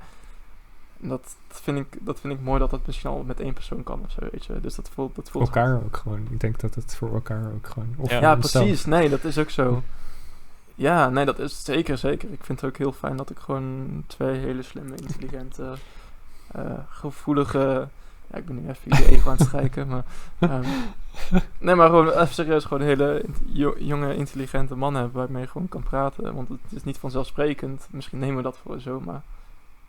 [1.02, 3.82] En dat, vind ik, dat vind ik mooi dat dat misschien al met één persoon
[3.82, 4.60] kan of zo, weet je.
[4.60, 5.56] Dus dat voelt, dat voelt goed.
[5.56, 6.26] Elkaar ook gewoon.
[6.30, 7.94] Ik denk dat het voor elkaar ook gewoon...
[7.96, 8.36] Of Ja.
[8.36, 8.84] Precies.
[8.84, 9.82] Nee, dat is ook zo.
[10.74, 12.32] Ja, nee, dat is zeker, zeker.
[12.32, 15.74] Ik vind het ook heel fijn dat ik gewoon twee hele slimme, intelligente,
[16.52, 17.88] eh, gevoelige...
[18.30, 20.04] Ja, ik ben nu even je ego aan het strijken, maar...
[20.38, 20.68] ehm,
[21.58, 25.68] nee, maar gewoon even serieus, gewoon hele jo- jonge, intelligente mannen hebben waarmee je gewoon
[25.68, 26.34] kan praten.
[26.34, 29.22] Want het is niet vanzelfsprekend, misschien nemen we dat voor zo, maar...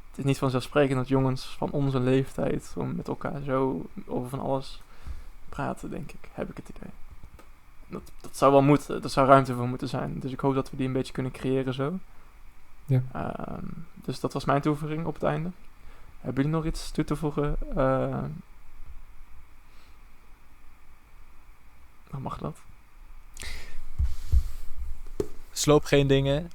[0.09, 4.39] Het is niet vanzelfsprekend dat jongens van onze leeftijd gewoon met elkaar zo over van
[4.39, 4.81] alles
[5.49, 6.29] praten, denk ik.
[6.33, 6.89] Heb ik het idee.
[7.87, 10.19] Dat, dat zou wel moeten, er zou ruimte voor moeten zijn.
[10.19, 11.99] Dus ik hoop dat we die een beetje kunnen creëren zo.
[12.85, 13.01] Ja.
[13.11, 15.49] Ehm, dus dat was mijn toevoeging op het einde.
[16.21, 17.55] Hebben jullie nog iets toe te voegen?
[22.11, 22.57] Dan mag dat.
[25.51, 26.51] Sloop geen dingen.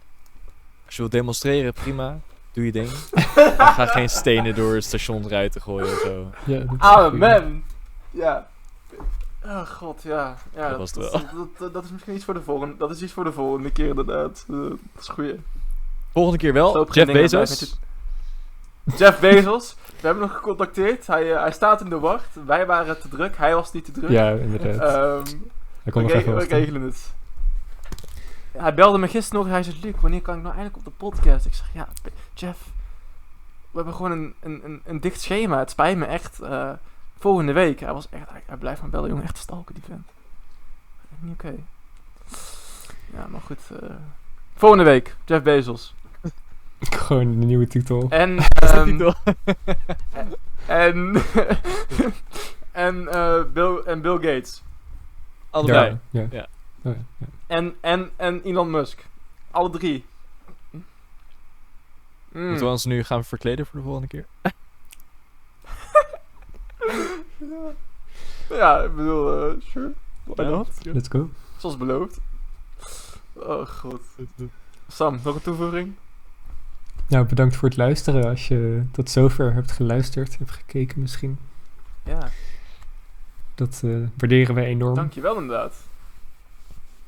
[0.86, 2.18] Als je wilt demonstreren, prima.
[2.52, 2.90] Doe je ding.
[3.58, 6.30] maar ga geen stenen door stationsruiten gooien of zo.
[6.44, 7.18] Ja, is Ah, goed.
[7.18, 7.62] man!
[8.10, 8.48] Ja.
[9.44, 10.36] Oh god, ja.
[10.54, 11.20] ja Dat was het dat, wel.
[11.34, 12.76] Dat, dat, dat is misschien iets voor de volgende.
[12.76, 14.44] Dat is iets voor de volgende keer inderdaad.
[14.48, 15.34] Eh, dat is goeie.
[16.12, 16.70] Volgende keer wel.
[16.70, 17.78] Sloop geen Jeff Bezos.
[18.96, 19.74] Jeff Bezos.
[19.74, 21.06] We hebben hem nog gecontacteerd.
[21.06, 22.28] Hij, eh, hij staat in de wacht.
[22.46, 23.36] Wij waren te druk.
[23.36, 24.10] Hij was niet te druk.
[24.10, 24.94] Ja, inderdaad.
[24.94, 25.38] Ehm, Hij
[25.82, 26.58] we, kon even we wachten.
[26.58, 27.12] regelen het.
[28.52, 29.50] Hij belde me gisteren nog.
[29.50, 31.46] Hij zei: Luc, wanneer kan ik nou eindelijk op de podcast?
[31.46, 31.88] Ik zeg: Ja,
[32.34, 32.58] Jeff.
[33.70, 35.58] We hebben gewoon een, een, een, een dicht schema.
[35.58, 36.40] Het spijt me echt.
[36.40, 36.70] eh,
[37.18, 37.80] volgende week.
[37.80, 38.28] Hij was echt.
[38.30, 39.24] Hij, hij blijft me bellen, jongen.
[39.24, 40.06] Echt stalken, die vent.
[41.18, 41.54] Niet oké.
[43.14, 43.60] Ja, maar goed.
[43.80, 43.88] eh,
[44.56, 45.16] volgende week.
[45.24, 45.94] Jeff Bezos.
[47.06, 48.06] Gewoon een nieuwe titel.
[48.10, 48.38] En.
[48.60, 49.14] Ehm, titel.
[50.66, 51.22] en.
[52.72, 54.62] en, eh, Bill, en Bill Gates.
[55.50, 55.98] Allebei.
[56.10, 56.26] Ja, ja.
[56.30, 56.46] Ja.
[56.82, 57.26] Oh, ja, ja.
[57.46, 59.06] En, en, en Elon Musk.
[59.50, 60.04] Alle drie.
[60.70, 62.46] Mm.
[62.46, 64.26] Moeten we ons nu gaan verkleden voor de volgende keer?
[68.48, 69.92] Ja, ik bedoel, eh, sure.
[70.24, 70.66] Why not?
[70.66, 70.92] let's go.
[70.92, 71.30] Let's go.
[71.56, 72.20] Zoals beloofd.
[73.32, 74.00] Oh god.
[74.88, 75.94] Sam, nog een toevoeging?
[77.08, 78.24] Nou, bedankt voor het luisteren.
[78.28, 81.38] Als je tot zover hebt geluisterd, hebt gekeken misschien.
[82.04, 82.28] Ja,
[83.54, 84.94] Dat eh, waarderen wij enorm.
[84.94, 85.74] dankjewel inderdaad.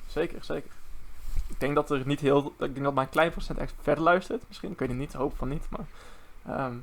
[0.06, 0.70] Zeker, zeker.
[1.48, 2.46] Ik denk dat er niet heel...
[2.46, 4.42] Ik denk dat maar een klein procent echt verder luistert.
[4.48, 5.86] Misschien, ik weet het niet, hoop van niet, maar...
[6.46, 6.74] ehm,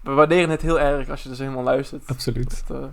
[0.00, 2.02] we waarderen het heel erg als je dus helemaal luistert.
[2.06, 2.62] Absoluut.
[2.68, 2.86] Dat, eh,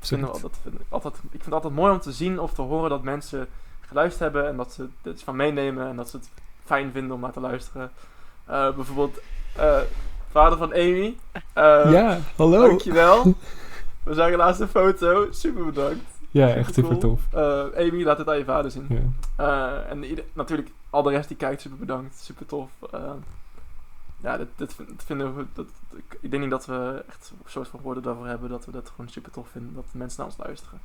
[0.00, 0.34] vinden Absoluut.
[0.34, 2.62] we, dat vind ik, altijd, ik vind het altijd mooi om te zien of te
[2.62, 3.48] horen dat mensen
[3.80, 6.30] geluisterd hebben en dat ze iets van meenemen en dat ze het
[6.68, 7.90] fijn vinden om naar te luisteren.
[8.44, 9.18] Eh, bijvoorbeeld,
[9.56, 9.78] eh,
[10.30, 11.16] vader van Amy.
[11.32, 12.66] eh, ja, hallo.
[12.68, 13.22] Dankjewel.
[14.02, 15.26] We zagen laatst een foto.
[15.30, 16.04] Super bedankt.
[16.30, 17.20] Ja, echt super tof.
[17.76, 18.86] Amy, laat het aan je vader zien.
[19.36, 19.82] Ja.
[19.88, 22.16] En ieder- natuurlijk, al de rest die kijkt, super bedankt.
[22.18, 22.70] Super tof.
[24.20, 25.44] Ja, vind- dit vinden we.
[25.52, 25.66] Dat,
[25.96, 28.70] ik, ik denk niet dat we echt een soort van woorden daarvoor hebben dat we
[28.72, 29.74] dat gewoon super tof vinden.
[29.74, 30.80] Dat mensen naar ons luisteren.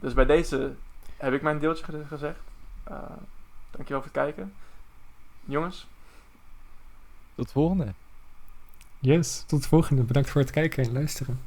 [0.00, 0.72] Dus bij deze
[1.16, 2.40] heb ik mijn deeltje ge- gezegd.
[3.70, 4.54] Dankjewel voor het kijken.
[5.44, 5.86] Jongens,
[7.34, 7.92] Tot de volgende.
[8.98, 10.02] Yes, tot de volgende.
[10.02, 11.40] Bedankt voor het kijken en luisteren.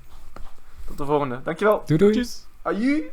[0.86, 1.42] tot de volgende.
[1.44, 1.84] Dankjewel.
[1.86, 2.12] Doei doei.
[2.14, 2.46] Tjus.
[2.62, 3.04] Aju.